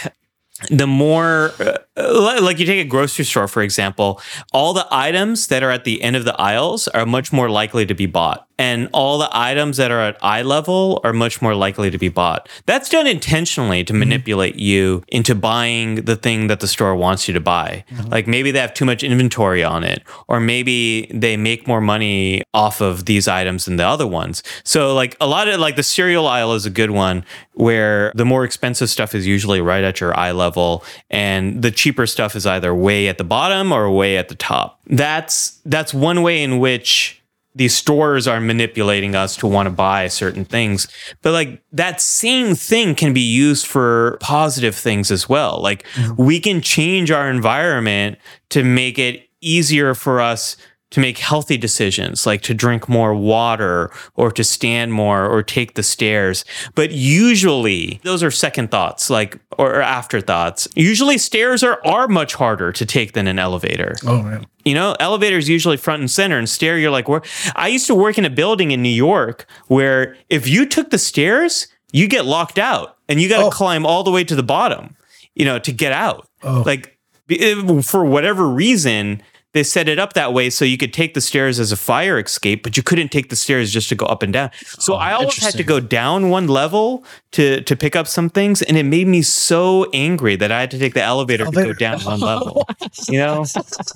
the 0.70 0.86
more 0.86 1.52
uh, 1.58 1.78
like 1.96 2.58
you 2.58 2.64
take 2.64 2.84
a 2.84 2.88
grocery 2.88 3.24
store 3.24 3.46
for 3.46 3.62
example 3.62 4.20
all 4.52 4.72
the 4.72 4.86
items 4.90 5.48
that 5.48 5.62
are 5.62 5.70
at 5.70 5.84
the 5.84 6.02
end 6.02 6.16
of 6.16 6.24
the 6.24 6.38
aisles 6.40 6.88
are 6.88 7.04
much 7.04 7.32
more 7.32 7.50
likely 7.50 7.84
to 7.84 7.94
be 7.94 8.06
bought 8.06 8.48
and 8.62 8.88
all 8.92 9.18
the 9.18 9.28
items 9.32 9.76
that 9.78 9.90
are 9.90 10.00
at 10.00 10.16
eye 10.22 10.42
level 10.42 11.00
are 11.02 11.12
much 11.12 11.42
more 11.42 11.54
likely 11.56 11.90
to 11.90 11.98
be 11.98 12.08
bought. 12.08 12.48
That's 12.64 12.88
done 12.88 13.08
intentionally 13.08 13.82
to 13.82 13.92
mm-hmm. 13.92 13.98
manipulate 13.98 14.54
you 14.54 15.02
into 15.08 15.34
buying 15.34 15.96
the 16.04 16.14
thing 16.14 16.46
that 16.46 16.60
the 16.60 16.68
store 16.68 16.94
wants 16.94 17.26
you 17.26 17.34
to 17.34 17.40
buy. 17.40 17.84
Mm-hmm. 17.90 18.10
Like 18.10 18.28
maybe 18.28 18.52
they 18.52 18.60
have 18.60 18.72
too 18.72 18.84
much 18.84 19.02
inventory 19.02 19.64
on 19.64 19.82
it 19.82 20.04
or 20.28 20.38
maybe 20.38 21.10
they 21.12 21.36
make 21.36 21.66
more 21.66 21.80
money 21.80 22.44
off 22.54 22.80
of 22.80 23.06
these 23.06 23.26
items 23.26 23.64
than 23.64 23.76
the 23.76 23.86
other 23.86 24.06
ones. 24.06 24.44
So 24.62 24.94
like 24.94 25.16
a 25.20 25.26
lot 25.26 25.48
of 25.48 25.58
like 25.58 25.74
the 25.74 25.82
cereal 25.82 26.28
aisle 26.28 26.52
is 26.52 26.64
a 26.64 26.70
good 26.70 26.92
one 26.92 27.24
where 27.54 28.12
the 28.14 28.24
more 28.24 28.44
expensive 28.44 28.90
stuff 28.90 29.12
is 29.12 29.26
usually 29.26 29.60
right 29.60 29.82
at 29.82 30.00
your 30.00 30.16
eye 30.16 30.32
level 30.32 30.84
and 31.10 31.62
the 31.62 31.70
cheaper 31.92 32.06
stuff 32.06 32.34
is 32.34 32.46
either 32.46 32.74
way 32.74 33.08
at 33.08 33.18
the 33.18 33.24
bottom 33.24 33.70
or 33.70 33.90
way 33.90 34.16
at 34.16 34.28
the 34.28 34.34
top. 34.34 34.80
That's 34.86 35.60
that's 35.64 35.92
one 35.92 36.22
way 36.22 36.42
in 36.42 36.58
which 36.58 37.20
these 37.54 37.74
stores 37.74 38.26
are 38.26 38.40
manipulating 38.40 39.14
us 39.14 39.36
to 39.36 39.46
want 39.46 39.66
to 39.66 39.70
buy 39.70 40.08
certain 40.08 40.46
things. 40.46 40.88
But 41.20 41.32
like 41.32 41.62
that 41.72 42.00
same 42.00 42.54
thing 42.54 42.94
can 42.94 43.12
be 43.12 43.20
used 43.20 43.66
for 43.66 44.16
positive 44.20 44.74
things 44.74 45.10
as 45.10 45.28
well. 45.28 45.60
Like 45.60 45.86
mm-hmm. 45.94 46.22
we 46.22 46.40
can 46.40 46.62
change 46.62 47.10
our 47.10 47.28
environment 47.28 48.18
to 48.50 48.64
make 48.64 48.98
it 48.98 49.28
easier 49.42 49.94
for 49.94 50.20
us 50.20 50.56
to 50.92 51.00
make 51.00 51.18
healthy 51.18 51.56
decisions, 51.56 52.24
like 52.26 52.40
to 52.42 52.54
drink 52.54 52.88
more 52.88 53.14
water 53.14 53.90
or 54.14 54.30
to 54.32 54.44
stand 54.44 54.92
more 54.92 55.26
or 55.26 55.42
take 55.42 55.74
the 55.74 55.82
stairs. 55.82 56.44
But 56.74 56.92
usually 56.92 58.00
those 58.02 58.22
are 58.22 58.30
second 58.30 58.70
thoughts, 58.70 59.10
like 59.10 59.38
or 59.58 59.80
afterthoughts. 59.80 60.68
Usually 60.76 61.18
stairs 61.18 61.62
are, 61.62 61.80
are 61.84 62.08
much 62.08 62.34
harder 62.34 62.72
to 62.72 62.86
take 62.86 63.12
than 63.12 63.26
an 63.26 63.38
elevator. 63.38 63.94
Oh 64.06 64.22
man. 64.22 64.46
You 64.64 64.74
know, 64.74 64.94
elevators 65.00 65.48
usually 65.48 65.76
front 65.76 66.00
and 66.00 66.10
center 66.10 66.38
and 66.38 66.48
stair, 66.48 66.78
you're 66.78 66.90
like, 66.90 67.08
where 67.08 67.22
I 67.56 67.68
used 67.68 67.86
to 67.88 67.94
work 67.94 68.16
in 68.18 68.24
a 68.24 68.30
building 68.30 68.70
in 68.70 68.82
New 68.82 68.88
York 68.88 69.46
where 69.68 70.16
if 70.28 70.46
you 70.46 70.66
took 70.66 70.90
the 70.90 70.98
stairs, 70.98 71.66
you 71.92 72.06
get 72.08 72.24
locked 72.26 72.58
out 72.58 72.96
and 73.08 73.20
you 73.20 73.28
got 73.28 73.40
to 73.40 73.46
Oh. 73.46 73.50
climb 73.50 73.84
all 73.84 74.02
the 74.04 74.10
way 74.10 74.24
to 74.24 74.34
the 74.36 74.42
bottom, 74.42 74.94
you 75.34 75.44
know, 75.44 75.58
to 75.58 75.72
get 75.72 75.92
out. 75.92 76.28
Oh. 76.42 76.62
Like 76.64 76.96
be- 77.26 77.40
eh, 77.40 77.82
for 77.82 78.04
whatever 78.04 78.46
reason, 78.48 79.22
they 79.52 79.62
set 79.62 79.88
it 79.88 79.98
up 79.98 80.14
that 80.14 80.32
way 80.32 80.50
so 80.50 80.64
you 80.64 80.78
could 80.78 80.92
take 80.92 81.14
the 81.14 81.20
stairs 81.20 81.60
as 81.60 81.72
a 81.72 81.76
fire 81.76 82.18
escape, 82.18 82.62
but 82.62 82.76
you 82.76 82.82
couldn't 82.82 83.08
take 83.10 83.28
the 83.28 83.36
stairs 83.36 83.70
just 83.70 83.88
to 83.90 83.94
go 83.94 84.06
up 84.06 84.22
and 84.22 84.32
down. 84.32 84.50
So 84.64 84.94
I 84.94 85.12
always 85.12 85.42
had 85.42 85.54
to 85.54 85.64
go 85.64 85.80
down 85.80 86.30
one 86.30 86.48
level 86.48 87.04
to 87.32 87.60
to 87.62 87.76
pick 87.76 87.94
up 87.94 88.06
some 88.06 88.30
things, 88.30 88.62
and 88.62 88.76
it 88.76 88.84
made 88.84 89.06
me 89.06 89.22
so 89.22 89.88
angry 89.92 90.36
that 90.36 90.50
I 90.50 90.60
had 90.60 90.70
to 90.72 90.78
take 90.78 90.94
the 90.94 91.02
elevator 91.02 91.44
to 91.44 91.50
go 91.50 91.72
down 91.72 92.00
one 92.00 92.20
level. 92.20 92.66
You 93.08 93.18
know, 93.18 93.44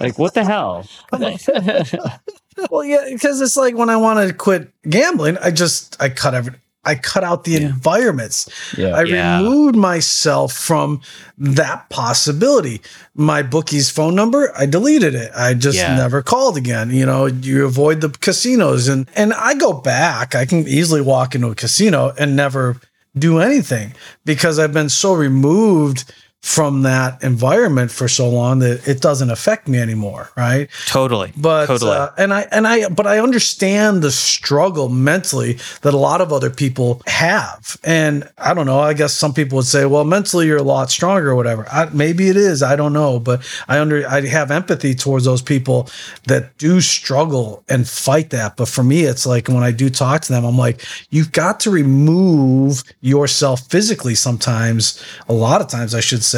like 0.01 0.19
what 0.19 0.35
the 0.35 0.45
hell? 0.45 0.87
Well, 2.71 2.85
yeah, 2.85 3.05
because 3.13 3.41
it's 3.43 3.57
like 3.57 3.77
when 3.77 3.91
I 3.91 3.99
want 3.99 4.27
to 4.27 4.35
quit 4.35 4.73
gambling, 4.89 5.37
I 5.39 5.51
just 5.51 6.01
I 6.01 6.09
cut 6.09 6.35
every 6.35 6.55
I 6.87 6.95
cut 6.95 7.25
out 7.25 7.45
the 7.45 7.57
environments. 7.57 8.49
Yeah. 8.79 8.97
I 8.97 9.03
Yeah. 9.03 9.39
removed 9.39 9.77
myself 9.77 10.53
from 10.53 11.01
that 11.37 11.89
possibility. 11.91 12.81
My 13.15 13.43
bookie's 13.43 13.91
phone 13.91 14.15
number, 14.15 14.53
I 14.57 14.67
deleted 14.67 15.15
it. 15.15 15.31
I 15.37 15.55
just 15.55 15.77
Yeah. 15.79 15.97
never 15.97 16.23
called 16.23 16.57
again. 16.57 16.91
You 16.91 17.05
know, 17.05 17.27
you 17.27 17.65
avoid 17.67 18.01
the 18.01 18.09
casinos 18.11 18.89
and 18.89 19.07
and 19.17 19.33
I 19.35 19.55
go 19.55 19.73
back. 19.73 20.35
I 20.35 20.47
can 20.47 20.67
easily 20.69 21.01
walk 21.01 21.35
into 21.35 21.49
a 21.49 21.55
casino 21.55 22.13
and 22.19 22.37
never 22.37 22.77
do 23.19 23.39
anything 23.41 23.95
because 24.25 24.59
I've 24.59 24.73
been 24.75 24.89
so 24.91 25.13
removed 25.15 26.05
from 26.43 26.83
that 26.83 27.23
environment 27.25 27.91
for 27.91 28.07
so 28.07 28.31
long 28.31 28.61
that 28.61 28.87
it 28.87 29.01
doesn't 29.01 29.31
affect 29.31 29.67
me 29.67 29.79
anymore, 29.79 30.31
right? 30.37 30.69
Totally, 30.87 31.33
but 31.37 31.67
totally. 31.67 31.97
uh, 31.97 32.11
and 32.17 32.33
I 32.33 32.43
and 32.53 32.69
I 32.69 32.89
but 32.89 33.05
I 33.07 33.19
understand 33.19 34.01
the 34.01 34.13
struggle 34.13 34.89
mentally 34.89 35.59
that 35.83 35.93
a 35.93 35.97
lot 35.97 36.21
of 36.21 36.33
other 36.33 36.49
people 36.49 37.03
have, 37.09 37.77
and 37.83 38.31
I 38.39 38.55
don't 38.55 38.67
know. 38.67 38.79
I 38.79 38.95
guess 38.95 39.13
some 39.13 39.35
people 39.35 39.57
would 39.57 39.67
say, 39.67 39.87
well, 39.87 40.05
mentally 40.05 40.47
you're 40.47 40.57
a 40.57 40.63
lot 40.63 40.89
stronger 40.89 41.31
or 41.31 41.35
whatever. 41.35 41.67
I, 41.69 41.87
maybe 41.87 42.29
it 42.29 42.37
is. 42.37 42.63
I 42.63 42.77
don't 42.77 42.93
know, 42.93 43.19
but 43.19 43.45
I 43.67 43.81
under 43.81 44.07
I 44.09 44.25
have 44.27 44.53
empathy 44.53 44.95
towards 44.95 45.25
those 45.25 45.43
people 45.43 45.91
that 46.29 46.57
do 46.59 46.81
struggle 46.81 47.65
and 47.69 47.89
fight 47.89 48.31
that. 48.31 48.57
But 48.57 48.69
for 48.69 48.85
me, 48.85 49.03
it's 49.03 49.27
like 49.27 49.49
when 49.49 49.65
I 49.65 49.73
do 49.73 49.91
talk 49.91 50.23
to 50.23 50.33
them, 50.33 50.45
I'm 50.45 50.57
like, 50.57 50.85
you've 51.11 51.33
got 51.33 51.59
to 51.61 51.71
remove 51.71 52.85
yourself 53.01 53.69
physically 53.69 54.15
sometimes. 54.15 55.05
A 55.29 55.33
lot 55.33 55.61
of 55.61 55.67
times, 55.69 55.93
I 55.93 56.01
should 56.01 56.23
say. 56.23 56.36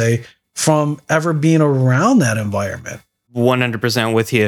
From 0.55 0.99
ever 1.09 1.31
being 1.31 1.61
around 1.61 2.19
that 2.19 2.37
environment. 2.37 3.01
100% 3.35 4.13
with 4.13 4.33
you. 4.33 4.45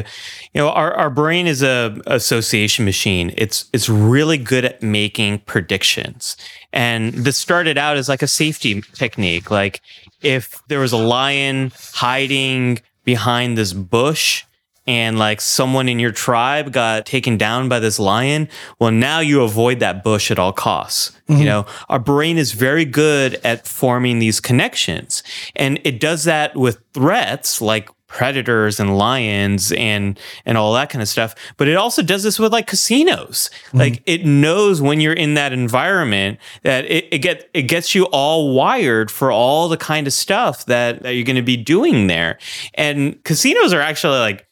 You 0.53 0.61
know, 0.61 0.69
our, 0.69 0.93
our 0.93 1.09
brain 1.09 1.47
is 1.47 1.61
a 1.61 1.99
association 2.07 2.83
machine. 2.83 3.33
It's 3.37 3.65
it's 3.73 3.87
really 3.87 4.37
good 4.37 4.65
at 4.65 4.81
making 4.81 5.39
predictions. 5.39 6.35
And 6.73 7.13
this 7.13 7.37
started 7.37 7.77
out 7.77 7.97
as 7.97 8.09
like 8.09 8.21
a 8.21 8.27
safety 8.27 8.81
technique. 8.81 9.51
Like 9.51 9.81
if 10.21 10.61
there 10.67 10.79
was 10.79 10.91
a 10.91 10.97
lion 10.97 11.71
hiding 11.93 12.79
behind 13.03 13.57
this 13.57 13.73
bush 13.73 14.43
and 14.87 15.19
like 15.19 15.41
someone 15.41 15.87
in 15.87 15.99
your 15.99 16.11
tribe 16.11 16.73
got 16.73 17.05
taken 17.05 17.37
down 17.37 17.69
by 17.69 17.79
this 17.79 17.99
lion, 17.99 18.49
well 18.79 18.91
now 18.91 19.19
you 19.19 19.43
avoid 19.43 19.79
that 19.79 20.03
bush 20.03 20.31
at 20.31 20.39
all 20.39 20.53
costs. 20.53 21.11
You 21.27 21.35
mm-hmm. 21.35 21.45
know, 21.45 21.65
our 21.87 21.99
brain 21.99 22.37
is 22.37 22.51
very 22.51 22.83
good 22.83 23.39
at 23.43 23.67
forming 23.67 24.19
these 24.19 24.39
connections. 24.39 25.23
And 25.55 25.79
it 25.83 25.99
does 25.99 26.25
that 26.25 26.55
with 26.57 26.81
threats 26.93 27.61
like 27.61 27.89
predators 28.11 28.77
and 28.77 28.97
lions 28.97 29.71
and 29.71 30.19
and 30.45 30.57
all 30.57 30.73
that 30.73 30.89
kind 30.89 31.01
of 31.01 31.07
stuff 31.07 31.33
but 31.55 31.69
it 31.69 31.75
also 31.75 32.01
does 32.01 32.23
this 32.23 32.37
with 32.37 32.51
like 32.51 32.67
casinos 32.67 33.49
mm-hmm. 33.67 33.77
like 33.77 34.03
it 34.05 34.25
knows 34.25 34.81
when 34.81 34.99
you're 34.99 35.13
in 35.13 35.35
that 35.35 35.53
environment 35.53 36.37
that 36.63 36.83
it, 36.91 37.07
it 37.09 37.19
get 37.19 37.49
it 37.53 37.63
gets 37.63 37.95
you 37.95 38.03
all 38.07 38.53
wired 38.53 39.09
for 39.09 39.31
all 39.31 39.69
the 39.69 39.77
kind 39.77 40.07
of 40.07 40.13
stuff 40.13 40.65
that, 40.65 41.01
that 41.03 41.11
you're 41.11 41.23
going 41.23 41.37
to 41.37 41.41
be 41.41 41.55
doing 41.55 42.07
there 42.07 42.37
and 42.73 43.23
casinos 43.23 43.71
are 43.71 43.79
actually 43.79 44.19
like 44.19 44.45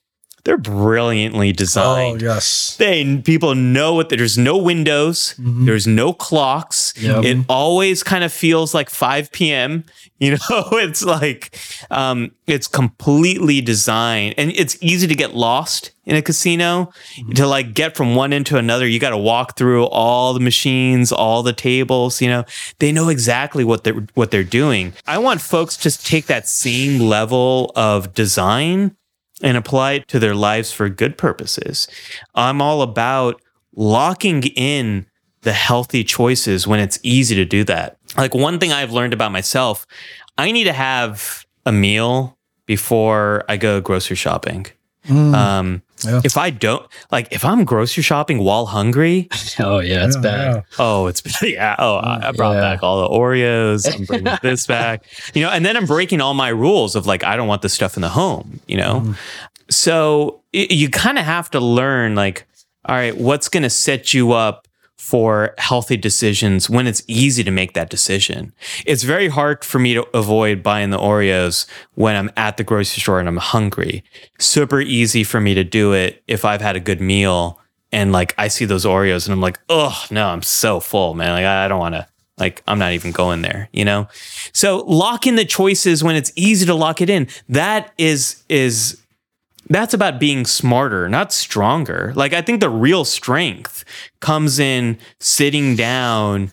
they're 0.43 0.57
brilliantly 0.57 1.51
designed. 1.51 2.23
Oh 2.23 2.25
yes. 2.25 2.75
they 2.77 3.17
people 3.17 3.55
know 3.55 3.93
what 3.93 4.09
there's 4.09 4.37
no 4.37 4.57
windows 4.57 5.35
there's 5.37 5.87
no 5.87 6.13
clocks. 6.13 6.93
Yep. 6.97 7.23
it 7.23 7.45
always 7.47 8.03
kind 8.03 8.23
of 8.23 8.31
feels 8.31 8.73
like 8.73 8.89
5 8.89 9.31
p.m 9.31 9.85
you 10.19 10.31
know? 10.31 10.69
It's 10.73 11.03
like 11.03 11.57
um 11.91 12.31
it's 12.45 12.67
completely 12.67 13.61
designed 13.61 14.35
and 14.37 14.51
it's 14.51 14.77
easy 14.81 15.07
to 15.07 15.15
get 15.15 15.33
lost 15.33 15.91
in 16.05 16.15
a 16.15 16.21
casino. 16.21 16.91
To 17.35 17.47
like 17.47 17.73
get 17.73 17.95
from 17.95 18.15
one 18.15 18.33
end 18.33 18.47
to 18.47 18.57
another 18.57 18.87
you 18.87 18.99
got 18.99 19.11
to 19.11 19.17
walk 19.17 19.55
through 19.55 19.85
all 19.85 20.33
the 20.33 20.39
machines 20.39 21.11
all 21.11 21.43
the 21.43 21.53
tables 21.53 22.21
you 22.21 22.27
know? 22.27 22.43
They 22.79 22.91
know 22.91 23.09
exactly 23.09 23.63
what 23.63 23.83
they're 23.83 24.05
what 24.13 24.31
they're 24.31 24.43
doing. 24.43 24.93
I 25.07 25.19
want 25.19 25.41
folks 25.41 25.77
to 25.77 25.91
take 25.91 26.25
that 26.25 26.47
same 26.47 26.99
level 26.99 27.71
of 27.75 28.13
design 28.13 28.95
and 29.41 29.57
apply 29.57 29.93
it 29.93 30.07
to 30.09 30.19
their 30.19 30.35
lives 30.35 30.71
for 30.71 30.89
good 30.89 31.17
purposes. 31.17 31.87
I'm 32.35 32.61
all 32.61 32.81
about 32.81 33.41
locking 33.75 34.43
in 34.43 35.05
the 35.41 35.53
healthy 35.53 36.03
choices 36.03 36.67
when 36.67 36.79
it's 36.79 36.99
easy 37.03 37.35
to 37.35 37.45
do 37.45 37.63
that. 37.63 37.97
Like 38.17 38.33
one 38.33 38.59
thing 38.59 38.73
I've 38.73 38.91
learned 38.91 39.13
about 39.13 39.31
myself, 39.31 39.87
I 40.37 40.51
need 40.51 40.65
to 40.65 40.73
have 40.73 41.45
a 41.65 41.71
meal 41.71 42.37
before 42.65 43.45
I 43.47 43.57
go 43.57 43.79
grocery 43.81 44.15
shopping. 44.17 44.67
Um, 45.33 45.81
Yeah. 46.05 46.21
If 46.23 46.37
I 46.37 46.49
don't 46.49 46.85
like, 47.11 47.27
if 47.31 47.43
I'm 47.43 47.65
grocery 47.65 48.03
shopping 48.03 48.39
while 48.39 48.65
hungry, 48.67 49.27
Oh 49.59 49.79
yeah, 49.79 50.05
it's 50.05 50.15
Yeah, 50.15 50.21
bad. 50.21 50.55
yeah. 50.55 50.61
Oh, 50.79 51.07
it's 51.07 51.21
yeah. 51.43 51.75
Oh, 51.79 51.95
I 51.97 52.29
I 52.29 52.31
brought 52.31 52.53
Yeah. 52.53 52.61
back 52.61 52.83
all 52.83 53.01
the 53.01 53.09
Oreos. 53.15 53.93
I'm 53.93 54.05
bringing 54.05 54.37
this 54.41 54.65
back. 54.67 55.03
You 55.33 55.43
know, 55.43 55.49
and 55.49 55.65
then 55.65 55.75
I'm 55.75 55.85
breaking 55.85 56.21
all 56.21 56.33
my 56.33 56.49
rules 56.49 56.95
of 56.95 57.05
like 57.05 57.23
I 57.23 57.35
don't 57.35 57.47
want 57.47 57.61
this 57.61 57.73
stuff 57.73 57.95
in 57.97 58.01
the 58.01 58.09
home. 58.09 58.59
You 58.67 58.77
know, 58.77 59.01
mm. 59.01 59.15
so 59.69 60.41
y- 60.53 60.67
you 60.69 60.89
kind 60.89 61.17
of 61.17 61.25
have 61.25 61.49
to 61.51 61.59
learn 61.59 62.15
like, 62.15 62.45
all 62.85 62.95
right, 62.95 63.15
what's 63.17 63.49
going 63.49 63.63
to 63.63 63.69
set 63.69 64.13
you 64.13 64.31
up 64.31 64.67
for 64.99 65.55
healthy 65.57 65.95
decisions 65.95 66.69
when 66.69 66.85
it's 66.85 67.01
easy 67.07 67.41
to 67.41 67.49
make 67.51 67.73
that 67.73 67.89
decision. 67.89 68.51
It's 68.85 69.03
very 69.03 69.29
hard 69.29 69.63
for 69.63 69.79
me 69.79 69.93
to 69.93 70.05
avoid 70.13 70.61
buying 70.61 70.89
the 70.89 70.97
Oreos 70.97 71.65
when 71.95 72.17
I'm 72.17 72.29
at 72.35 72.57
the 72.57 72.65
grocery 72.65 72.99
store 72.99 73.17
and 73.17 73.29
I'm 73.29 73.37
hungry. 73.37 74.03
Super 74.39 74.81
easy 74.81 75.23
for 75.23 75.39
me 75.39 75.53
to 75.53 75.63
do 75.63 75.93
it 75.93 76.21
if 76.27 76.43
I've 76.43 76.59
had 76.59 76.75
a 76.75 76.81
good 76.81 76.99
meal 76.99 77.61
and 77.93 78.11
like 78.11 78.35
I 78.37 78.49
see 78.49 78.65
those 78.65 78.85
Oreos 78.85 79.25
and 79.25 79.31
I'm 79.31 79.39
like, 79.39 79.57
oh 79.69 80.05
no, 80.11 80.27
I'm 80.27 80.43
so 80.43 80.81
full, 80.81 81.13
man. 81.13 81.31
Like 81.31 81.45
I 81.45 81.69
don't 81.69 81.79
want 81.79 81.95
to. 81.95 82.05
Like 82.37 82.61
I'm 82.67 82.77
not 82.77 82.91
even 82.91 83.11
going 83.11 83.41
there, 83.41 83.69
you 83.71 83.85
know. 83.85 84.07
So 84.53 84.83
lock 84.85 85.25
in 85.25 85.37
the 85.37 85.45
choices 85.45 86.03
when 86.03 86.17
it's 86.17 86.31
easy 86.35 86.65
to 86.65 86.75
lock 86.75 87.01
it 87.01 87.09
in. 87.09 87.27
That 87.47 87.93
is 87.97 88.43
is 88.49 88.98
that's 89.69 89.93
about 89.93 90.19
being 90.19 90.45
smarter, 90.45 91.07
not 91.07 91.31
stronger. 91.31 92.11
Like 92.15 92.33
I 92.33 92.41
think 92.41 92.59
the 92.59 92.69
real 92.69 93.05
strength 93.05 93.85
comes 94.19 94.59
in 94.59 94.97
sitting 95.19 95.75
down 95.75 96.51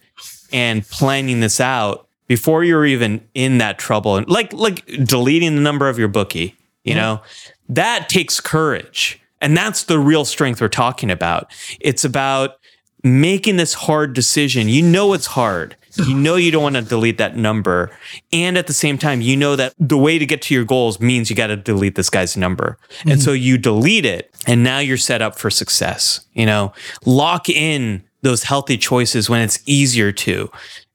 and 0.53 0.87
planning 0.89 1.41
this 1.41 1.61
out 1.61 2.07
before 2.29 2.65
you're 2.65 2.85
even 2.87 3.27
in 3.35 3.59
that 3.59 3.79
trouble 3.79 4.17
and 4.17 4.29
like 4.29 4.53
like 4.53 4.85
deleting 5.05 5.55
the 5.57 5.61
number 5.63 5.89
of 5.89 5.99
your 5.99 6.09
bookie, 6.09 6.57
you 6.85 6.93
Mm-hmm. 6.95 7.01
know, 7.01 7.23
that 7.69 8.09
takes 8.09 8.41
courage. 8.41 9.21
And 9.41 9.57
that's 9.57 9.85
the 9.85 9.99
real 9.99 10.25
strength 10.25 10.61
we're 10.61 10.69
talking 10.69 11.11
about. 11.11 11.51
It's 11.81 12.05
about 12.05 12.59
making 13.05 13.57
this 13.57 13.75
hard 13.75 14.13
decision. 14.15 14.69
You 14.69 14.83
know 14.83 15.13
it's 15.13 15.27
hard. 15.27 15.77
You 15.99 16.17
know 16.17 16.37
you 16.37 16.51
don't 16.51 16.63
want 16.63 16.77
to 16.77 16.83
delete 16.83 17.19
that 17.19 17.37
number. 17.37 17.91
And 18.33 18.59
at 18.59 18.67
the 18.67 18.73
same 18.73 18.99
time, 18.99 19.21
you 19.21 19.37
know 19.37 19.57
that 19.57 19.75
the 19.79 19.99
way 19.99 20.19
to 20.19 20.27
get 20.27 20.43
to 20.43 20.55
your 20.55 20.65
goals 20.65 21.01
means 21.01 21.31
you 21.31 21.37
got 21.37 21.49
to 21.49 21.57
delete 21.57 21.95
this 21.95 22.11
guy's 22.11 22.37
number. 22.37 22.79
And 23.01 23.13
mm-hmm. 23.13 23.21
so 23.21 23.33
you 23.33 23.59
delete 23.59 24.05
it 24.05 24.35
and 24.47 24.63
now 24.63 24.79
you're 24.79 24.97
set 24.97 25.23
up 25.23 25.39
for 25.39 25.51
success. 25.51 26.27
You 26.33 26.47
know, 26.47 26.73
lock 27.05 27.49
in 27.49 28.03
those 28.23 28.43
healthy 28.43 28.77
choices 28.77 29.31
when 29.31 29.41
it's 29.41 29.61
easier 29.67 30.13
to. 30.13 30.51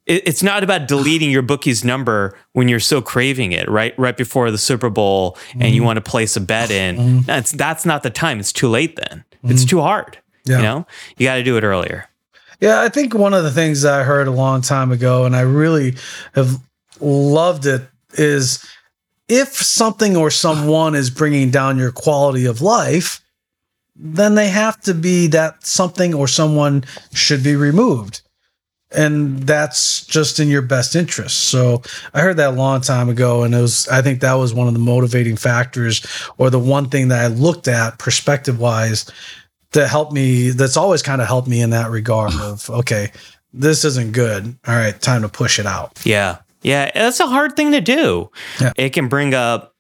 It's 0.08 0.44
not 0.44 0.64
about 0.64 0.88
deleting 0.88 1.32
your 1.32 1.44
bookie's 1.44 1.86
number 1.86 2.38
when 2.54 2.68
you're 2.68 2.80
so 2.80 3.02
craving 3.02 3.52
it, 3.54 3.70
right? 3.70 3.98
Right 3.98 4.18
before 4.18 4.52
the 4.52 4.58
Super 4.58 4.90
Bowl 4.90 5.38
and 5.54 5.64
you 5.64 5.82
mm-hmm. 5.82 5.86
want 5.86 5.98
to 5.98 6.02
place 6.02 6.36
a 6.36 6.42
bet 6.42 6.72
in. 6.72 6.98
Mm-hmm. 6.98 7.20
That's 7.22 7.52
that's 7.52 7.86
not 7.86 8.04
the 8.04 8.10
time. 8.10 8.40
It's 8.40 8.52
too 8.52 8.68
late 8.68 8.98
then. 8.98 9.24
It's 9.44 9.64
too 9.64 9.80
hard. 9.80 10.18
Yeah. 10.46 10.58
You 10.58 10.64
know? 10.64 10.88
You 11.18 11.28
got 11.28 11.36
to 11.36 11.44
do 11.44 11.58
it 11.58 11.64
earlier. 11.64 12.10
Yeah, 12.62 12.80
I 12.82 12.90
think 12.90 13.16
one 13.16 13.34
of 13.34 13.44
the 13.44 13.52
things 13.52 13.84
I 13.84 14.04
heard 14.04 14.28
a 14.28 14.32
long 14.32 14.62
time 14.62 14.92
ago, 14.92 15.26
and 15.26 15.36
I 15.36 15.42
really 15.42 15.96
have 16.36 16.62
loved 17.00 17.66
it, 17.66 17.82
is 18.14 18.64
if 19.28 19.50
something 19.50 20.16
or 20.16 20.30
someone 20.30 20.94
is 20.94 21.10
bringing 21.10 21.50
down 21.50 21.80
your 21.80 21.92
quality 21.92 22.46
of 22.46 22.62
life, 22.62 23.20
then 23.96 24.36
they 24.36 24.50
have 24.50 24.80
to 24.82 24.94
be 24.94 25.28
that 25.28 25.66
something 25.66 26.14
or 26.14 26.28
someone 26.28 26.84
should 27.14 27.44
be 27.44 27.56
removed. 27.56 28.22
And 28.94 29.40
that's 29.40 30.06
just 30.06 30.40
in 30.40 30.50
your 30.50 30.62
best 30.62 30.96
interest. 30.96 31.46
So 31.46 31.82
I 32.14 32.22
heard 32.22 32.38
that 32.38 32.50
a 32.50 32.58
long 32.58 32.82
time 32.82 33.10
ago, 33.10 33.44
and 33.44 33.56
it 33.56 33.62
was, 33.62 33.88
I 33.88 34.02
think 34.02 34.20
that 34.20 34.34
was 34.34 34.54
one 34.54 34.68
of 34.68 34.74
the 34.74 34.80
motivating 34.80 35.38
factors, 35.38 36.06
or 36.38 36.50
the 36.50 36.60
one 36.60 36.90
thing 36.90 37.08
that 37.08 37.24
I 37.24 37.28
looked 37.28 37.68
at 37.68 37.98
perspective 37.98 38.60
wise 38.60 39.10
that 39.74 39.88
helped 39.90 40.12
me 40.12 40.50
that's 40.50 40.78
always 40.78 41.02
kind 41.02 41.22
of 41.22 41.28
helped 41.28 41.48
me 41.48 41.62
in 41.62 41.70
that 41.72 41.90
regard 41.90 42.34
of 42.36 42.70
okay 42.82 43.12
this 43.54 43.84
isn't 43.84 44.14
good 44.14 44.58
all 44.68 44.76
right 44.76 45.02
time 45.02 45.22
to 45.22 45.30
push 45.30 45.60
it 45.60 45.66
out 45.66 46.00
Yeah. 46.06 46.38
Yeah. 46.62 46.92
That's 46.94 47.20
a 47.20 47.28
hard 47.28 47.56
thing 47.56 47.72
to 47.72 47.82
do. 47.82 48.30
Yeah. 48.60 48.74
It 48.78 48.92
can 48.92 49.08
bring 49.08 49.34
up 49.34 49.76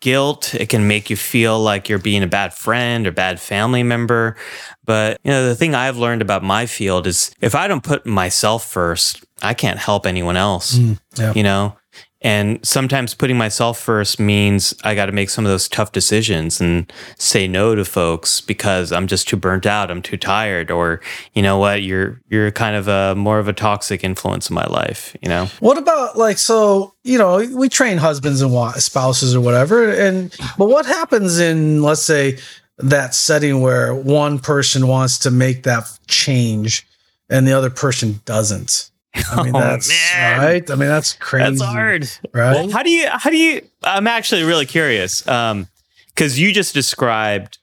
guilt. 0.00 0.54
It 0.54 0.68
can 0.68 0.88
make 0.88 1.10
you 1.10 1.16
feel 1.16 1.60
like 1.60 1.88
you're 1.88 1.98
being 1.98 2.22
a 2.22 2.26
bad 2.26 2.54
friend 2.54 3.06
or 3.06 3.12
bad 3.12 3.40
family 3.40 3.82
member. 3.82 4.36
But, 4.84 5.20
you 5.24 5.30
know, 5.30 5.46
the 5.48 5.54
thing 5.54 5.74
I've 5.74 5.98
learned 5.98 6.22
about 6.22 6.42
my 6.42 6.66
field 6.66 7.06
is 7.06 7.34
if 7.40 7.54
I 7.54 7.68
don't 7.68 7.82
put 7.84 8.06
myself 8.06 8.64
first, 8.68 9.24
I 9.42 9.54
can't 9.54 9.78
help 9.78 10.06
anyone 10.06 10.36
else, 10.36 10.78
mm, 10.78 10.98
yeah. 11.16 11.32
you 11.34 11.42
know? 11.42 11.76
And 12.22 12.64
sometimes 12.64 13.14
putting 13.14 13.36
myself 13.36 13.78
first 13.78 14.20
means 14.20 14.74
I 14.84 14.94
got 14.94 15.06
to 15.06 15.12
make 15.12 15.28
some 15.28 15.44
of 15.44 15.50
those 15.50 15.68
tough 15.68 15.92
decisions 15.92 16.60
and 16.60 16.90
say 17.18 17.48
no 17.48 17.74
to 17.74 17.84
folks 17.84 18.40
because 18.40 18.92
I'm 18.92 19.06
just 19.06 19.28
too 19.28 19.36
burnt 19.36 19.66
out. 19.66 19.90
I'm 19.90 20.02
too 20.02 20.16
tired, 20.16 20.70
or 20.70 21.00
you 21.34 21.42
know 21.42 21.58
what, 21.58 21.82
you're 21.82 22.20
you're 22.28 22.50
kind 22.52 22.76
of 22.76 22.88
a 22.88 23.14
more 23.16 23.38
of 23.38 23.48
a 23.48 23.52
toxic 23.52 24.04
influence 24.04 24.48
in 24.48 24.54
my 24.54 24.66
life. 24.66 25.16
You 25.20 25.28
know, 25.28 25.46
what 25.58 25.78
about 25.78 26.16
like 26.16 26.38
so 26.38 26.94
you 27.02 27.18
know 27.18 27.38
we 27.54 27.68
train 27.68 27.98
husbands 27.98 28.40
and 28.40 28.52
spouses 28.74 29.34
or 29.34 29.40
whatever 29.40 29.90
and 29.90 30.34
but 30.56 30.66
what 30.66 30.86
happens 30.86 31.38
in 31.38 31.82
let's 31.82 32.02
say 32.02 32.38
that 32.78 33.14
setting 33.14 33.60
where 33.60 33.94
one 33.94 34.38
person 34.38 34.86
wants 34.86 35.18
to 35.18 35.30
make 35.30 35.64
that 35.64 35.84
change 36.06 36.86
and 37.28 37.46
the 37.46 37.52
other 37.52 37.70
person 37.70 38.20
doesn't 38.24 38.90
i 39.14 39.42
mean 39.42 39.52
Oh, 39.56 39.60
that's 39.60 39.88
man. 39.88 40.38
right 40.40 40.70
i 40.70 40.74
mean 40.74 40.88
that's 40.88 41.12
crazy 41.14 41.50
that's 41.50 41.62
hard. 41.62 42.08
right 42.32 42.54
Well, 42.54 42.70
how 42.70 42.82
do 42.82 42.90
you 42.90 43.08
how 43.10 43.30
do 43.30 43.36
you 43.36 43.66
I'm 43.84 44.06
actually 44.06 44.42
really 44.44 44.66
curious 44.66 45.26
um 45.28 45.68
cuz 46.16 46.38
you 46.38 46.52
just 46.52 46.74
described 46.74 47.58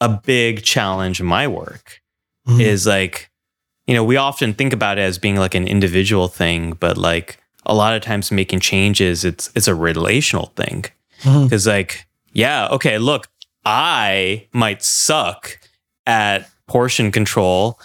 a 0.00 0.08
big 0.08 0.62
challenge 0.62 1.20
in 1.20 1.26
my 1.26 1.46
work 1.46 2.00
Mhm. 2.48 2.60
is 2.60 2.86
like 2.86 3.30
you 3.86 3.94
know, 3.94 4.04
we 4.04 4.16
often 4.18 4.52
think 4.52 4.72
about 4.74 4.98
it 4.98 5.02
as 5.02 5.18
being 5.18 5.36
like 5.36 5.54
an 5.54 5.66
individual 5.66 6.28
thing, 6.28 6.72
but 6.78 6.98
like 6.98 7.38
a 7.64 7.74
lot 7.74 7.94
of 7.96 8.02
times 8.02 8.30
making 8.30 8.60
changes 8.60 9.24
it's 9.24 9.50
it's 9.54 9.66
a 9.68 9.74
relational 9.74 10.52
thing. 10.56 10.84
Mhm. 11.22 11.48
Cuz 11.50 11.66
like 11.66 12.06
yeah, 12.32 12.68
okay, 12.68 12.98
look, 12.98 13.28
I 13.64 14.46
might 14.52 14.82
suck 14.82 15.58
at 16.06 16.48
portion 16.66 17.10
control 17.10 17.78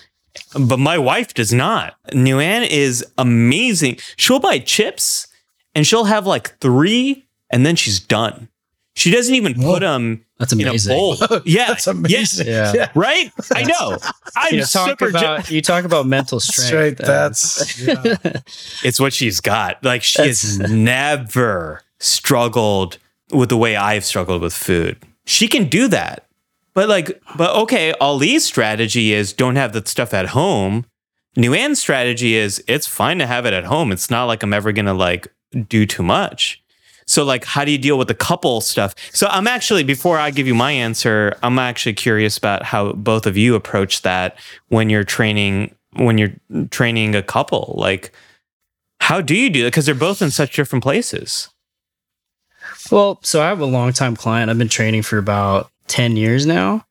but 0.59 0.77
my 0.79 0.97
wife 0.97 1.33
does 1.33 1.53
not. 1.53 1.95
Nguyen 2.11 2.67
is 2.67 3.05
amazing. 3.17 3.97
She'll 4.17 4.39
buy 4.39 4.59
chips 4.59 5.27
and 5.75 5.85
she'll 5.87 6.05
have 6.05 6.25
like 6.27 6.57
three 6.59 7.25
and 7.49 7.65
then 7.65 7.75
she's 7.75 7.99
done. 7.99 8.49
She 8.95 9.09
doesn't 9.09 9.33
even 9.33 9.55
Whoa. 9.55 9.73
put 9.73 9.79
them 9.79 10.23
That's 10.37 10.53
in 10.53 10.59
a 10.61 10.69
amazing. 10.69 10.95
bowl. 10.95 11.17
Yeah. 11.45 11.67
that's 11.69 11.87
amazing 11.87 12.45
Yeah. 12.47 12.73
yeah. 12.75 12.89
Right? 12.93 13.31
I 13.51 13.63
know. 13.63 13.97
I'm 14.35 14.53
You 14.53 14.65
talk 14.65 14.89
super 14.89 15.07
ge- 15.11 15.15
about 15.15 15.49
you 15.49 15.61
talk 15.63 15.83
about 15.83 16.05
mental 16.05 16.39
strength. 16.39 16.67
straight 16.67 16.97
that's 16.97 17.79
yeah. 17.87 18.03
It's 18.83 18.99
what 18.99 19.13
she's 19.13 19.39
got. 19.41 19.83
Like 19.83 20.03
she 20.03 20.21
has 20.21 20.59
never 20.59 21.81
struggled 21.99 22.99
with 23.31 23.49
the 23.49 23.57
way 23.57 23.75
I've 23.75 24.05
struggled 24.05 24.41
with 24.43 24.53
food. 24.53 24.97
She 25.25 25.47
can 25.47 25.65
do 25.69 25.87
that. 25.87 26.27
But 26.73 26.89
like, 26.89 27.21
but 27.37 27.55
okay, 27.55 27.93
Ali's 28.01 28.43
strategy 28.43 29.13
is 29.13 29.33
don't 29.33 29.55
have 29.55 29.73
the 29.73 29.83
stuff 29.85 30.13
at 30.13 30.29
home. 30.29 30.85
Nguyen's 31.37 31.79
strategy 31.79 32.35
is 32.35 32.63
it's 32.67 32.87
fine 32.87 33.19
to 33.19 33.27
have 33.27 33.45
it 33.45 33.53
at 33.53 33.65
home. 33.65 33.91
It's 33.91 34.09
not 34.09 34.25
like 34.25 34.43
I'm 34.43 34.53
ever 34.53 34.71
gonna 34.71 34.93
like 34.93 35.27
do 35.67 35.85
too 35.85 36.03
much. 36.03 36.61
So 37.05 37.23
like 37.23 37.45
how 37.45 37.65
do 37.65 37.71
you 37.71 37.77
deal 37.77 37.97
with 37.97 38.07
the 38.07 38.15
couple 38.15 38.61
stuff? 38.61 38.95
So 39.11 39.27
I'm 39.27 39.47
actually 39.47 39.83
before 39.83 40.17
I 40.17 40.31
give 40.31 40.47
you 40.47 40.55
my 40.55 40.71
answer, 40.71 41.37
I'm 41.43 41.59
actually 41.59 41.93
curious 41.93 42.37
about 42.37 42.63
how 42.63 42.93
both 42.93 43.25
of 43.25 43.37
you 43.37 43.55
approach 43.55 44.01
that 44.03 44.39
when 44.69 44.89
you're 44.89 45.03
training 45.03 45.75
when 45.93 46.17
you're 46.17 46.33
training 46.71 47.15
a 47.15 47.23
couple. 47.23 47.75
Like 47.77 48.11
how 48.99 49.21
do 49.21 49.35
you 49.35 49.49
do 49.49 49.65
it? 49.65 49.69
Because 49.69 49.85
they're 49.85 49.95
both 49.95 50.21
in 50.21 50.31
such 50.31 50.55
different 50.55 50.83
places. 50.83 51.49
Well, 52.91 53.19
so 53.23 53.41
I 53.41 53.47
have 53.47 53.59
a 53.59 53.65
long 53.65 53.91
time 53.93 54.15
client. 54.15 54.49
I've 54.49 54.57
been 54.57 54.69
training 54.69 55.03
for 55.03 55.17
about 55.17 55.69
10 55.87 56.15
years 56.17 56.45
now. 56.45 56.85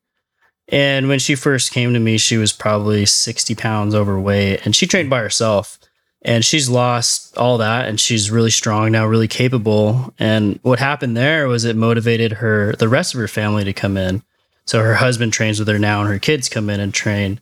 And 0.69 1.07
when 1.07 1.19
she 1.19 1.35
first 1.35 1.71
came 1.71 1.93
to 1.93 1.99
me, 1.99 2.17
she 2.17 2.37
was 2.37 2.53
probably 2.53 3.05
60 3.05 3.53
pounds 3.55 3.93
overweight 3.93 4.65
and 4.65 4.75
she 4.75 4.87
trained 4.87 5.09
by 5.09 5.19
herself. 5.19 5.77
And 6.25 6.45
she's 6.45 6.69
lost 6.69 7.37
all 7.37 7.57
that 7.57 7.85
and 7.89 7.99
she's 7.99 8.31
really 8.31 8.49
strong 8.49 8.93
now, 8.93 9.05
really 9.05 9.27
capable. 9.27 10.13
And 10.17 10.57
what 10.63 10.79
happened 10.79 11.17
there 11.17 11.49
was 11.49 11.65
it 11.65 11.75
motivated 11.75 12.33
her, 12.33 12.73
the 12.79 12.87
rest 12.87 13.13
of 13.13 13.19
her 13.19 13.27
family 13.27 13.65
to 13.65 13.73
come 13.73 13.97
in. 13.97 14.23
So 14.65 14.81
her 14.81 14.95
husband 14.95 15.33
trains 15.33 15.59
with 15.59 15.67
her 15.67 15.77
now 15.77 15.99
and 15.99 16.09
her 16.09 16.19
kids 16.19 16.47
come 16.47 16.69
in 16.69 16.79
and 16.79 16.93
train. 16.93 17.41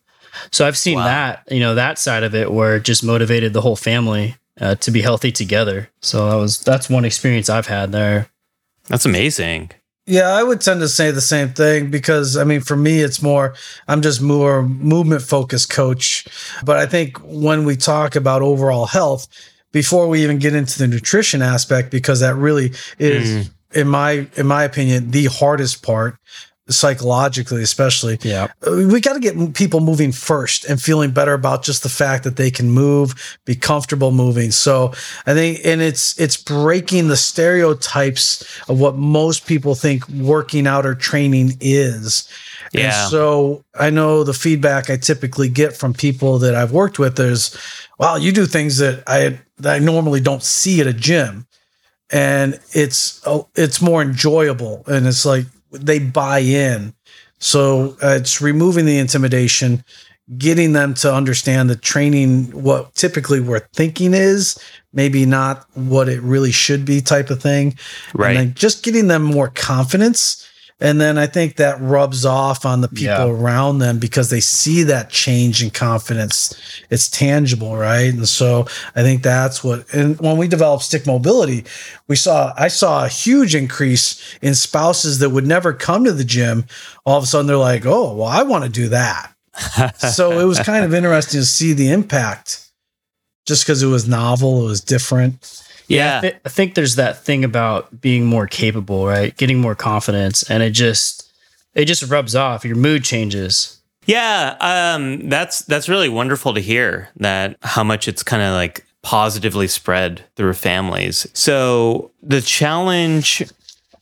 So 0.52 0.66
I've 0.66 0.78
seen 0.78 0.95
Wow. 0.97 1.06
that, 1.06 1.43
you 1.52 1.60
know, 1.60 1.76
that 1.76 1.99
side 1.99 2.24
of 2.24 2.34
it 2.34 2.52
where 2.52 2.78
it 2.78 2.84
just 2.84 3.04
motivated 3.04 3.54
the 3.54 3.62
whole 3.62 3.76
family 3.76 4.36
uh, 4.60 4.74
to 4.76 4.89
be 4.89 5.02
healthy 5.02 5.32
together. 5.32 5.89
So 6.02 6.28
that 6.30 6.36
was, 6.38 6.60
that's 6.62 6.89
one 6.89 7.06
experience 7.06 7.49
I've 7.49 7.68
had 7.68 7.91
there. 7.91 8.30
That's 8.88 9.06
amazing. 9.06 9.70
Yeah, 10.12 10.28
I 10.28 10.43
would 10.43 10.59
tend 10.59 10.82
to 10.82 10.89
say 10.89 11.12
the 11.12 11.22
same 11.22 11.53
thing 11.53 11.89
because 11.89 12.36
I 12.36 12.43
mean, 12.43 12.59
for 12.59 12.76
me, 12.76 12.99
it's 12.99 13.22
more, 13.22 13.55
I'm 13.88 14.01
just 14.01 14.22
more 14.22 14.62
movement 14.62 15.22
focused 15.22 15.70
coach. 15.70 16.28
But 16.66 16.76
I 16.76 16.86
think 16.86 17.18
when 17.20 17.64
we 17.64 17.78
talk 17.78 18.18
about 18.18 18.41
overall 18.41 18.88
health, 18.88 19.30
before 19.72 20.09
we 20.09 20.22
even 20.22 20.38
get 20.38 20.53
into 20.53 20.78
the 20.80 20.88
nutrition 20.88 21.41
aspect, 21.41 21.91
because 21.91 22.20
that 22.20 22.36
really 22.36 22.74
is, 22.99 23.47
mm. 23.47 23.51
in 23.74 23.88
my, 23.88 24.28
in 24.36 24.47
my 24.47 24.66
opinion, 24.66 25.12
the 25.12 25.28
hardest 25.28 25.82
part 25.82 26.18
psychologically, 26.72 27.61
especially 27.61 28.17
Yeah. 28.24 28.47
we 28.67 28.99
got 29.01 29.13
to 29.13 29.19
get 29.19 29.53
people 29.53 29.80
moving 29.80 30.11
first 30.11 30.65
and 30.65 30.82
feeling 30.82 31.11
better 31.11 31.34
about 31.34 31.63
just 31.63 31.84
the 31.84 31.89
fact 31.89 32.24
that 32.24 32.36
they 32.38 32.49
can 32.51 32.72
move 32.72 33.38
be 33.45 33.55
comfortable 33.55 34.11
moving 34.11 34.51
so 34.51 34.91
i 35.26 35.34
think 35.34 35.59
and 35.65 35.82
it's 35.82 36.17
it's 36.19 36.38
breaking 36.38 37.07
the 37.07 37.17
stereotypes 37.17 38.43
of 38.69 38.80
what 38.80 38.95
most 38.95 39.45
people 39.45 39.76
think 39.76 40.07
working 40.09 40.67
out 40.67 40.86
or 40.86 40.95
training 40.95 41.57
is 41.59 42.28
Yeah. 42.74 42.86
and 43.03 43.11
so 43.11 43.63
i 43.80 43.89
know 43.89 44.24
the 44.24 44.34
feedback 44.34 44.89
i 44.89 44.97
typically 44.97 45.49
get 45.49 45.76
from 45.76 45.93
people 45.93 46.39
that 46.39 46.55
i've 46.55 46.72
worked 46.72 46.99
with 46.99 47.19
is 47.19 47.55
wow 47.99 48.15
you 48.15 48.32
do 48.32 48.45
things 48.45 48.78
that 48.78 49.03
i 49.07 49.39
that 49.59 49.76
i 49.76 49.80
normally 49.80 50.19
don't 50.22 50.43
see 50.43 50.82
at 50.82 50.88
a 50.88 50.93
gym 50.93 51.45
and 52.11 52.59
it's 52.74 53.22
oh, 53.26 53.47
it's 53.55 53.82
more 53.82 54.01
enjoyable 54.01 54.84
and 54.88 55.07
it's 55.07 55.26
like 55.26 55.45
they 55.72 55.99
buy 55.99 56.39
in 56.39 56.93
so 57.39 57.95
uh, 58.03 58.09
it's 58.19 58.41
removing 58.41 58.86
the 58.86 58.97
intimidation 58.99 59.84
getting 60.38 60.72
them 60.74 60.93
to 60.93 61.13
understand 61.13 61.69
that 61.69 61.82
training 61.82 62.45
what 62.51 62.93
typically 62.95 63.39
we're 63.39 63.67
thinking 63.74 64.13
is 64.13 64.57
maybe 64.93 65.26
not 65.26 65.65
what 65.74 66.07
it 66.07 66.22
really 66.22 66.51
should 66.51 66.86
be 66.86 67.01
type 67.01 67.30
of 67.30 67.41
thing 67.41 67.76
Right. 68.13 68.36
and 68.36 68.38
then 68.49 68.53
just 68.53 68.84
getting 68.84 69.07
them 69.07 69.24
more 69.24 69.49
confidence 69.49 70.47
And 70.82 70.99
then 70.99 71.17
I 71.19 71.27
think 71.27 71.57
that 71.57 71.79
rubs 71.79 72.25
off 72.25 72.65
on 72.65 72.82
the 72.82 72.88
people 72.88 73.05
Yeah. 73.05 73.25
around 73.27 73.77
them 73.79 73.99
because 73.99 74.32
they 74.32 74.39
see 74.39 74.82
that 74.84 75.11
change 75.11 75.61
in 75.63 75.69
confidence. 75.69 76.53
It's 76.89 77.07
tangible, 77.07 77.77
right? 77.77 78.11
And 78.11 78.27
so 78.27 78.65
I 78.95 79.03
think 79.03 79.21
that's 79.21 79.63
what, 79.63 79.86
and 79.93 80.19
when 80.19 80.38
we 80.38 80.47
developed 80.47 80.84
stick 80.84 81.05
mobility, 81.05 81.65
we 82.07 82.15
saw, 82.15 82.51
I 82.57 82.67
saw 82.67 83.05
a 83.05 83.09
huge 83.09 83.53
increase 83.53 84.19
in 84.41 84.55
spouses 84.55 85.19
that 85.19 85.29
would 85.29 85.45
never 85.45 85.71
come 85.71 86.03
to 86.05 86.11
the 86.13 86.23
gym. 86.25 86.65
All 87.05 87.17
of 87.17 87.23
a 87.23 87.27
sudden 87.27 87.45
they're 87.45 87.57
like, 87.57 87.86
oh, 87.86 88.15
well, 88.15 88.27
I 88.27 88.41
want 88.41 88.63
to 88.63 88.69
do 88.69 88.89
that. 88.89 89.34
so 90.13 90.39
it 90.39 90.45
was 90.45 90.59
kind 90.59 90.84
of 90.84 90.93
interesting 90.95 91.41
to 91.41 91.45
see 91.45 91.73
the 91.73 91.91
impact 91.91 92.71
just 93.45 93.65
because 93.65 93.84
it 93.84 93.88
was 93.88 94.07
novel, 94.07 94.63
it 94.63 94.67
was 94.67 94.82
different. 94.82 95.63
Yeah. 95.95 96.17
I, 96.17 96.21
thi- 96.21 96.37
I 96.45 96.49
think 96.49 96.75
there's 96.75 96.95
that 96.95 97.23
thing 97.23 97.43
about 97.43 98.01
being 98.01 98.25
more 98.25 98.47
capable, 98.47 99.05
right? 99.05 99.35
Getting 99.35 99.59
more 99.59 99.75
confidence, 99.75 100.43
and 100.49 100.63
it 100.63 100.71
just 100.71 101.31
it 101.73 101.85
just 101.85 102.03
rubs 102.09 102.35
off. 102.35 102.65
Your 102.65 102.75
mood 102.75 103.03
changes. 103.03 103.79
Yeah, 104.05 104.57
um, 104.59 105.29
that's 105.29 105.59
that's 105.59 105.87
really 105.87 106.09
wonderful 106.09 106.53
to 106.53 106.59
hear 106.59 107.09
that 107.17 107.57
how 107.61 107.83
much 107.83 108.07
it's 108.07 108.23
kind 108.23 108.41
of 108.41 108.53
like 108.53 108.85
positively 109.03 109.67
spread 109.67 110.23
through 110.35 110.53
families. 110.53 111.27
So 111.33 112.11
the 112.21 112.41
challenge 112.41 113.43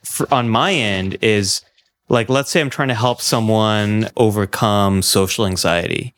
for, 0.03 0.33
on 0.33 0.49
my 0.49 0.73
end 0.73 1.17
is 1.21 1.61
like 2.07 2.29
let's 2.29 2.49
say 2.49 2.59
I'm 2.61 2.69
trying 2.69 2.87
to 2.87 2.95
help 2.95 3.21
someone 3.21 4.09
overcome 4.17 5.01
social 5.01 5.45
anxiety 5.45 6.13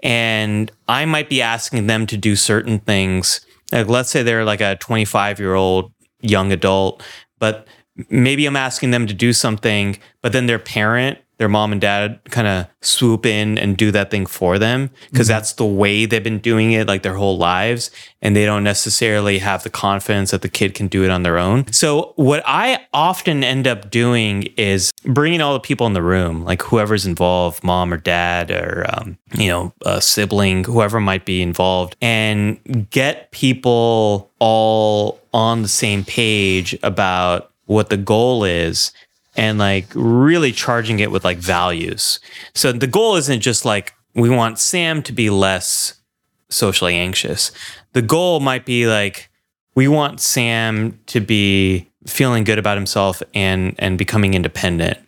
and 0.00 0.70
I 0.88 1.04
might 1.04 1.28
be 1.28 1.40
asking 1.42 1.86
them 1.86 2.06
to 2.06 2.16
do 2.16 2.36
certain 2.36 2.78
things. 2.80 3.40
Like 3.72 3.88
let's 3.88 4.10
say 4.10 4.22
they're 4.22 4.44
like 4.44 4.60
a 4.60 4.76
25 4.76 5.38
year 5.38 5.54
old 5.54 5.92
young 6.20 6.52
adult, 6.52 7.02
but 7.38 7.66
maybe 8.10 8.46
I'm 8.46 8.56
asking 8.56 8.90
them 8.90 9.06
to 9.06 9.14
do 9.14 9.32
something, 9.32 9.98
but 10.22 10.32
then 10.32 10.46
their 10.46 10.58
parent, 10.58 11.18
their 11.38 11.48
mom 11.48 11.72
and 11.72 11.80
dad 11.80 12.18
kind 12.30 12.46
of 12.46 12.66
swoop 12.80 13.26
in 13.26 13.58
and 13.58 13.76
do 13.76 13.90
that 13.90 14.10
thing 14.10 14.24
for 14.26 14.58
them 14.58 14.90
because 15.10 15.26
that's 15.26 15.54
the 15.54 15.66
way 15.66 16.06
they've 16.06 16.24
been 16.24 16.38
doing 16.38 16.72
it 16.72 16.86
like 16.86 17.02
their 17.02 17.14
whole 17.14 17.36
lives. 17.36 17.90
And 18.22 18.34
they 18.34 18.44
don't 18.44 18.64
necessarily 18.64 19.38
have 19.38 19.62
the 19.62 19.70
confidence 19.70 20.30
that 20.30 20.42
the 20.42 20.48
kid 20.48 20.74
can 20.74 20.88
do 20.88 21.04
it 21.04 21.10
on 21.10 21.22
their 21.22 21.38
own. 21.38 21.70
So, 21.72 22.12
what 22.16 22.42
I 22.46 22.86
often 22.92 23.44
end 23.44 23.68
up 23.68 23.90
doing 23.90 24.44
is 24.56 24.90
bringing 25.04 25.40
all 25.40 25.52
the 25.52 25.60
people 25.60 25.86
in 25.86 25.92
the 25.92 26.02
room, 26.02 26.42
like 26.42 26.62
whoever's 26.62 27.06
involved, 27.06 27.62
mom 27.62 27.92
or 27.92 27.98
dad, 27.98 28.50
or, 28.50 28.86
um, 28.88 29.18
you 29.36 29.48
know, 29.48 29.72
a 29.84 30.00
sibling, 30.00 30.64
whoever 30.64 30.98
might 30.98 31.24
be 31.24 31.42
involved, 31.42 31.96
and 32.00 32.88
get 32.90 33.30
people 33.30 34.32
all 34.38 35.20
on 35.32 35.62
the 35.62 35.68
same 35.68 36.04
page 36.04 36.76
about 36.82 37.52
what 37.66 37.90
the 37.90 37.96
goal 37.96 38.44
is 38.44 38.92
and 39.36 39.58
like 39.58 39.86
really 39.94 40.52
charging 40.52 41.00
it 41.00 41.10
with 41.10 41.24
like 41.24 41.38
values. 41.38 42.20
So 42.54 42.72
the 42.72 42.86
goal 42.86 43.16
isn't 43.16 43.40
just 43.40 43.64
like 43.64 43.92
we 44.14 44.30
want 44.30 44.58
Sam 44.58 45.02
to 45.04 45.12
be 45.12 45.30
less 45.30 46.00
socially 46.48 46.96
anxious. 46.96 47.52
The 47.92 48.02
goal 48.02 48.40
might 48.40 48.64
be 48.64 48.86
like 48.86 49.30
we 49.74 49.88
want 49.88 50.20
Sam 50.20 50.98
to 51.06 51.20
be 51.20 51.90
feeling 52.06 52.44
good 52.44 52.58
about 52.58 52.76
himself 52.76 53.22
and 53.34 53.74
and 53.78 53.98
becoming 53.98 54.34
independent. 54.34 54.98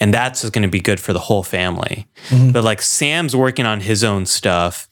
And 0.00 0.12
that's 0.12 0.48
going 0.50 0.62
to 0.62 0.68
be 0.68 0.80
good 0.80 0.98
for 0.98 1.12
the 1.12 1.20
whole 1.20 1.44
family. 1.44 2.08
Mm-hmm. 2.28 2.50
But 2.50 2.64
like 2.64 2.82
Sam's 2.82 3.36
working 3.36 3.66
on 3.66 3.80
his 3.80 4.02
own 4.02 4.26
stuff 4.26 4.88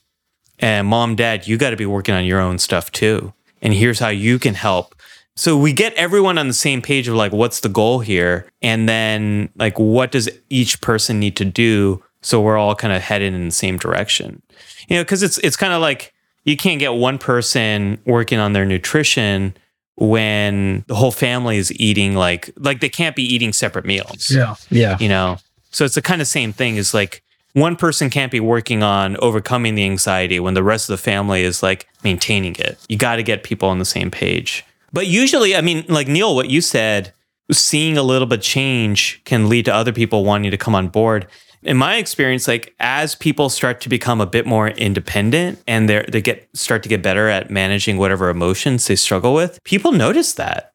and 0.59 0.87
mom 0.87 1.15
dad 1.15 1.47
you 1.47 1.57
got 1.57 1.71
to 1.71 1.75
be 1.75 1.85
working 1.85 2.15
on 2.15 2.25
your 2.25 2.39
own 2.39 2.59
stuff 2.59 2.91
too. 2.91 3.33
And 3.61 3.73
here's 3.73 3.99
how 3.99 4.09
you 4.09 4.39
can 4.39 4.55
help 4.55 4.95
so 5.35 5.57
we 5.57 5.73
get 5.73 5.93
everyone 5.93 6.37
on 6.37 6.47
the 6.47 6.53
same 6.53 6.81
page 6.81 7.07
of 7.07 7.15
like, 7.15 7.31
what's 7.31 7.61
the 7.61 7.69
goal 7.69 7.99
here? 7.99 8.47
And 8.61 8.87
then 8.87 9.49
like, 9.55 9.79
what 9.79 10.11
does 10.11 10.29
each 10.49 10.81
person 10.81 11.19
need 11.19 11.35
to 11.37 11.45
do? 11.45 12.03
So 12.21 12.41
we're 12.41 12.57
all 12.57 12.75
kind 12.75 12.93
of 12.93 13.01
headed 13.01 13.33
in 13.33 13.45
the 13.45 13.51
same 13.51 13.77
direction, 13.77 14.41
you 14.87 14.97
know, 14.97 15.03
cause 15.05 15.23
it's, 15.23 15.37
it's 15.39 15.55
kind 15.55 15.73
of 15.73 15.81
like 15.81 16.13
you 16.43 16.57
can't 16.57 16.79
get 16.79 16.93
one 16.93 17.17
person 17.17 17.99
working 18.05 18.39
on 18.39 18.53
their 18.53 18.65
nutrition 18.65 19.55
when 19.95 20.83
the 20.87 20.95
whole 20.95 21.11
family 21.11 21.57
is 21.57 21.71
eating 21.79 22.15
like, 22.15 22.51
like 22.57 22.79
they 22.79 22.89
can't 22.89 23.15
be 23.15 23.23
eating 23.23 23.53
separate 23.53 23.85
meals 23.85 24.31
Yeah. 24.31 24.55
Yeah. 24.69 24.97
you 24.99 25.07
know 25.09 25.37
so 25.69 25.85
it's 25.85 25.95
the 25.95 26.01
kind 26.01 26.21
of 26.21 26.27
same 26.27 26.51
thing 26.53 26.75
is 26.75 26.93
like 26.93 27.23
one 27.53 27.75
person 27.75 28.09
can't 28.09 28.31
be 28.31 28.39
working 28.39 28.81
on 28.83 29.15
overcoming 29.17 29.75
the 29.75 29.83
anxiety 29.85 30.39
when 30.39 30.53
the 30.53 30.63
rest 30.63 30.89
of 30.89 30.93
the 30.93 31.01
family 31.03 31.43
is 31.43 31.61
like 31.61 31.87
maintaining 32.03 32.55
it 32.55 32.79
you 32.89 32.97
got 32.97 33.17
to 33.17 33.23
get 33.23 33.43
people 33.43 33.69
on 33.69 33.79
the 33.79 33.85
same 33.85 34.09
page 34.09 34.65
but 34.91 35.07
usually 35.07 35.55
i 35.55 35.61
mean 35.61 35.85
like 35.87 36.07
neil 36.07 36.35
what 36.35 36.49
you 36.49 36.61
said 36.61 37.13
seeing 37.51 37.97
a 37.97 38.03
little 38.03 38.27
bit 38.27 38.41
change 38.41 39.21
can 39.25 39.49
lead 39.49 39.65
to 39.65 39.73
other 39.73 39.91
people 39.91 40.23
wanting 40.23 40.51
to 40.51 40.57
come 40.57 40.75
on 40.75 40.87
board. 40.87 41.27
In 41.63 41.77
my 41.77 41.97
experience 41.97 42.47
like 42.47 42.73
as 42.79 43.13
people 43.13 43.47
start 43.47 43.81
to 43.81 43.89
become 43.89 44.19
a 44.19 44.25
bit 44.25 44.47
more 44.47 44.69
independent 44.69 45.61
and 45.67 45.87
they 45.87 46.03
they 46.09 46.19
get 46.19 46.49
start 46.57 46.81
to 46.83 46.89
get 46.89 47.03
better 47.03 47.27
at 47.27 47.51
managing 47.51 47.97
whatever 47.97 48.29
emotions 48.29 48.87
they 48.87 48.95
struggle 48.95 49.35
with 49.35 49.63
people 49.63 49.91
notice 49.91 50.33
that. 50.33 50.71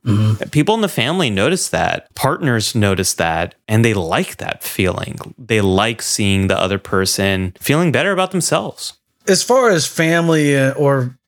People 0.52 0.76
in 0.76 0.82
the 0.82 0.88
family 0.88 1.28
notice 1.28 1.70
that. 1.70 2.14
Partners 2.14 2.76
notice 2.76 3.14
that. 3.14 3.56
And 3.66 3.84
they 3.84 3.94
like 3.94 4.36
that 4.36 4.62
feeling. 4.62 5.18
They 5.36 5.60
like 5.60 6.02
seeing 6.02 6.46
the 6.46 6.58
other 6.58 6.78
person 6.78 7.52
feeling 7.58 7.90
better 7.90 8.12
about 8.12 8.30
themselves. 8.30 8.92
As 9.26 9.42
far 9.42 9.70
as 9.70 9.88
family 9.88 10.56
uh, 10.56 10.72
or 10.74 11.18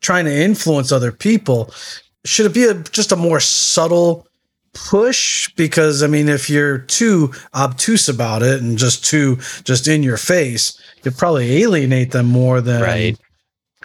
trying 0.00 0.24
to 0.24 0.34
influence 0.34 0.90
other 0.90 1.12
people, 1.12 1.72
should 2.24 2.46
it 2.46 2.54
be 2.54 2.64
a, 2.64 2.74
just 2.74 3.12
a 3.12 3.16
more 3.16 3.40
subtle 3.40 4.26
push? 4.72 5.52
Because 5.54 6.02
I 6.02 6.06
mean, 6.06 6.28
if 6.28 6.48
you're 6.50 6.78
too 6.78 7.32
obtuse 7.54 8.08
about 8.08 8.42
it 8.42 8.60
and 8.62 8.78
just 8.78 9.04
too 9.04 9.36
just 9.64 9.88
in 9.88 10.02
your 10.02 10.16
face, 10.16 10.80
you'll 11.02 11.14
probably 11.14 11.62
alienate 11.62 12.12
them 12.12 12.26
more 12.26 12.60
than 12.60 12.82
Right. 12.82 13.18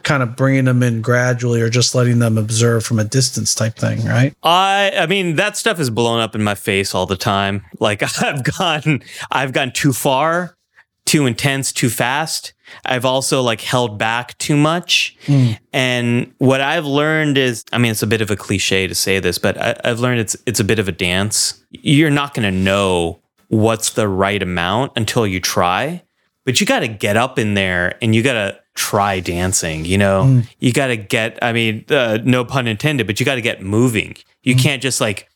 kind 0.03 0.21
of 0.21 0.35
bringing 0.35 0.65
them 0.65 0.83
in 0.83 1.01
gradually 1.01 1.61
or 1.61 1.69
just 1.69 1.95
letting 1.95 2.19
them 2.19 2.37
observe 2.37 2.85
from 2.85 2.99
a 2.99 3.03
distance 3.03 3.55
type 3.55 3.75
thing, 3.75 4.05
right? 4.05 4.35
I 4.43 4.91
I 4.95 5.05
mean 5.07 5.35
that 5.37 5.57
stuff 5.57 5.79
is 5.79 5.89
blown 5.89 6.19
up 6.19 6.35
in 6.35 6.43
my 6.43 6.55
face 6.55 6.93
all 6.93 7.05
the 7.05 7.17
time. 7.17 7.63
Like 7.79 8.03
I've 8.21 8.43
gone 8.43 9.01
I've 9.31 9.53
gone 9.53 9.71
too 9.71 9.93
far, 9.93 10.55
too 11.05 11.25
intense, 11.25 11.71
too 11.71 11.89
fast. 11.89 12.53
I've 12.85 13.05
also 13.05 13.41
like 13.41 13.61
held 13.61 13.97
back 13.97 14.37
too 14.37 14.55
much. 14.55 15.15
Hmm. 15.25 15.51
And 15.73 16.33
what 16.37 16.61
I've 16.61 16.85
learned 16.85 17.37
is 17.37 17.63
I 17.71 17.77
mean 17.77 17.91
it's 17.91 18.03
a 18.03 18.07
bit 18.07 18.21
of 18.21 18.31
a 18.31 18.35
cliche 18.35 18.87
to 18.87 18.95
say 18.95 19.19
this, 19.19 19.37
but 19.37 19.59
I, 19.59 19.75
I've 19.83 19.99
learned 19.99 20.19
it's 20.19 20.35
it's 20.45 20.59
a 20.59 20.63
bit 20.63 20.79
of 20.79 20.87
a 20.87 20.91
dance. 20.91 21.63
You're 21.71 22.09
not 22.09 22.33
gonna 22.33 22.51
know 22.51 23.19
what's 23.47 23.91
the 23.91 24.07
right 24.07 24.41
amount 24.41 24.93
until 24.95 25.25
you 25.27 25.39
try. 25.39 26.03
But 26.45 26.59
you 26.59 26.67
gotta 26.67 26.87
get 26.87 27.17
up 27.17 27.39
in 27.39 27.55
there 27.55 27.97
and 28.01 28.13
you 28.13 28.21
gotta 28.21 28.59
try 28.75 29.19
dancing, 29.19 29.85
you 29.85 29.97
know? 29.97 30.25
Hmm. 30.25 30.39
You 30.59 30.73
gotta 30.73 30.95
get 30.95 31.39
I 31.41 31.53
mean, 31.53 31.85
uh, 31.89 32.19
no 32.23 32.45
pun 32.45 32.67
intended, 32.67 33.07
but 33.07 33.19
you 33.19 33.25
gotta 33.25 33.41
get 33.41 33.61
moving. 33.61 34.15
You 34.43 34.53
hmm. 34.53 34.59
can't 34.59 34.81
just 34.81 35.01
like 35.01 35.29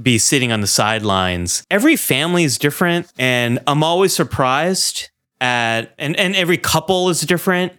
be 0.00 0.18
sitting 0.18 0.52
on 0.52 0.60
the 0.60 0.66
sidelines. 0.66 1.64
Every 1.70 1.96
family 1.96 2.44
is 2.44 2.58
different, 2.58 3.10
and 3.18 3.58
I'm 3.66 3.82
always 3.82 4.14
surprised 4.14 5.10
at 5.40 5.94
and 5.98 6.16
and 6.16 6.34
every 6.34 6.56
couple 6.56 7.08
is 7.10 7.20
different. 7.20 7.72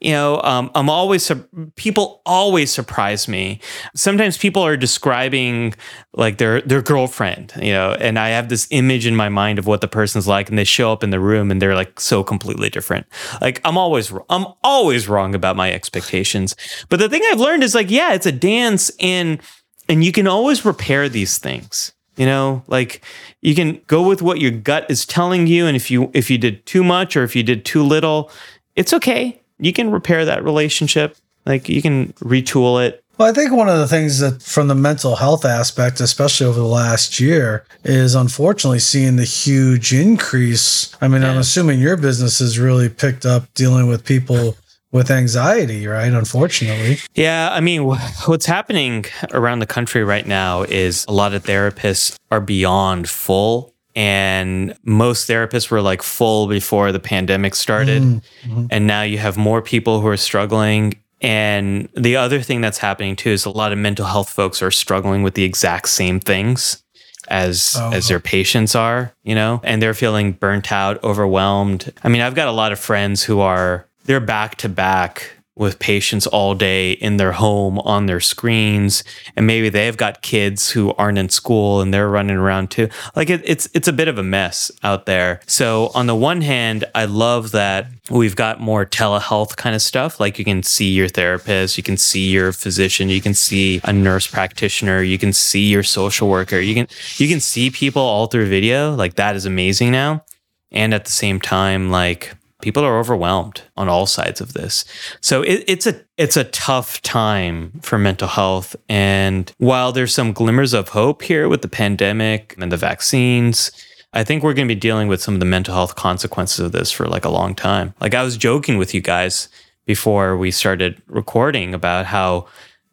You 0.00 0.12
know, 0.12 0.40
um, 0.42 0.70
I'm 0.74 0.88
always 0.88 1.30
people 1.76 2.22
always 2.26 2.70
surprise 2.70 3.28
me. 3.28 3.60
Sometimes 3.94 4.38
people 4.38 4.62
are 4.62 4.76
describing 4.76 5.74
like 6.14 6.38
their 6.38 6.60
their 6.62 6.82
girlfriend, 6.82 7.52
you 7.60 7.72
know, 7.72 7.92
and 7.92 8.18
I 8.18 8.30
have 8.30 8.48
this 8.48 8.66
image 8.70 9.06
in 9.06 9.14
my 9.14 9.28
mind 9.28 9.58
of 9.58 9.66
what 9.66 9.80
the 9.80 9.88
person's 9.88 10.26
like, 10.26 10.48
and 10.48 10.58
they 10.58 10.64
show 10.64 10.90
up 10.90 11.04
in 11.04 11.10
the 11.10 11.20
room 11.20 11.50
and 11.50 11.60
they're 11.60 11.74
like 11.74 12.00
so 12.00 12.24
completely 12.24 12.70
different. 12.70 13.06
Like 13.40 13.60
I'm 13.64 13.76
always 13.76 14.12
I'm 14.30 14.46
always 14.64 15.08
wrong 15.08 15.34
about 15.34 15.56
my 15.56 15.72
expectations. 15.72 16.56
But 16.88 16.98
the 16.98 17.08
thing 17.08 17.22
I've 17.30 17.40
learned 17.40 17.62
is 17.62 17.74
like, 17.74 17.90
yeah, 17.90 18.14
it's 18.14 18.26
a 18.26 18.32
dance 18.32 18.90
and 19.00 19.40
and 19.88 20.02
you 20.02 20.12
can 20.12 20.26
always 20.26 20.64
repair 20.64 21.08
these 21.08 21.38
things 21.38 21.92
you 22.16 22.26
know 22.26 22.62
like 22.66 23.02
you 23.40 23.54
can 23.54 23.80
go 23.86 24.06
with 24.06 24.22
what 24.22 24.40
your 24.40 24.50
gut 24.50 24.84
is 24.90 25.06
telling 25.06 25.46
you 25.46 25.66
and 25.66 25.76
if 25.76 25.90
you 25.90 26.10
if 26.12 26.30
you 26.30 26.38
did 26.38 26.64
too 26.66 26.84
much 26.84 27.16
or 27.16 27.22
if 27.22 27.34
you 27.34 27.42
did 27.42 27.64
too 27.64 27.82
little 27.82 28.30
it's 28.76 28.92
okay. 28.92 29.40
You 29.58 29.72
can 29.72 29.90
repair 29.90 30.24
that 30.24 30.44
relationship. 30.44 31.16
Like 31.46 31.68
you 31.68 31.82
can 31.82 32.12
retool 32.14 32.84
it. 32.84 33.04
Well, 33.18 33.28
I 33.28 33.34
think 33.34 33.52
one 33.52 33.68
of 33.68 33.78
the 33.78 33.86
things 33.86 34.20
that 34.20 34.42
from 34.42 34.68
the 34.68 34.74
mental 34.74 35.16
health 35.16 35.44
aspect, 35.44 36.00
especially 36.00 36.46
over 36.46 36.58
the 36.58 36.66
last 36.66 37.20
year, 37.20 37.64
is 37.84 38.14
unfortunately 38.14 38.78
seeing 38.78 39.16
the 39.16 39.24
huge 39.24 39.92
increase. 39.92 40.96
I 41.00 41.08
mean, 41.08 41.22
I'm 41.22 41.38
assuming 41.38 41.78
your 41.78 41.96
business 41.96 42.38
has 42.38 42.58
really 42.58 42.88
picked 42.88 43.26
up 43.26 43.52
dealing 43.54 43.86
with 43.86 44.04
people 44.04 44.56
with 44.92 45.10
anxiety, 45.10 45.86
right? 45.86 46.12
Unfortunately. 46.12 46.98
Yeah, 47.14 47.48
I 47.50 47.60
mean, 47.60 47.84
what's 48.26 48.46
happening 48.46 49.06
around 49.32 49.58
the 49.58 49.66
country 49.66 50.04
right 50.04 50.26
now 50.26 50.62
is 50.62 51.04
a 51.08 51.12
lot 51.12 51.34
of 51.34 51.42
therapists 51.44 52.16
are 52.30 52.40
beyond 52.40 53.08
full. 53.08 53.70
And 53.94 54.74
most 54.84 55.28
therapists 55.28 55.70
were 55.70 55.82
like 55.82 56.02
full 56.02 56.46
before 56.46 56.92
the 56.92 57.00
pandemic 57.00 57.54
started. 57.54 58.02
Mm, 58.02 58.22
mm-hmm. 58.44 58.66
And 58.70 58.86
now 58.86 59.02
you 59.02 59.18
have 59.18 59.36
more 59.36 59.60
people 59.60 60.00
who 60.00 60.06
are 60.08 60.16
struggling. 60.16 60.94
And 61.20 61.90
the 61.94 62.16
other 62.16 62.40
thing 62.40 62.62
that's 62.62 62.78
happening 62.78 63.16
too 63.16 63.30
is 63.30 63.44
a 63.44 63.50
lot 63.50 63.70
of 63.70 63.78
mental 63.78 64.06
health 64.06 64.30
folks 64.30 64.62
are 64.62 64.70
struggling 64.70 65.22
with 65.22 65.34
the 65.34 65.44
exact 65.44 65.88
same 65.90 66.20
things. 66.20 66.82
as 67.28 67.76
Oh. 67.78 67.92
as 67.92 68.08
their 68.08 68.18
patients 68.18 68.74
are, 68.74 69.14
you 69.22 69.34
know, 69.34 69.60
and 69.62 69.80
they're 69.80 69.94
feeling 69.94 70.32
burnt 70.32 70.72
out, 70.72 71.02
overwhelmed. 71.04 71.92
I 72.02 72.08
mean, 72.08 72.20
I've 72.20 72.34
got 72.34 72.48
a 72.48 72.52
lot 72.52 72.72
of 72.72 72.80
friends 72.80 73.22
who 73.22 73.38
are 73.38 73.86
they're 74.04 74.20
back 74.20 74.56
to 74.56 74.68
back 74.68 75.32
with 75.54 75.78
patients 75.78 76.26
all 76.26 76.54
day 76.54 76.92
in 76.92 77.18
their 77.18 77.32
home 77.32 77.78
on 77.80 78.06
their 78.06 78.20
screens. 78.20 79.04
And 79.36 79.46
maybe 79.46 79.68
they've 79.68 79.96
got 79.96 80.22
kids 80.22 80.70
who 80.70 80.94
aren't 80.94 81.18
in 81.18 81.28
school 81.28 81.82
and 81.82 81.92
they're 81.92 82.08
running 82.08 82.36
around 82.36 82.70
too. 82.70 82.88
Like 83.14 83.28
it, 83.28 83.42
it's 83.44 83.68
it's 83.74 83.86
a 83.86 83.92
bit 83.92 84.08
of 84.08 84.16
a 84.16 84.22
mess 84.22 84.70
out 84.82 85.04
there. 85.04 85.40
So 85.46 85.90
on 85.94 86.06
the 86.06 86.14
one 86.14 86.40
hand 86.40 86.84
i 86.94 87.04
love 87.04 87.52
that 87.52 87.88
we've 88.10 88.34
got 88.34 88.60
more 88.60 88.86
telehealth 88.86 89.56
kind 89.56 89.74
of 89.74 89.82
stuff. 89.82 90.18
Like 90.18 90.38
you 90.38 90.44
can 90.44 90.62
see 90.62 90.90
your 90.90 91.08
therapist 91.08 91.76
you 91.76 91.82
can 91.82 91.98
see 91.98 92.30
your 92.30 92.52
physician 92.52 93.10
you 93.10 93.20
can 93.20 93.34
see 93.34 93.80
a 93.84 93.92
nurse 93.92 94.26
practitioner 94.26 95.02
you 95.02 95.18
can 95.18 95.34
see 95.34 95.68
your 95.68 95.82
social 95.82 96.30
worker. 96.30 96.60
You 96.60 96.74
can 96.74 96.86
you 97.18 97.28
can 97.28 97.40
see 97.40 97.70
people 97.70 98.02
all 98.02 98.26
through 98.26 98.48
video. 98.48 98.94
Like 98.94 99.16
that 99.16 99.36
is 99.36 99.44
amazing 99.44 99.90
now. 99.90 100.24
And 100.70 100.94
at 100.94 101.04
the 101.04 101.12
same 101.12 101.40
time 101.40 101.90
like 101.90 102.34
people 102.62 102.84
are 102.84 102.98
overwhelmed 102.98 103.62
on 103.76 103.88
all 103.88 104.06
sides 104.06 104.40
of 104.40 104.54
this 104.54 104.84
so 105.20 105.42
it, 105.42 105.64
it's 105.66 105.86
a 105.86 106.00
it's 106.16 106.36
a 106.36 106.44
tough 106.44 107.02
time 107.02 107.78
for 107.82 107.98
mental 107.98 108.28
health 108.28 108.74
and 108.88 109.52
while 109.58 109.92
there's 109.92 110.14
some 110.14 110.32
glimmers 110.32 110.72
of 110.72 110.88
hope 110.90 111.22
here 111.22 111.48
with 111.48 111.62
the 111.62 111.68
pandemic 111.68 112.54
and 112.58 112.72
the 112.72 112.76
vaccines 112.76 113.70
i 114.14 114.24
think 114.24 114.42
we're 114.42 114.54
going 114.54 114.68
to 114.68 114.74
be 114.74 114.80
dealing 114.80 115.08
with 115.08 115.20
some 115.20 115.34
of 115.34 115.40
the 115.40 115.46
mental 115.46 115.74
health 115.74 115.96
consequences 115.96 116.60
of 116.60 116.72
this 116.72 116.90
for 116.90 117.06
like 117.06 117.24
a 117.24 117.30
long 117.30 117.54
time 117.54 117.92
like 118.00 118.14
i 118.14 118.22
was 118.22 118.36
joking 118.36 118.78
with 118.78 118.94
you 118.94 119.00
guys 119.00 119.48
before 119.84 120.36
we 120.36 120.50
started 120.50 121.02
recording 121.08 121.74
about 121.74 122.06
how 122.06 122.46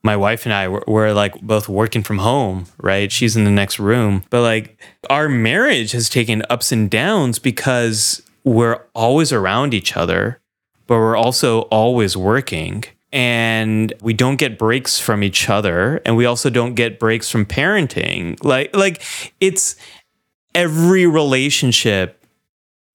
my 0.04 0.16
wife 0.16 0.46
and 0.46 0.54
I 0.54 0.68
were, 0.68 0.84
were 0.88 1.14
like 1.14 1.40
both 1.42 1.68
working 1.68 2.04
from 2.04 2.20
home, 2.20 2.66
right? 2.78 3.12
She's 3.12 3.36
in 3.36 3.44
the 3.44 3.52
next 3.52 3.80
room. 3.80 4.24
But 4.30 4.42
like 4.42 4.82
our 5.10 5.28
marriage 5.28 5.92
has 5.92 6.10
taken 6.10 6.44
ups 6.50 6.72
and 6.72 6.90
downs 6.90 7.40
because 7.40 8.22
we're 8.50 8.82
always 8.96 9.32
around 9.32 9.76
each 9.76 9.96
other, 9.96 10.42
but 10.88 10.96
we're 10.96 11.16
also 11.16 11.62
always 11.64 12.18
working. 12.18 12.84
And 13.12 13.94
we 14.02 14.14
don't 14.14 14.38
get 14.38 14.58
breaks 14.58 15.00
from 15.00 15.24
each 15.24 15.50
other. 15.50 16.02
And 16.06 16.18
we 16.18 16.26
also 16.26 16.50
don't 16.50 16.74
get 16.74 17.00
breaks 17.00 17.30
from 17.30 17.46
parenting. 17.46 18.44
Like, 18.44 18.76
like 18.76 19.04
it's 19.40 19.76
every 20.56 21.06
relationship 21.06 22.26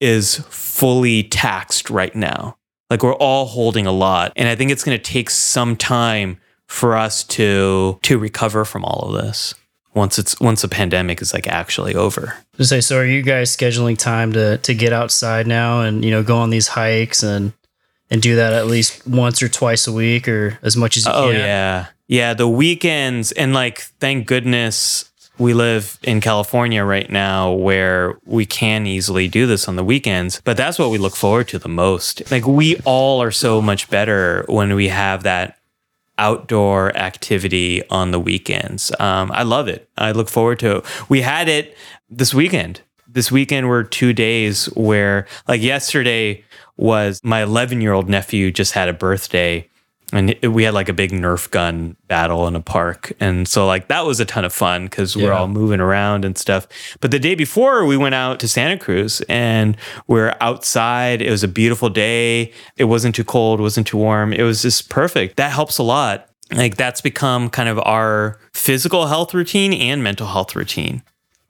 is 0.01 0.37
fully 0.49 1.23
taxed 1.23 1.89
right 1.89 2.15
now. 2.15 2.57
Like 2.89 3.01
we're 3.01 3.15
all 3.15 3.45
holding 3.45 3.87
a 3.87 3.91
lot. 3.91 4.33
And 4.35 4.49
I 4.49 4.55
think 4.55 4.71
it's 4.71 4.83
going 4.83 4.97
to 4.97 5.03
take 5.03 5.29
some 5.29 5.75
time 5.77 6.37
for 6.67 6.97
us 6.97 7.23
to 7.23 7.99
to 8.01 8.17
recover 8.17 8.65
from 8.65 8.83
all 8.83 9.07
of 9.07 9.23
this 9.23 9.53
once 9.95 10.19
it's 10.19 10.39
once 10.39 10.61
the 10.61 10.67
pandemic 10.67 11.21
is 11.21 11.33
like 11.33 11.47
actually 11.47 11.95
over. 11.95 12.37
To 12.57 12.65
say, 12.65 12.81
so 12.81 12.97
are 12.97 13.05
you 13.05 13.21
guys 13.21 13.55
scheduling 13.55 13.97
time 13.97 14.33
to 14.33 14.57
to 14.59 14.75
get 14.75 14.93
outside 14.93 15.47
now 15.47 15.81
and 15.81 16.05
you 16.05 16.11
know 16.11 16.21
go 16.21 16.37
on 16.37 16.49
these 16.51 16.67
hikes 16.67 17.23
and 17.23 17.53
and 18.11 18.21
do 18.21 18.35
that 18.35 18.53
at 18.53 18.67
least 18.67 19.07
once 19.07 19.41
or 19.41 19.49
twice 19.49 19.87
a 19.87 19.91
week 19.91 20.27
or 20.27 20.59
as 20.61 20.77
much 20.77 20.97
as 20.97 21.05
you 21.05 21.11
Oh 21.11 21.31
can? 21.31 21.35
Oh 21.35 21.45
yeah. 21.45 21.85
Yeah, 22.07 22.35
the 22.35 22.47
weekends 22.47 23.31
and 23.31 23.53
like 23.53 23.79
thank 23.99 24.27
goodness 24.27 25.09
we 25.37 25.53
live 25.53 25.97
in 26.03 26.21
California 26.21 26.83
right 26.83 27.09
now 27.09 27.51
where 27.51 28.17
we 28.25 28.45
can 28.45 28.85
easily 28.87 29.27
do 29.27 29.45
this 29.47 29.67
on 29.67 29.75
the 29.75 29.83
weekends, 29.83 30.41
but 30.45 30.55
that's 30.55 30.79
what 30.79 30.91
we 30.91 30.97
look 30.97 31.15
forward 31.15 31.47
to 31.49 31.59
the 31.59 31.67
most. 31.67 32.29
Like 32.31 32.45
we 32.45 32.77
all 32.85 33.21
are 33.21 33.31
so 33.31 33.61
much 33.61 33.89
better 33.89 34.45
when 34.47 34.75
we 34.75 34.87
have 34.89 35.23
that 35.23 35.57
outdoor 36.17 36.95
activity 36.97 37.87
on 37.89 38.11
the 38.11 38.19
weekends. 38.19 38.91
Um, 38.99 39.31
I 39.33 39.43
love 39.43 39.67
it. 39.67 39.89
I 39.97 40.11
look 40.11 40.29
forward 40.29 40.59
to 40.59 40.77
it. 40.77 40.85
We 41.09 41.21
had 41.21 41.47
it 41.49 41.77
this 42.09 42.33
weekend. 42.33 42.81
This 43.07 43.31
weekend 43.31 43.69
were 43.69 43.83
two 43.83 44.13
days 44.13 44.65
where, 44.75 45.27
like 45.47 45.61
yesterday, 45.61 46.43
was 46.77 47.21
my 47.23 47.43
11 47.43 47.81
year 47.81 47.93
old 47.93 48.09
nephew 48.09 48.51
just 48.51 48.73
had 48.73 48.89
a 48.89 48.93
birthday 48.93 49.67
and 50.13 50.35
it- 50.41 50.49
we 50.49 50.63
had 50.63 50.73
like 50.73 50.87
a 50.89 50.93
big 50.93 51.11
Nerf 51.11 51.49
gun 51.49 51.95
battle 52.07 52.47
in 52.47 52.55
a 52.55 52.61
park. 52.61 53.13
And 53.19 53.47
so, 53.47 53.65
like, 53.65 53.87
that 53.87 54.05
was 54.05 54.19
a 54.19 54.25
ton 54.25 54.45
of 54.45 54.53
fun 54.53 54.85
because 54.85 55.15
we're 55.17 55.33
all 55.33 55.47
moving 55.47 55.79
around 55.79 56.23
and 56.25 56.37
stuff. 56.37 56.67
But 57.01 57.11
the 57.11 57.19
day 57.19 57.33
before, 57.35 57.85
we 57.85 57.97
went 57.97 58.15
out 58.15 58.39
to 58.41 58.47
Santa 58.47 58.77
Cruz 58.77 59.21
and 59.27 59.75
we're 60.07 60.35
outside. 60.41 61.21
It 61.21 61.31
was 61.31 61.43
a 61.43 61.47
beautiful 61.47 61.89
day. 61.89 62.51
It 62.77 62.85
wasn't 62.85 63.15
too 63.15 63.23
cold, 63.23 63.59
wasn't 63.59 63.87
too 63.87 63.97
warm. 63.97 64.31
It 64.33 64.43
was 64.43 64.61
just 64.61 64.89
perfect. 64.89 65.37
That 65.37 65.51
helps 65.51 65.77
a 65.79 65.83
lot. 65.83 66.29
Like, 66.51 66.77
that's 66.77 67.01
become 67.01 67.49
kind 67.49 67.67
of 67.67 67.79
our 67.79 68.39
physical 68.53 69.07
health 69.07 69.33
routine 69.33 69.73
and 69.73 70.03
mental 70.03 70.27
health 70.27 70.55
routine. 70.55 71.01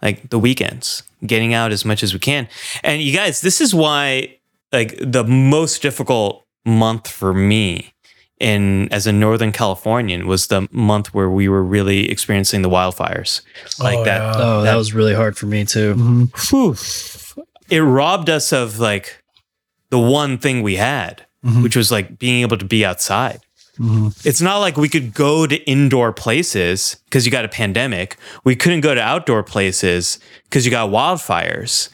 Like, 0.01 0.29
the 0.29 0.39
weekends, 0.39 1.03
getting 1.25 1.53
out 1.53 1.73
as 1.73 1.83
much 1.83 2.03
as 2.03 2.13
we 2.13 2.19
can. 2.19 2.47
And 2.83 3.01
you 3.01 3.13
guys, 3.13 3.41
this 3.41 3.59
is 3.59 3.75
why, 3.75 4.37
like, 4.71 4.95
the 5.01 5.25
most 5.25 5.81
difficult 5.81 6.45
month 6.65 7.07
for 7.09 7.33
me 7.33 7.91
in 8.39 8.91
as 8.91 9.07
a 9.07 9.13
northern 9.13 9.51
californian 9.53 10.27
was 10.27 10.47
the 10.47 10.67
month 10.71 11.13
where 11.13 11.29
we 11.29 11.47
were 11.47 11.63
really 11.63 12.09
experiencing 12.11 12.61
the 12.63 12.69
wildfires 12.69 13.41
like 13.79 13.97
Oh, 13.99 14.03
that 14.03 14.17
yeah. 14.21 14.33
Oh, 14.35 14.61
that, 14.61 14.71
That- 14.71 14.75
was 14.77 14.93
really 14.93 15.13
hard 15.15 15.37
for 15.37 15.45
me 15.45 15.63
too. 15.63 15.95
Mhm. 15.95 17.45
it 17.69 17.79
robbed 17.81 18.29
us 18.29 18.51
of 18.51 18.77
like 18.79 19.23
the 19.89 19.99
one 19.99 20.37
thing 20.37 20.61
we 20.63 20.75
had 20.75 21.25
Mhm. 21.45 21.63
which 21.63 21.75
was 21.75 21.91
like 21.91 22.19
being 22.19 22.41
able 22.41 22.57
to 22.57 22.65
be 22.65 22.83
outside 22.83 23.39
Mhm. 23.79 24.13
it's 24.25 24.41
not 24.41 24.57
like 24.59 24.75
we 24.77 24.89
could 24.89 25.13
go 25.13 25.47
to 25.47 25.55
indoor 25.69 26.11
places 26.11 26.97
because 27.05 27.25
you 27.25 27.31
got 27.31 27.45
a 27.45 27.49
pandemic 27.49 28.17
we 28.43 28.55
couldn't 28.55 28.81
go 28.81 28.93
to 28.95 29.01
outdoor 29.01 29.43
places 29.43 30.19
because 30.49 30.65
you 30.65 30.71
got 30.71 30.89
wildfires 30.89 31.89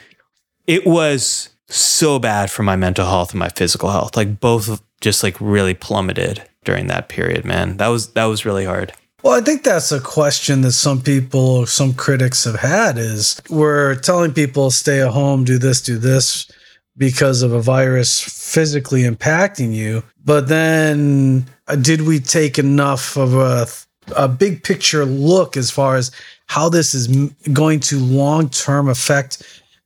it 0.67 0.85
was 0.87 1.49
so 1.69 2.19
bad 2.19 2.49
for 2.51 2.63
my 2.63 2.75
mental 2.75 3.05
health 3.05 3.31
and 3.31 3.39
my 3.39 3.49
physical 3.49 3.89
health 3.91 4.15
like 4.17 4.39
both 4.39 4.81
just 5.01 5.23
like 5.23 5.35
really 5.39 5.73
plummeted 5.73 6.41
during 6.63 6.87
that 6.87 7.09
period 7.09 7.43
man 7.43 7.77
that 7.77 7.87
was 7.87 8.13
that 8.13 8.25
was 8.25 8.45
really 8.45 8.65
hard 8.65 8.93
Well, 9.23 9.37
I 9.37 9.41
think 9.41 9.63
that's 9.63 9.91
a 9.91 9.99
question 9.99 10.61
that 10.61 10.71
some 10.71 10.99
people, 11.01 11.67
some 11.67 11.93
critics 11.93 12.43
have 12.45 12.59
had 12.59 12.97
is 12.97 13.39
we're 13.51 13.95
telling 13.95 14.33
people 14.33 14.71
stay 14.71 15.01
at 15.01 15.11
home, 15.11 15.43
do 15.43 15.59
this, 15.59 15.79
do 15.81 15.99
this 15.99 16.51
because 16.97 17.43
of 17.43 17.53
a 17.53 17.61
virus 17.61 18.19
physically 18.19 19.03
impacting 19.03 19.73
you. 19.73 20.03
But 20.25 20.47
then 20.47 21.45
uh, 21.67 21.75
did 21.75 22.01
we 22.01 22.19
take 22.19 22.57
enough 22.57 23.15
of 23.15 23.35
a, 23.35 23.67
a 24.15 24.27
big 24.27 24.63
picture 24.63 25.05
look 25.05 25.55
as 25.55 25.69
far 25.69 25.95
as 25.97 26.11
how 26.47 26.67
this 26.69 26.93
is 26.93 27.07
going 27.53 27.79
to 27.81 27.99
long 27.99 28.49
term 28.49 28.89
affect 28.89 29.43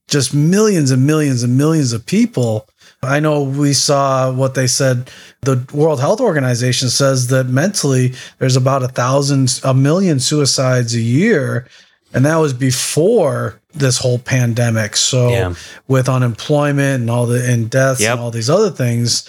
just 0.08 0.34
millions 0.34 0.92
and 0.92 1.06
millions 1.06 1.44
and 1.44 1.58
millions 1.58 1.92
of 1.92 2.06
people? 2.06 2.68
I 3.06 3.20
know 3.20 3.44
we 3.44 3.74
saw 3.74 4.32
what 4.32 4.54
they 4.56 4.68
said. 4.68 5.10
The 5.42 5.66
World 5.74 6.00
Health 6.00 6.20
Organization 6.20 6.90
says 6.90 7.28
that 7.28 7.46
mentally 7.48 8.14
there's 8.40 8.56
about 8.56 8.84
a 8.84 8.88
thousand, 8.88 9.60
a 9.64 9.74
million 9.74 10.20
suicides 10.20 10.94
a 10.96 11.02
year. 11.02 11.68
And 12.14 12.26
that 12.26 12.38
was 12.38 12.54
before 12.54 13.60
this 13.74 13.98
whole 13.98 14.20
pandemic. 14.20 14.96
So 14.96 15.30
Yeah. 15.30 15.54
with 15.88 16.08
unemployment 16.08 17.02
and 17.02 17.10
all 17.10 17.26
the 17.26 17.44
and 17.46 17.70
deaths 17.70 18.00
Yep. 18.02 18.12
and 18.14 18.22
all 18.22 18.32
these 18.32 18.50
other 18.50 18.70
things, 18.70 19.24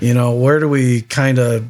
you 0.00 0.14
know, 0.14 0.32
where 0.32 0.58
do 0.58 0.66
we 0.68 1.02
kind 1.02 1.38
of 1.38 1.64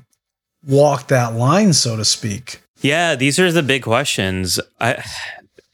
walk 0.66 1.08
that 1.08 1.34
line, 1.34 1.72
so 1.72 1.96
to 1.96 2.04
speak? 2.04 2.60
Yeah, 2.82 3.14
these 3.16 3.38
are 3.40 3.50
the 3.50 3.62
big 3.64 3.82
questions. 3.82 4.60
I 4.80 5.02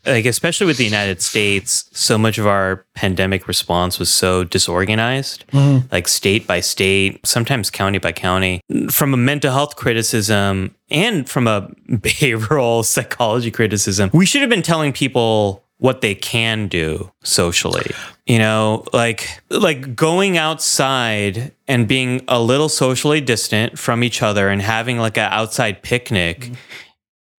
like 0.07 0.24
especially 0.24 0.66
with 0.66 0.76
the 0.76 0.84
United 0.84 1.20
States, 1.20 1.88
so 1.92 2.16
much 2.16 2.38
of 2.38 2.46
our 2.46 2.84
pandemic 2.94 3.48
response 3.48 3.98
was 3.98 4.11
so 4.11 4.44
disorganized, 4.44 5.46
mm-hmm. 5.48 5.86
like 5.92 6.09
state 6.09 6.46
by 6.46 6.61
state, 6.61 7.26
sometimes 7.26 7.70
county 7.70 7.98
by 7.98 8.12
county. 8.12 8.61
From 8.90 9.12
a 9.12 9.16
mental 9.16 9.52
health 9.52 9.76
criticism 9.76 10.74
and 10.90 11.28
from 11.28 11.46
a 11.46 11.68
behavioral 11.90 12.84
psychology 12.84 13.50
criticism, 13.50 14.11
we 14.12 14.26
should 14.26 14.40
have 14.40 14.50
been 14.50 14.62
telling 14.62 14.92
people 14.92 15.64
what 15.78 16.00
they 16.00 16.14
can 16.14 16.68
do 16.68 17.11
socially. 17.22 17.90
You 18.26 18.38
know, 18.38 18.84
like 18.92 19.42
like 19.50 19.94
going 19.94 20.38
outside 20.38 21.52
and 21.68 21.86
being 21.86 22.22
a 22.28 22.40
little 22.40 22.68
socially 22.68 23.20
distant 23.20 23.78
from 23.78 24.02
each 24.02 24.22
other 24.22 24.48
and 24.48 24.62
having 24.62 24.98
like 24.98 25.18
an 25.18 25.30
outside 25.32 25.82
picnic 25.82 26.40
mm-hmm. 26.40 26.54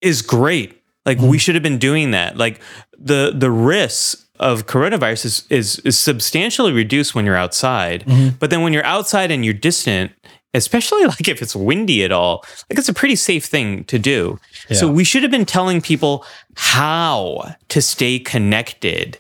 is 0.02 0.22
great. 0.22 0.82
Like 1.08 1.18
we 1.18 1.24
mm-hmm. 1.24 1.38
should 1.38 1.56
have 1.56 1.64
been 1.64 1.80
doing 1.80 2.12
that. 2.12 2.38
Like 2.38 2.60
the 2.96 3.34
the 3.34 3.50
risks 3.50 4.28
of 4.40 4.68
coronavirus 4.68 5.26
is, 5.26 5.48
is 5.50 5.80
is 5.80 5.98
substantially 5.98 6.74
reduced 6.74 7.16
when 7.16 7.26
you're 7.26 7.38
outside. 7.38 8.04
Mm-hmm. 8.06 8.36
But 8.40 8.50
then 8.50 8.62
when 8.62 8.74
you're 8.74 8.86
outside 8.86 9.32
and 9.32 9.44
you're 9.44 9.54
distant, 9.54 10.12
especially 10.54 11.06
like 11.16 11.28
if 11.30 11.42
it's 11.42 11.56
windy 11.56 12.04
at 12.04 12.12
all, 12.12 12.44
like 12.70 12.78
it's 12.78 12.90
a 12.90 12.94
pretty 12.94 13.16
safe 13.16 13.46
thing 13.46 13.86
to 13.86 13.98
do. 13.98 14.38
So 14.74 14.92
we 14.92 15.06
should 15.06 15.24
have 15.24 15.32
been 15.32 15.46
telling 15.46 15.80
people 15.80 16.26
how 16.56 17.56
to 17.70 17.82
stay 17.82 18.20
connected 18.20 19.18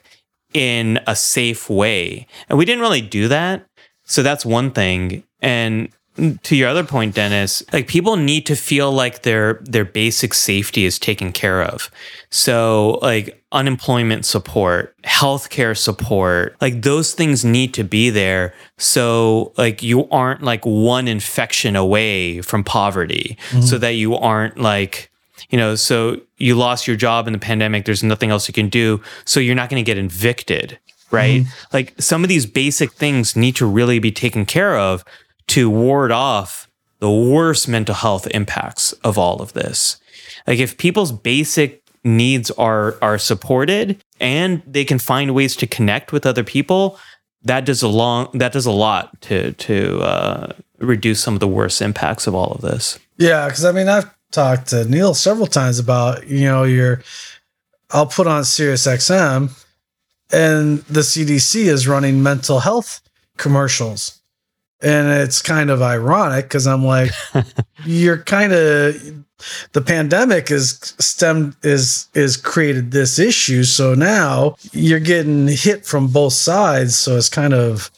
in 0.53 0.99
a 1.07 1.15
safe 1.15 1.69
way. 1.69 2.27
And 2.49 2.57
we 2.57 2.65
didn't 2.65 2.81
really 2.81 3.01
do 3.01 3.29
that. 3.29 3.65
So 4.03 4.23
that's 4.23 4.45
one 4.45 4.71
thing. 4.71 5.23
And 5.41 5.89
to 6.43 6.55
your 6.55 6.69
other 6.69 6.83
point, 6.83 7.15
Dennis, 7.15 7.63
like 7.71 7.87
people 7.87 8.15
need 8.15 8.45
to 8.47 8.55
feel 8.55 8.91
like 8.91 9.21
their 9.21 9.55
their 9.63 9.85
basic 9.85 10.33
safety 10.33 10.85
is 10.85 10.97
taken 10.97 11.31
care 11.31 11.61
of. 11.61 11.91
So 12.29 12.99
like 13.01 13.43
unemployment 13.51 14.25
support, 14.25 14.95
healthcare 15.03 15.77
support, 15.77 16.55
like 16.59 16.81
those 16.81 17.13
things 17.13 17.45
need 17.45 17.73
to 17.75 17.83
be 17.83 18.09
there. 18.09 18.53
So 18.77 19.53
like 19.57 19.83
you 19.83 20.09
aren't 20.09 20.41
like 20.41 20.65
one 20.65 21.07
infection 21.07 21.75
away 21.75 22.41
from 22.41 22.63
poverty, 22.63 23.37
mm-hmm. 23.49 23.61
so 23.61 23.77
that 23.77 23.95
you 23.95 24.15
aren't 24.15 24.57
like 24.57 25.11
you 25.49 25.57
know, 25.57 25.75
so 25.75 26.19
you 26.37 26.55
lost 26.55 26.87
your 26.87 26.97
job 26.97 27.27
in 27.27 27.33
the 27.33 27.39
pandemic. 27.39 27.85
There's 27.85 28.03
nothing 28.03 28.31
else 28.31 28.47
you 28.47 28.53
can 28.53 28.69
do. 28.69 29.01
So 29.23 29.39
you're 29.39 29.55
not 29.55 29.69
going 29.69 29.83
to 29.83 29.85
get 29.85 29.97
evicted, 29.97 30.77
right? 31.11 31.41
Mm-hmm. 31.41 31.75
Like 31.75 31.93
some 31.99 32.23
of 32.23 32.27
these 32.27 32.45
basic 32.45 32.91
things 32.91 33.35
need 33.35 33.55
to 33.57 33.65
really 33.65 33.99
be 33.99 34.11
taken 34.11 34.45
care 34.45 34.77
of 34.77 35.05
to 35.47 35.69
ward 35.69 36.11
off 36.11 36.67
the 36.99 37.11
worst 37.11 37.67
mental 37.67 37.95
health 37.95 38.27
impacts 38.27 38.91
of 39.03 39.17
all 39.17 39.41
of 39.41 39.53
this. 39.53 39.97
Like 40.45 40.59
if 40.59 40.77
people's 40.77 41.11
basic 41.11 41.83
needs 42.03 42.49
are 42.51 42.97
are 43.01 43.17
supported 43.17 44.01
and 44.19 44.61
they 44.65 44.85
can 44.85 44.99
find 44.99 45.35
ways 45.35 45.55
to 45.57 45.67
connect 45.67 46.11
with 46.11 46.25
other 46.25 46.43
people, 46.43 46.99
that 47.43 47.65
does 47.65 47.81
a 47.81 47.87
long 47.87 48.29
that 48.33 48.53
does 48.53 48.65
a 48.65 48.71
lot 48.71 49.19
to 49.21 49.53
to 49.53 49.99
uh, 49.99 50.53
reduce 50.79 51.21
some 51.21 51.33
of 51.33 51.39
the 51.39 51.47
worst 51.47 51.81
impacts 51.81 52.27
of 52.27 52.35
all 52.35 52.51
of 52.51 52.61
this. 52.61 52.99
Yeah, 53.17 53.47
because 53.47 53.65
I 53.65 53.71
mean 53.71 53.87
I've 53.87 54.09
talked 54.31 54.67
to 54.69 54.85
Neil 54.85 55.13
several 55.13 55.47
times 55.47 55.79
about 55.79 56.27
you 56.27 56.45
know 56.45 56.63
your 56.63 57.01
I'll 57.91 58.07
put 58.07 58.27
on 58.27 58.43
Sirius 58.43 58.87
XM 58.87 59.51
and 60.31 60.79
the 60.79 61.01
CDC 61.01 61.67
is 61.67 61.87
running 61.87 62.21
mental 62.21 62.59
health 62.59 63.01
commercials 63.37 64.16
and 64.81 65.07
it's 65.21 65.41
kind 65.41 65.69
of 65.69 65.81
ironic 65.81 66.45
because 66.45 66.67
I'm 66.67 66.85
like, 66.85 67.11
you're 67.85 68.17
kind 68.17 68.53
of 68.53 69.25
the 69.73 69.81
pandemic 69.81 70.49
is 70.49 70.79
stemmed 70.99 71.55
is 71.63 72.07
is 72.13 72.37
created 72.37 72.91
this 72.91 73.19
issue. 73.19 73.63
So 73.63 73.93
now 73.93 74.55
you're 74.71 74.99
getting 74.99 75.47
hit 75.47 75.85
from 75.85 76.07
both 76.07 76.33
sides. 76.33 76.95
So 76.95 77.17
it's 77.17 77.29
kind 77.29 77.53
of 77.53 77.91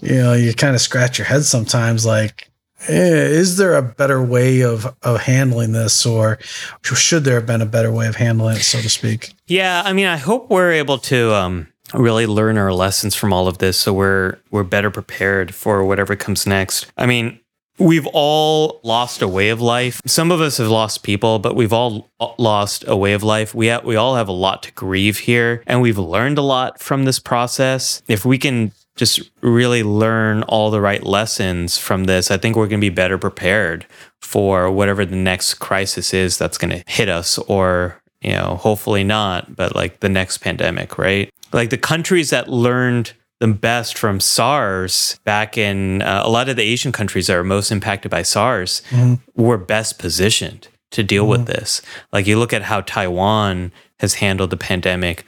you 0.00 0.16
know 0.16 0.34
you 0.34 0.54
kind 0.54 0.74
of 0.74 0.80
scratch 0.80 1.18
your 1.18 1.26
head 1.26 1.44
sometimes 1.44 2.06
like. 2.06 2.48
Eh, 2.88 3.28
is 3.28 3.58
there 3.58 3.76
a 3.76 3.82
better 3.82 4.20
way 4.20 4.62
of, 4.62 4.92
of 5.04 5.20
handling 5.20 5.70
this 5.70 6.04
or 6.04 6.40
should 6.82 7.22
there 7.22 7.36
have 7.36 7.46
been 7.46 7.62
a 7.62 7.66
better 7.66 7.92
way 7.92 8.08
of 8.08 8.16
handling 8.16 8.56
it 8.56 8.62
so 8.62 8.80
to 8.80 8.88
speak 8.88 9.34
yeah 9.46 9.82
i 9.84 9.92
mean 9.92 10.08
i 10.08 10.16
hope 10.16 10.50
we're 10.50 10.72
able 10.72 10.98
to 10.98 11.32
um, 11.32 11.71
really 11.94 12.26
learn 12.26 12.58
our 12.58 12.72
lessons 12.72 13.14
from 13.14 13.32
all 13.32 13.48
of 13.48 13.58
this 13.58 13.78
so 13.78 13.92
we're 13.92 14.38
we're 14.50 14.64
better 14.64 14.90
prepared 14.90 15.54
for 15.54 15.84
whatever 15.84 16.16
comes 16.16 16.46
next. 16.46 16.86
I 16.96 17.06
mean, 17.06 17.38
we've 17.78 18.06
all 18.12 18.80
lost 18.82 19.22
a 19.22 19.28
way 19.28 19.48
of 19.48 19.60
life. 19.60 20.00
Some 20.06 20.30
of 20.30 20.40
us 20.40 20.58
have 20.58 20.68
lost 20.68 21.02
people, 21.02 21.38
but 21.38 21.56
we've 21.56 21.72
all 21.72 22.08
lost 22.38 22.84
a 22.86 22.96
way 22.96 23.12
of 23.12 23.22
life. 23.22 23.54
We 23.54 23.68
ha- 23.68 23.82
we 23.84 23.96
all 23.96 24.16
have 24.16 24.28
a 24.28 24.32
lot 24.32 24.62
to 24.64 24.72
grieve 24.72 25.18
here 25.18 25.62
and 25.66 25.80
we've 25.80 25.98
learned 25.98 26.38
a 26.38 26.42
lot 26.42 26.80
from 26.80 27.04
this 27.04 27.18
process. 27.18 28.02
If 28.08 28.24
we 28.24 28.38
can 28.38 28.72
just 28.94 29.30
really 29.40 29.82
learn 29.82 30.42
all 30.44 30.70
the 30.70 30.80
right 30.80 31.02
lessons 31.02 31.78
from 31.78 32.04
this, 32.04 32.30
I 32.30 32.36
think 32.36 32.56
we're 32.56 32.68
going 32.68 32.80
to 32.80 32.84
be 32.84 32.94
better 32.94 33.16
prepared 33.16 33.86
for 34.20 34.70
whatever 34.70 35.04
the 35.04 35.16
next 35.16 35.54
crisis 35.54 36.12
is 36.12 36.36
that's 36.36 36.58
going 36.58 36.70
to 36.70 36.84
hit 36.86 37.08
us 37.08 37.38
or 37.38 38.02
you 38.22 38.32
know, 38.32 38.56
hopefully 38.60 39.02
not, 39.02 39.56
but 39.56 39.74
like 39.74 40.00
the 40.00 40.08
next 40.08 40.38
pandemic, 40.38 40.96
right? 40.96 41.28
Like 41.52 41.70
the 41.70 41.78
countries 41.78 42.30
that 42.30 42.48
learned 42.48 43.12
the 43.40 43.48
best 43.48 43.98
from 43.98 44.20
SARS 44.20 45.18
back 45.24 45.58
in 45.58 46.00
uh, 46.02 46.22
a 46.24 46.30
lot 46.30 46.48
of 46.48 46.56
the 46.56 46.62
Asian 46.62 46.92
countries 46.92 47.26
that 47.26 47.36
are 47.36 47.44
most 47.44 47.72
impacted 47.72 48.10
by 48.10 48.22
SARS 48.22 48.82
mm-hmm. 48.90 49.14
were 49.40 49.58
best 49.58 49.98
positioned 49.98 50.68
to 50.92 51.02
deal 51.02 51.24
mm-hmm. 51.24 51.30
with 51.30 51.46
this. 51.46 51.82
Like 52.12 52.26
you 52.26 52.38
look 52.38 52.52
at 52.52 52.62
how 52.62 52.82
Taiwan 52.82 53.72
has 53.98 54.14
handled 54.14 54.50
the 54.50 54.56
pandemic 54.56 55.24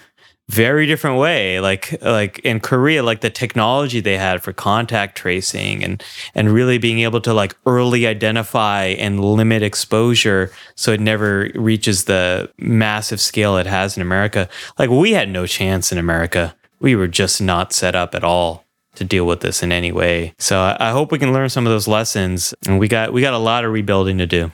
very 0.49 0.87
different 0.87 1.19
way. 1.19 1.59
Like 1.61 1.97
like 2.03 2.39
in 2.41 2.61
korea 2.61 3.03
like 3.03 3.21
the 3.21 3.31
technology 3.31 4.01
they 4.01 4.19
had 4.19 4.43
for 4.43 4.53
contact 4.53 5.17
tracing 5.17 5.83
and 5.83 6.03
and 6.35 6.53
really 6.53 6.79
being 6.79 7.01
able 7.01 7.21
to 7.23 7.33
like 7.33 7.57
early 7.67 8.07
identify 8.07 8.85
and 8.85 9.25
limit 9.25 9.63
exposure 9.63 10.53
so 10.75 10.93
it 10.93 11.01
never 11.01 11.51
reaches 11.55 12.05
the 12.05 12.51
massive 12.59 13.21
scale 13.21 13.57
it 13.57 13.67
has 13.67 13.97
in 13.97 14.03
america. 14.03 14.49
Like 14.79 14.91
we 14.91 15.13
had 15.13 15.29
no 15.29 15.47
chance 15.47 15.91
in 15.91 15.99
america. 15.99 16.55
We 16.81 16.95
were 16.95 17.09
just 17.09 17.41
not 17.41 17.73
set 17.73 17.95
up 17.95 18.15
at 18.15 18.25
all 18.25 18.65
to 18.97 19.05
deal 19.05 19.27
with 19.27 19.41
this 19.41 19.63
in 19.63 19.73
any 19.73 19.91
way. 19.91 20.35
So 20.39 20.61
i, 20.61 20.89
I 20.89 20.91
hope 20.91 21.11
we 21.11 21.19
can 21.19 21.33
learn 21.33 21.49
some 21.49 21.67
of 21.67 21.73
those 21.73 21.89
lessons. 21.89 22.55
And 22.67 22.79
we 22.79 22.87
got 22.87 23.13
we 23.13 23.23
got 23.23 23.35
a 23.35 23.39
lot 23.39 23.65
of 23.65 23.73
rebuilding 23.73 24.19
to 24.19 24.27
do 24.27 24.53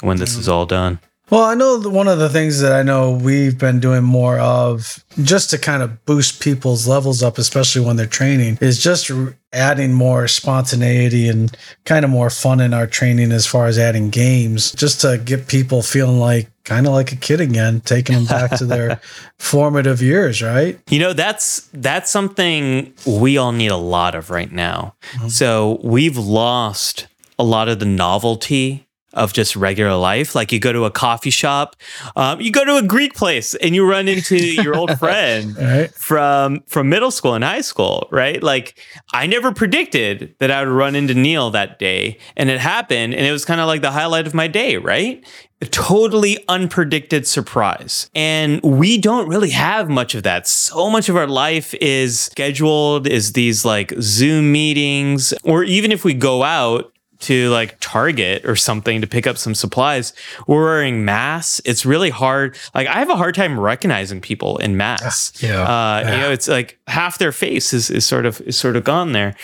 when 0.00 0.16
this 0.16 0.32
mm-hmm. 0.32 0.40
is 0.40 0.48
all 0.48 0.66
done 0.66 0.98
well, 1.30 1.42
I 1.42 1.54
know 1.54 1.80
one 1.80 2.06
of 2.06 2.18
the 2.18 2.28
things 2.28 2.60
that 2.60 2.72
I 2.72 2.82
know 2.82 3.10
we've 3.10 3.58
been 3.58 3.80
doing 3.80 4.04
more 4.04 4.38
of 4.38 5.04
just 5.22 5.50
to 5.50 5.58
kind 5.58 5.82
of 5.82 6.04
boost 6.04 6.40
people's 6.40 6.86
levels 6.86 7.20
up, 7.20 7.36
especially 7.36 7.84
when 7.84 7.96
they're 7.96 8.06
training, 8.06 8.58
is 8.60 8.80
just 8.80 9.10
adding 9.52 9.92
more 9.92 10.28
spontaneity 10.28 11.28
and 11.28 11.56
kind 11.84 12.04
of 12.04 12.12
more 12.12 12.30
fun 12.30 12.60
in 12.60 12.72
our 12.72 12.86
training 12.86 13.32
as 13.32 13.44
far 13.44 13.66
as 13.66 13.76
adding 13.76 14.10
games, 14.10 14.70
just 14.72 15.00
to 15.00 15.18
get 15.18 15.48
people 15.48 15.82
feeling 15.82 16.20
like 16.20 16.48
kind 16.62 16.86
of 16.86 16.92
like 16.92 17.10
a 17.10 17.16
kid 17.16 17.40
again, 17.40 17.80
taking 17.80 18.14
them 18.14 18.26
back 18.26 18.56
to 18.58 18.64
their 18.64 19.00
formative 19.40 20.00
years, 20.00 20.42
right? 20.42 20.78
You 20.88 21.00
know, 21.00 21.12
that's 21.12 21.68
that's 21.72 22.08
something 22.08 22.94
we 23.04 23.36
all 23.36 23.52
need 23.52 23.72
a 23.72 23.76
lot 23.76 24.14
of 24.14 24.30
right 24.30 24.52
now. 24.52 24.94
Mm-hmm. 25.14 25.28
So 25.28 25.80
we've 25.82 26.16
lost 26.16 27.08
a 27.36 27.44
lot 27.44 27.68
of 27.68 27.80
the 27.80 27.86
novelty 27.86 28.85
of 29.16 29.32
just 29.32 29.56
regular 29.56 29.96
life. 29.96 30.34
Like 30.34 30.52
you 30.52 30.60
go 30.60 30.72
to 30.72 30.84
a 30.84 30.90
coffee 30.90 31.30
shop, 31.30 31.74
um, 32.14 32.40
you 32.40 32.52
go 32.52 32.64
to 32.64 32.76
a 32.76 32.82
Greek 32.82 33.14
place, 33.14 33.54
and 33.56 33.74
you 33.74 33.88
run 33.88 34.06
into 34.06 34.36
your 34.36 34.76
old 34.76 34.96
friend 34.98 35.56
right. 35.56 35.92
from 35.92 36.62
from 36.66 36.88
middle 36.88 37.10
school 37.10 37.34
and 37.34 37.42
high 37.42 37.62
school, 37.62 38.08
right? 38.12 38.42
Like 38.42 38.78
I 39.12 39.26
never 39.26 39.52
predicted 39.52 40.34
that 40.38 40.50
I 40.50 40.62
would 40.62 40.70
run 40.70 40.94
into 40.94 41.14
Neil 41.14 41.50
that 41.50 41.78
day, 41.78 42.18
and 42.36 42.50
it 42.50 42.60
happened, 42.60 43.14
and 43.14 43.26
it 43.26 43.32
was 43.32 43.44
kind 43.44 43.60
of 43.60 43.66
like 43.66 43.80
the 43.80 43.90
highlight 43.90 44.26
of 44.26 44.34
my 44.34 44.46
day, 44.46 44.76
right? 44.76 45.24
A 45.62 45.66
totally 45.66 46.36
unpredicted 46.50 47.24
surprise. 47.24 48.10
And 48.14 48.60
we 48.62 48.98
don't 48.98 49.26
really 49.26 49.48
have 49.50 49.88
much 49.88 50.14
of 50.14 50.22
that. 50.24 50.46
So 50.46 50.90
much 50.90 51.08
of 51.08 51.16
our 51.16 51.26
life 51.26 51.72
is 51.80 52.20
scheduled, 52.20 53.06
is 53.06 53.32
these 53.32 53.64
like 53.64 53.94
Zoom 53.98 54.52
meetings, 54.52 55.32
or 55.44 55.64
even 55.64 55.92
if 55.92 56.04
we 56.04 56.12
go 56.12 56.42
out, 56.42 56.92
to 57.20 57.48
like 57.50 57.76
Target 57.80 58.44
or 58.44 58.56
something 58.56 59.00
to 59.00 59.06
pick 59.06 59.26
up 59.26 59.38
some 59.38 59.54
supplies, 59.54 60.12
we're 60.46 60.62
wearing 60.64 61.04
masks. 61.04 61.60
It's 61.64 61.86
really 61.86 62.10
hard. 62.10 62.56
Like 62.74 62.86
I 62.86 62.94
have 62.94 63.08
a 63.08 63.16
hard 63.16 63.34
time 63.34 63.58
recognizing 63.58 64.20
people 64.20 64.58
in 64.58 64.76
masks. 64.76 65.42
Yeah, 65.42 65.62
uh, 65.62 66.00
yeah. 66.00 66.14
you 66.14 66.20
know, 66.20 66.30
it's 66.30 66.48
like 66.48 66.78
half 66.86 67.18
their 67.18 67.32
face 67.32 67.72
is, 67.72 67.90
is 67.90 68.06
sort 68.06 68.26
of 68.26 68.40
is 68.42 68.56
sort 68.56 68.76
of 68.76 68.84
gone 68.84 69.12
there. 69.12 69.34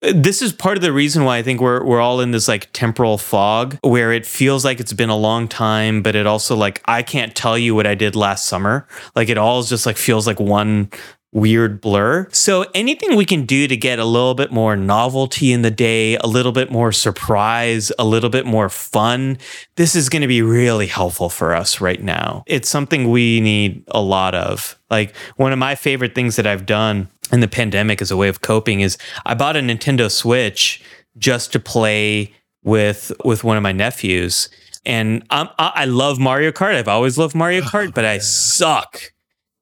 This 0.00 0.42
is 0.42 0.52
part 0.52 0.76
of 0.76 0.82
the 0.82 0.92
reason 0.92 1.24
why 1.24 1.38
I 1.38 1.42
think 1.42 1.60
we're 1.60 1.84
we're 1.84 2.00
all 2.00 2.20
in 2.20 2.32
this 2.32 2.48
like 2.48 2.68
temporal 2.72 3.18
fog 3.18 3.78
where 3.82 4.12
it 4.12 4.26
feels 4.26 4.64
like 4.64 4.80
it's 4.80 4.92
been 4.92 5.10
a 5.10 5.16
long 5.16 5.46
time, 5.46 6.02
but 6.02 6.16
it 6.16 6.26
also 6.26 6.56
like 6.56 6.82
I 6.86 7.02
can't 7.02 7.34
tell 7.36 7.56
you 7.56 7.74
what 7.74 7.86
I 7.86 7.94
did 7.94 8.16
last 8.16 8.46
summer. 8.46 8.86
Like 9.14 9.28
it 9.28 9.38
all 9.38 9.62
just 9.62 9.86
like 9.86 9.96
feels 9.96 10.26
like 10.26 10.40
one 10.40 10.90
weird 11.32 11.80
blur. 11.80 12.28
So 12.30 12.66
anything 12.74 13.16
we 13.16 13.24
can 13.24 13.46
do 13.46 13.66
to 13.66 13.76
get 13.76 13.98
a 13.98 14.04
little 14.04 14.34
bit 14.34 14.52
more 14.52 14.76
novelty 14.76 15.52
in 15.52 15.62
the 15.62 15.70
day, 15.70 16.16
a 16.16 16.26
little 16.26 16.52
bit 16.52 16.70
more 16.70 16.92
surprise, 16.92 17.90
a 17.98 18.04
little 18.04 18.28
bit 18.28 18.44
more 18.44 18.68
fun, 18.68 19.38
this 19.76 19.96
is 19.96 20.10
going 20.10 20.22
to 20.22 20.28
be 20.28 20.42
really 20.42 20.86
helpful 20.86 21.30
for 21.30 21.54
us 21.54 21.80
right 21.80 22.02
now. 22.02 22.44
It's 22.46 22.68
something 22.68 23.10
we 23.10 23.40
need 23.40 23.82
a 23.88 24.00
lot 24.00 24.34
of. 24.34 24.78
Like 24.90 25.16
one 25.36 25.52
of 25.52 25.58
my 25.58 25.74
favorite 25.74 26.14
things 26.14 26.36
that 26.36 26.46
I've 26.46 26.66
done 26.66 27.08
in 27.32 27.40
the 27.40 27.48
pandemic 27.48 28.02
as 28.02 28.10
a 28.10 28.16
way 28.16 28.28
of 28.28 28.42
coping 28.42 28.80
is 28.80 28.98
I 29.24 29.34
bought 29.34 29.56
a 29.56 29.60
Nintendo 29.60 30.10
Switch 30.10 30.82
just 31.16 31.52
to 31.52 31.60
play 31.60 32.34
with 32.62 33.10
with 33.24 33.42
one 33.42 33.56
of 33.56 33.62
my 33.62 33.72
nephews. 33.72 34.50
And 34.84 35.24
I'm, 35.30 35.48
I 35.58 35.84
love 35.84 36.18
Mario 36.18 36.50
Kart. 36.50 36.74
I've 36.74 36.88
always 36.88 37.16
loved 37.16 37.36
Mario 37.36 37.62
oh, 37.62 37.66
Kart, 37.66 37.94
but 37.94 38.04
I 38.04 38.18
suck 38.18 39.12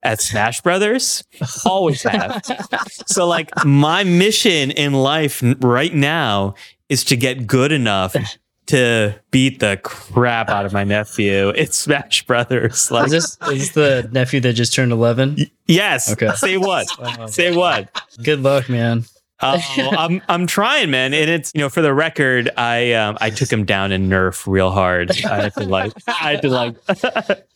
at 0.03 0.21
Smash 0.21 0.61
Brothers. 0.61 1.23
Always 1.65 2.03
have. 2.03 2.43
so, 3.07 3.27
like, 3.27 3.49
my 3.65 4.03
mission 4.03 4.71
in 4.71 4.93
life 4.93 5.43
right 5.59 5.93
now 5.93 6.55
is 6.89 7.03
to 7.05 7.15
get 7.15 7.47
good 7.47 7.71
enough 7.71 8.15
to 8.67 9.19
beat 9.31 9.59
the 9.59 9.79
crap 9.83 10.49
out 10.49 10.65
of 10.65 10.73
my 10.73 10.83
nephew. 10.83 11.49
It's 11.49 11.77
Smash 11.77 12.25
Brothers. 12.25 12.89
Like, 12.91 13.07
is 13.07 13.11
this, 13.11 13.37
is 13.51 13.59
this 13.59 13.69
the 13.71 14.09
nephew 14.11 14.39
that 14.41 14.53
just 14.53 14.73
turned 14.73 14.91
11? 14.91 15.37
yes. 15.67 16.11
Okay. 16.11 16.29
Say 16.35 16.57
what? 16.57 16.87
Say 17.29 17.55
what? 17.55 17.89
Good 18.23 18.41
luck, 18.41 18.69
man. 18.69 19.05
Oh, 19.43 19.59
I'm 19.77 20.21
I'm 20.29 20.47
trying, 20.47 20.91
man, 20.91 21.13
and 21.13 21.29
it's 21.29 21.51
you 21.55 21.61
know 21.61 21.69
for 21.69 21.81
the 21.81 21.93
record, 21.93 22.49
I 22.57 22.93
um 22.93 23.17
I 23.21 23.29
took 23.29 23.51
him 23.51 23.65
down 23.65 23.91
in 23.91 24.07
Nerf 24.09 24.45
real 24.47 24.71
hard. 24.71 25.11
I 25.25 25.43
had 25.43 25.53
to 25.55 25.63
like 25.65 25.93
I 26.07 26.11
had 26.11 26.41
to 26.43 26.49
like 26.49 26.75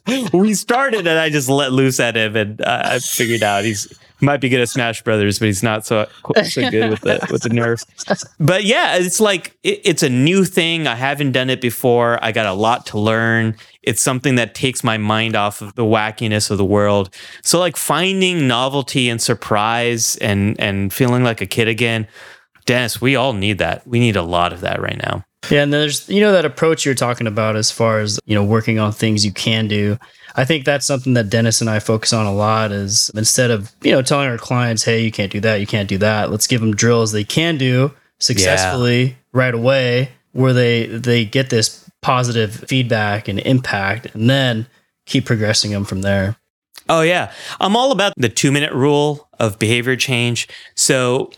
we 0.33 0.53
started 0.53 1.07
and 1.07 1.19
I 1.19 1.29
just 1.29 1.49
let 1.49 1.71
loose 1.71 1.99
at 1.99 2.15
him, 2.17 2.35
and 2.35 2.61
uh, 2.61 2.81
I 2.85 2.99
figured 2.99 3.43
out 3.43 3.63
he's 3.63 3.91
might 4.21 4.41
be 4.41 4.49
good 4.49 4.61
at 4.61 4.69
Smash 4.69 5.03
Brothers, 5.03 5.39
but 5.39 5.45
he's 5.45 5.63
not 5.63 5.85
so 5.85 6.07
so 6.43 6.69
good 6.69 6.89
with 6.89 7.01
the 7.01 7.27
with 7.31 7.43
the 7.43 7.49
nerf. 7.49 7.83
But 8.39 8.63
yeah, 8.63 8.95
it's 8.95 9.19
like 9.19 9.55
it, 9.63 9.81
it's 9.83 10.03
a 10.03 10.09
new 10.09 10.45
thing. 10.45 10.87
I 10.87 10.95
haven't 10.95 11.33
done 11.33 11.49
it 11.49 11.61
before. 11.61 12.23
I 12.23 12.31
got 12.31 12.45
a 12.45 12.53
lot 12.53 12.85
to 12.87 12.99
learn. 12.99 13.55
It's 13.85 14.01
something 14.01 14.35
that 14.35 14.55
takes 14.55 14.83
my 14.83 14.97
mind 14.97 15.35
off 15.35 15.61
of 15.61 15.75
the 15.75 15.83
wackiness 15.83 16.49
of 16.51 16.57
the 16.57 16.65
world. 16.65 17.13
So 17.43 17.59
like 17.59 17.77
finding 17.77 18.47
novelty 18.47 19.09
and 19.09 19.21
surprise 19.21 20.15
and 20.17 20.59
and 20.59 20.91
feeling 20.91 21.23
like 21.23 21.41
a 21.41 21.45
kid 21.45 21.67
again. 21.67 22.07
Dennis, 22.65 22.99
we 22.99 23.15
all 23.15 23.33
need 23.33 23.59
that. 23.59 23.87
We 23.87 23.99
need 23.99 24.15
a 24.15 24.23
lot 24.23 24.51
of 24.51 24.61
that 24.61 24.81
right 24.81 24.97
now. 24.97 25.23
Yeah, 25.49 25.63
and 25.63 25.71
there's 25.71 26.09
you 26.09 26.21
know 26.21 26.31
that 26.31 26.45
approach 26.45 26.85
you're 26.85 26.95
talking 26.95 27.27
about 27.27 27.55
as 27.55 27.71
far 27.71 27.99
as 27.99 28.19
you 28.25 28.35
know 28.35 28.43
working 28.43 28.79
on 28.79 28.91
things 28.91 29.25
you 29.25 29.31
can 29.31 29.67
do. 29.67 29.97
I 30.35 30.43
think 30.43 30.65
that's 30.65 30.85
something 30.85 31.13
that 31.13 31.29
Dennis 31.29 31.61
and 31.61 31.69
I 31.69 31.79
focus 31.79 32.13
on 32.13 32.25
a 32.25 32.33
lot. 32.33 32.71
Is 32.71 33.11
instead 33.15 33.51
of 33.51 33.71
you 33.83 33.91
know 33.91 34.01
telling 34.01 34.27
our 34.27 34.37
clients, 34.37 34.83
"Hey, 34.83 35.03
you 35.03 35.11
can't 35.11 35.31
do 35.31 35.39
that, 35.41 35.59
you 35.59 35.67
can't 35.67 35.87
do 35.87 35.97
that," 35.99 36.31
let's 36.31 36.47
give 36.47 36.61
them 36.61 36.75
drills 36.75 37.11
they 37.11 37.23
can 37.23 37.57
do 37.57 37.91
successfully 38.19 39.03
yeah. 39.03 39.13
right 39.33 39.53
away, 39.53 40.09
where 40.31 40.53
they 40.53 40.87
they 40.87 41.25
get 41.25 41.49
this 41.49 41.84
positive 42.05 42.53
feedback 42.53 43.27
and 43.27 43.39
impact, 43.39 44.13
and 44.13 44.29
then 44.29 44.67
keep 45.07 45.25
progressing 45.25 45.71
them 45.71 45.83
from 45.83 46.03
there. 46.03 46.35
Oh 46.87 47.01
yeah, 47.01 47.31
I'm 47.59 47.75
all 47.75 47.91
about 47.91 48.13
the 48.15 48.29
two 48.29 48.51
minute 48.51 48.71
rule 48.73 49.27
of 49.39 49.57
behavior 49.57 49.95
change. 49.95 50.47
So 50.75 51.31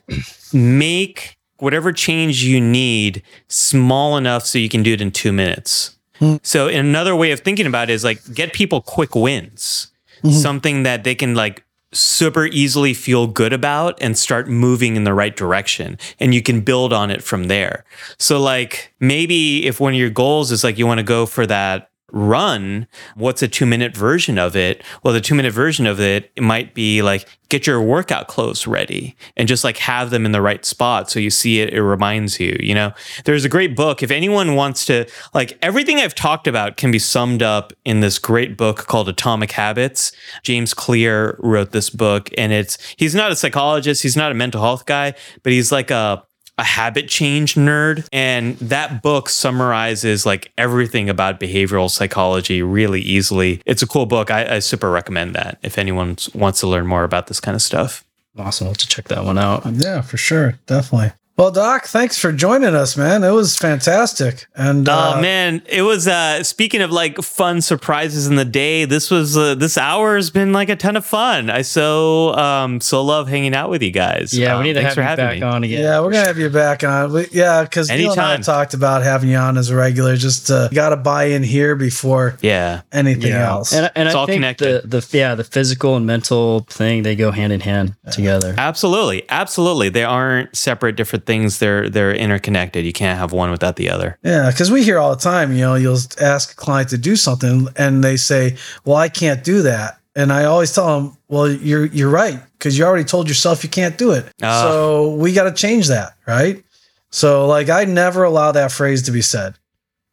make 0.51 1.37
whatever 1.59 1.93
change 1.93 2.43
you 2.43 2.59
need 2.59 3.23
small 3.47 4.17
enough 4.17 4.45
so 4.45 4.59
you 4.59 4.67
can 4.67 4.83
do 4.83 4.91
it 4.91 4.99
in 4.99 5.09
two 5.09 5.31
minutes. 5.31 5.97
Mm-hmm. 6.19 6.37
So 6.43 6.67
another 6.67 7.15
way 7.15 7.31
of 7.31 7.39
thinking 7.39 7.65
about 7.65 7.89
it 7.89 7.93
is 7.93 8.03
like 8.03 8.19
get 8.33 8.51
people 8.51 8.81
quick 8.81 9.15
wins, 9.15 9.87
mm-hmm. 10.17 10.31
something 10.31 10.83
that 10.83 11.05
they 11.05 11.15
can 11.15 11.33
like 11.33 11.63
super 11.93 12.45
easily 12.47 12.93
feel 12.93 13.27
good 13.27 13.53
about 13.53 13.97
and 14.01 14.17
start 14.17 14.49
moving 14.49 14.95
in 14.95 15.03
the 15.03 15.13
right 15.13 15.35
direction 15.35 15.97
and 16.19 16.33
you 16.33 16.41
can 16.41 16.61
build 16.61 16.91
on 16.91 17.09
it 17.09 17.23
from 17.23 17.45
there. 17.45 17.85
So 18.19 18.39
like 18.41 18.93
maybe 18.99 19.65
if 19.65 19.79
one 19.79 19.93
of 19.93 19.99
your 19.99 20.09
goals 20.09 20.51
is 20.51 20.63
like 20.63 20.77
you 20.77 20.85
want 20.85 20.99
to 20.99 21.03
go 21.03 21.25
for 21.25 21.45
that 21.47 21.89
run, 22.11 22.87
what's 23.15 23.41
a 23.41 23.47
two 23.47 23.65
minute 23.65 23.95
version 23.95 24.37
of 24.37 24.55
it? 24.55 24.83
Well, 25.03 25.13
the 25.13 25.21
two 25.21 25.35
minute 25.35 25.53
version 25.53 25.85
of 25.85 25.99
it, 25.99 26.31
it 26.35 26.43
might 26.43 26.73
be 26.73 27.01
like 27.01 27.27
get 27.49 27.65
your 27.65 27.81
workout 27.81 28.27
clothes 28.27 28.67
ready 28.67 29.15
and 29.37 29.47
just 29.47 29.63
like 29.63 29.77
have 29.77 30.09
them 30.09 30.25
in 30.25 30.33
the 30.33 30.41
right 30.41 30.65
spot 30.65 31.09
so 31.09 31.19
you 31.19 31.29
see 31.29 31.61
it, 31.61 31.73
it 31.73 31.81
reminds 31.81 32.39
you. 32.39 32.57
You 32.59 32.75
know, 32.75 32.93
there's 33.25 33.45
a 33.45 33.49
great 33.49 33.75
book. 33.75 34.03
If 34.03 34.11
anyone 34.11 34.55
wants 34.55 34.85
to, 34.85 35.05
like, 35.33 35.57
everything 35.61 35.97
I've 35.97 36.15
talked 36.15 36.47
about 36.47 36.77
can 36.77 36.91
be 36.91 36.99
summed 36.99 37.41
up 37.41 37.73
in 37.85 38.01
this 38.01 38.19
great 38.19 38.57
book 38.57 38.87
called 38.87 39.07
Atomic 39.09 39.51
Habits. 39.51 40.11
James 40.43 40.73
Clear 40.73 41.37
wrote 41.39 41.71
this 41.71 41.89
book, 41.89 42.29
and 42.37 42.51
it's, 42.51 42.77
he's 42.97 43.15
not 43.15 43.31
a 43.31 43.35
psychologist, 43.35 44.03
he's 44.03 44.17
not 44.17 44.31
a 44.31 44.35
mental 44.35 44.61
health 44.61 44.85
guy, 44.85 45.13
but 45.43 45.53
he's 45.53 45.71
like 45.71 45.89
a, 45.89 46.23
a 46.57 46.63
habit 46.63 47.07
change 47.07 47.55
nerd. 47.55 48.07
And 48.11 48.57
that 48.59 49.01
book 49.01 49.29
summarizes 49.29 50.25
like 50.25 50.51
everything 50.57 51.09
about 51.09 51.39
behavioral 51.39 51.89
psychology 51.89 52.61
really 52.61 53.01
easily. 53.01 53.61
It's 53.65 53.81
a 53.81 53.87
cool 53.87 54.05
book. 54.05 54.31
I, 54.31 54.55
I 54.55 54.59
super 54.59 54.89
recommend 54.89 55.35
that 55.35 55.59
if 55.61 55.77
anyone 55.77 56.17
wants 56.33 56.59
to 56.61 56.67
learn 56.67 56.87
more 56.87 57.03
about 57.03 57.27
this 57.27 57.39
kind 57.39 57.55
of 57.55 57.61
stuff. 57.61 58.03
Awesome. 58.37 58.73
To 58.73 58.87
check 58.87 59.07
that 59.09 59.23
one 59.23 59.37
out. 59.37 59.65
Yeah 59.65 60.01
for 60.01 60.17
sure. 60.17 60.59
Definitely 60.67 61.11
well, 61.37 61.51
Doc, 61.51 61.85
thanks 61.85 62.17
for 62.17 62.31
joining 62.31 62.73
us, 62.73 62.97
man. 62.97 63.23
It 63.23 63.29
was 63.29 63.55
fantastic. 63.55 64.47
And 64.55 64.89
oh, 64.89 65.17
uh, 65.17 65.21
man, 65.21 65.61
it 65.67 65.83
was. 65.83 66.07
Uh, 66.07 66.41
speaking 66.41 66.81
of 66.81 66.89
like 66.89 67.19
fun 67.19 67.61
surprises 67.61 68.25
in 68.25 68.37
the 68.37 68.45
day, 68.45 68.85
this 68.85 69.11
was 69.11 69.37
uh, 69.37 69.53
this 69.53 69.77
hour 69.77 70.15
has 70.15 70.31
been 70.31 70.51
like 70.51 70.69
a 70.69 70.75
ton 70.75 70.95
of 70.95 71.05
fun. 71.05 71.51
I 71.51 71.61
so 71.61 72.33
um 72.33 72.81
so 72.81 73.03
love 73.03 73.27
hanging 73.27 73.53
out 73.53 73.69
with 73.69 73.83
you 73.83 73.91
guys. 73.91 74.35
Yeah, 74.35 74.55
um, 74.55 74.63
we 74.63 74.69
need 74.69 74.73
to 74.73 74.81
have 74.81 74.97
you 74.97 75.03
back 75.03 75.37
me. 75.37 75.43
on 75.43 75.63
again. 75.63 75.83
Yeah, 75.83 76.01
we're 76.01 76.11
gonna 76.11 76.25
have 76.25 76.39
you 76.39 76.49
back 76.49 76.83
on. 76.83 77.13
We, 77.13 77.27
yeah, 77.31 77.61
because 77.61 77.89
Neil 77.89 78.13
and 78.13 78.19
I 78.19 78.37
talked 78.37 78.73
about 78.73 79.03
having 79.03 79.29
you 79.29 79.37
on 79.37 79.59
as 79.59 79.69
a 79.69 79.75
regular. 79.75 80.15
Just 80.15 80.49
uh, 80.49 80.69
got 80.69 80.89
to 80.89 80.97
buy 80.97 81.25
in 81.25 81.43
here 81.43 81.75
before 81.75 82.35
yeah 82.41 82.81
anything 82.91 83.29
yeah. 83.29 83.47
else. 83.47 83.73
And, 83.73 83.91
and 83.93 84.09
I 84.09 84.13
all 84.13 84.25
think 84.25 84.37
connected. 84.37 84.89
the 84.89 85.01
the 85.01 85.17
yeah 85.17 85.35
the 85.35 85.43
physical 85.43 85.95
and 85.95 86.07
mental 86.07 86.61
thing 86.61 87.03
they 87.03 87.15
go 87.15 87.29
hand 87.29 87.53
in 87.53 87.59
hand 87.59 87.95
yeah. 88.05 88.11
together. 88.11 88.55
Absolutely, 88.57 89.23
absolutely. 89.29 89.89
They 89.89 90.03
aren't 90.03 90.55
separate 90.57 90.95
different 90.95 91.26
things 91.27 91.59
they're 91.59 91.89
they're 91.89 92.15
interconnected. 92.15 92.85
You 92.85 92.93
can't 92.93 93.19
have 93.19 93.31
one 93.31 93.51
without 93.51 93.75
the 93.75 93.89
other. 93.91 94.17
Yeah, 94.23 94.49
because 94.49 94.71
we 94.71 94.83
hear 94.83 94.97
all 94.97 95.13
the 95.15 95.21
time. 95.21 95.51
You 95.51 95.61
know, 95.61 95.75
you'll 95.75 95.99
ask 96.19 96.53
a 96.53 96.55
client 96.55 96.89
to 96.89 96.97
do 96.97 97.15
something, 97.15 97.67
and 97.75 98.03
they 98.03 98.17
say, 98.17 98.57
"Well, 98.85 98.97
I 98.97 99.09
can't 99.09 99.43
do 99.43 99.61
that." 99.61 99.99
And 100.15 100.33
I 100.33 100.45
always 100.45 100.73
tell 100.73 100.99
them, 100.99 101.17
"Well, 101.27 101.51
you're 101.51 101.85
you're 101.85 102.09
right 102.09 102.39
because 102.57 102.77
you 102.77 102.85
already 102.85 103.03
told 103.03 103.27
yourself 103.27 103.63
you 103.63 103.69
can't 103.69 103.97
do 103.99 104.11
it. 104.11 104.25
Uh, 104.41 104.63
so 104.63 105.15
we 105.15 105.33
got 105.33 105.43
to 105.43 105.51
change 105.51 105.87
that, 105.89 106.13
right?" 106.25 106.63
So, 107.11 107.45
like, 107.47 107.69
I 107.69 107.85
never 107.85 108.23
allow 108.23 108.51
that 108.51 108.71
phrase 108.71 109.03
to 109.03 109.11
be 109.11 109.21
said. 109.21 109.55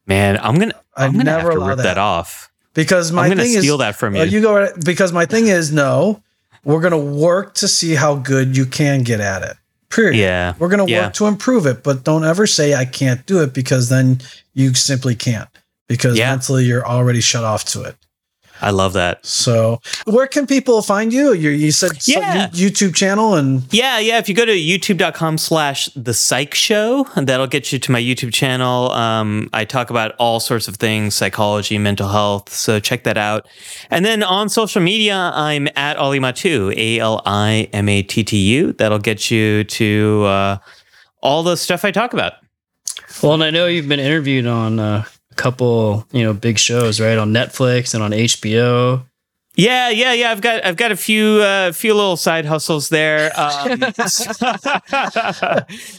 Man, 0.05 0.37
I'm 0.37 0.59
gonna 0.59 0.75
I'm 0.95 1.09
I 1.09 1.11
gonna 1.13 1.23
never 1.23 1.51
have 1.51 1.59
to 1.59 1.65
rip 1.65 1.77
that. 1.77 1.83
that 1.83 1.97
off 1.97 2.51
because 2.73 3.11
my 3.11 3.29
thing 3.29 3.39
is 3.39 3.59
steal 3.59 3.79
that 3.79 3.95
from 3.95 4.15
you. 4.15 4.21
Uh, 4.21 4.25
you 4.25 4.41
go 4.41 4.67
because 4.83 5.11
my 5.11 5.25
thing 5.25 5.47
is 5.47 5.71
no. 5.71 6.21
We're 6.63 6.81
gonna 6.81 6.97
work 6.97 7.53
to 7.55 7.67
see 7.67 7.95
how 7.95 8.15
good 8.15 8.57
you 8.57 8.65
can 8.65 9.03
get 9.03 9.19
at 9.19 9.43
it. 9.43 9.57
Period. 9.89 10.17
Yeah. 10.17 10.53
We're 10.59 10.69
going 10.69 10.85
to 10.85 10.91
yeah. 10.91 11.05
work 11.05 11.13
to 11.15 11.27
improve 11.27 11.65
it, 11.65 11.83
but 11.83 12.03
don't 12.03 12.23
ever 12.23 12.47
say 12.47 12.73
I 12.73 12.85
can't 12.85 13.25
do 13.25 13.41
it 13.41 13.53
because 13.53 13.89
then 13.89 14.19
you 14.53 14.73
simply 14.73 15.15
can't 15.15 15.49
because 15.87 16.17
yeah. 16.17 16.31
mentally 16.31 16.65
you're 16.65 16.85
already 16.85 17.21
shut 17.21 17.43
off 17.43 17.65
to 17.65 17.83
it. 17.83 17.95
I 18.61 18.71
love 18.71 18.93
that. 18.93 19.25
So, 19.25 19.81
where 20.05 20.27
can 20.27 20.47
people 20.47 20.81
find 20.81 21.11
you? 21.11 21.33
You, 21.33 21.49
you 21.49 21.71
said 21.71 22.07
yeah. 22.07 22.47
YouTube 22.49 22.95
channel 22.95 23.35
and 23.35 23.63
yeah, 23.73 23.99
yeah. 23.99 24.17
If 24.17 24.29
you 24.29 24.35
go 24.35 24.45
to 24.45 24.51
youtube.com 24.51 25.37
slash 25.37 25.87
the 25.95 26.13
psych 26.13 26.53
show, 26.53 27.07
that'll 27.15 27.47
get 27.47 27.71
you 27.73 27.79
to 27.79 27.91
my 27.91 28.01
YouTube 28.01 28.33
channel. 28.33 28.91
Um, 28.91 29.49
I 29.53 29.65
talk 29.65 29.89
about 29.89 30.15
all 30.19 30.39
sorts 30.39 30.67
of 30.67 30.77
things, 30.77 31.15
psychology, 31.15 31.77
mental 31.77 32.07
health. 32.07 32.53
So 32.53 32.79
check 32.79 33.03
that 33.03 33.17
out. 33.17 33.47
And 33.89 34.05
then 34.05 34.23
on 34.23 34.49
social 34.49 34.81
media, 34.81 35.31
I'm 35.33 35.67
at 35.75 35.97
Ali 35.97 36.19
Mattu, 36.19 36.73
A 36.77 36.99
L 36.99 37.21
I 37.25 37.67
M 37.73 37.89
A 37.89 38.03
T 38.03 38.23
T 38.23 38.37
U. 38.37 38.73
That'll 38.73 38.99
get 38.99 39.29
you 39.29 39.63
to 39.65 40.23
uh, 40.25 40.57
all 41.21 41.43
the 41.43 41.57
stuff 41.57 41.83
I 41.83 41.91
talk 41.91 42.13
about. 42.13 42.33
Well, 43.21 43.33
and 43.33 43.43
I 43.43 43.49
know 43.49 43.67
you've 43.67 43.87
been 43.87 43.99
interviewed 43.99 44.45
on 44.45 44.79
uh, 44.79 45.05
couple, 45.35 46.05
you 46.11 46.23
know, 46.23 46.33
big 46.33 46.57
shows, 46.57 46.99
right? 46.99 47.17
On 47.17 47.31
Netflix 47.33 47.93
and 47.93 48.03
on 48.03 48.11
HBO. 48.11 49.05
Yeah, 49.55 49.89
yeah, 49.89 50.13
yeah. 50.13 50.31
I've 50.31 50.41
got 50.41 50.65
I've 50.65 50.75
got 50.75 50.91
a 50.91 50.97
few 50.97 51.41
uh, 51.41 51.71
few 51.71 51.93
little 51.93 52.17
side 52.17 52.45
hustles 52.45 52.89
there. 52.89 53.31
Um, 53.39 53.79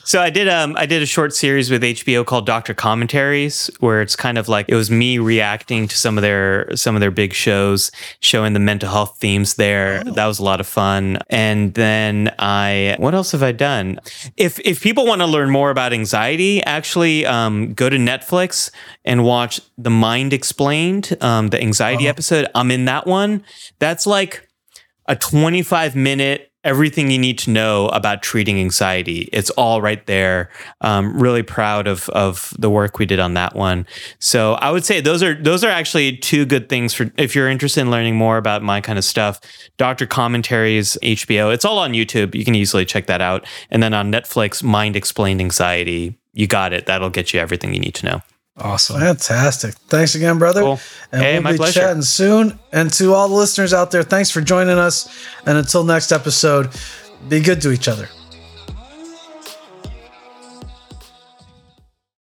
so 0.05 0.21
I 0.21 0.31
did 0.31 0.49
um 0.49 0.77
I 0.77 0.85
did 0.87 1.03
a 1.03 1.07
short 1.07 1.35
series 1.35 1.71
with 1.71 1.83
HBO 1.83 2.25
called 2.25 2.45
Doctor 2.45 2.75
Commentaries, 2.75 3.71
where 3.81 4.03
it's 4.03 4.15
kind 4.15 4.37
of 4.37 4.49
like 4.49 4.69
it 4.69 4.75
was 4.75 4.91
me 4.91 5.19
reacting 5.19 5.89
to 5.89 5.97
some 5.97 6.19
of 6.19 6.23
their 6.23 6.69
some 6.77 6.95
of 6.95 7.01
their 7.01 7.11
big 7.11 7.33
shows, 7.33 7.91
showing 8.21 8.53
the 8.53 8.61
mental 8.61 8.91
health 8.91 9.17
themes 9.19 9.55
there. 9.55 10.03
Oh. 10.07 10.13
That 10.13 10.27
was 10.27 10.39
a 10.39 10.45
lot 10.45 10.61
of 10.61 10.67
fun. 10.67 11.19
And 11.31 11.73
then 11.75 12.35
I 12.39 12.97
what 12.99 13.15
else 13.15 13.33
have 13.33 13.43
I 13.43 13.53
done? 13.53 14.01
If 14.37 14.61
if 14.61 14.83
people 14.83 15.07
want 15.07 15.23
to 15.23 15.27
learn 15.27 15.51
more 15.51 15.71
about 15.71 15.95
anxiety, 15.95 16.63
actually 16.65 17.25
um, 17.25 17.73
go 17.73 17.89
to 17.89 17.97
Netflix 17.97 18.71
and 19.05 19.25
watch 19.25 19.61
The 19.79 19.91
Mind 19.91 20.35
Explained, 20.35 21.17
um, 21.23 21.49
the 21.49 21.61
anxiety 21.61 22.07
oh. 22.07 22.11
episode. 22.11 22.49
I'm 22.55 22.71
in 22.71 22.85
that 22.85 23.07
one 23.07 23.45
that's 23.79 24.07
like 24.07 24.49
a 25.07 25.17
25 25.17 25.95
minute 25.97 26.51
everything 26.67 27.13
you 27.13 27.19
need 27.19 27.39
to 27.39 27.51
know 27.51 27.87
about 27.91 28.23
treating 28.23 28.59
anxiety. 28.59 29.29
It's 29.33 29.51
all 29.51 29.81
right 29.81 30.05
there. 30.07 30.51
Um, 30.81 31.17
really 31.19 31.45
proud 31.45 31.87
of 31.87 32.09
of 32.11 32.53
the 32.59 32.69
work 32.69 32.99
we 32.99 33.07
did 33.07 33.21
on 33.21 33.35
that 33.35 33.55
one. 33.55 33.87
So 34.19 34.55
I 34.55 34.73
would 34.73 34.85
say 34.85 35.01
those 35.01 35.23
are 35.23 35.41
those 35.41 35.63
are 35.63 35.71
actually 35.71 36.17
two 36.17 36.45
good 36.45 36.69
things 36.69 36.93
for 36.93 37.11
if 37.17 37.35
you're 37.35 37.49
interested 37.49 37.83
in 37.83 37.91
learning 37.91 38.17
more 38.17 38.37
about 38.37 38.63
my 38.63 38.81
kind 38.81 38.99
of 38.99 39.05
stuff. 39.05 39.41
Doctor 39.77 40.07
Commentaries, 40.07 40.99
HBO. 41.03 41.55
It's 41.55 41.65
all 41.65 41.79
on 41.79 41.93
YouTube. 41.93 42.35
You 42.35 42.45
can 42.45 42.57
easily 42.57 42.85
check 42.85 43.07
that 43.07 43.21
out. 43.21 43.47
And 43.71 43.83
then 43.83 43.95
on 43.95 44.11
Netflix, 44.11 44.63
Mind 44.63 44.97
Explained 44.97 45.41
Anxiety. 45.41 46.19
You 46.33 46.47
got 46.47 46.73
it. 46.73 46.87
That'll 46.87 47.11
get 47.11 47.33
you 47.33 47.41
everything 47.41 47.73
you 47.73 47.81
need 47.81 47.95
to 47.95 48.07
know. 48.07 48.23
Awesome. 48.59 49.01
Fantastic. 49.01 49.75
Thanks 49.89 50.15
again, 50.15 50.39
brother. 50.39 50.63
Cool. 50.63 50.81
And 51.13 51.23
hey, 51.23 51.39
we'll 51.39 51.53
be 51.53 51.57
pleasure. 51.59 51.81
chatting 51.81 52.03
soon. 52.03 52.59
And 52.73 52.91
to 52.95 53.13
all 53.13 53.29
the 53.29 53.35
listeners 53.35 53.75
out 53.75 53.91
there, 53.91 54.03
thanks 54.03 54.31
for 54.31 54.41
joining 54.41 54.79
us. 54.79 55.09
And 55.45 55.59
until 55.59 55.85
next 55.85 56.11
episode, 56.11 56.71
be 57.29 57.41
good 57.41 57.61
to 57.63 57.71
each 57.71 57.87
other. 57.87 58.09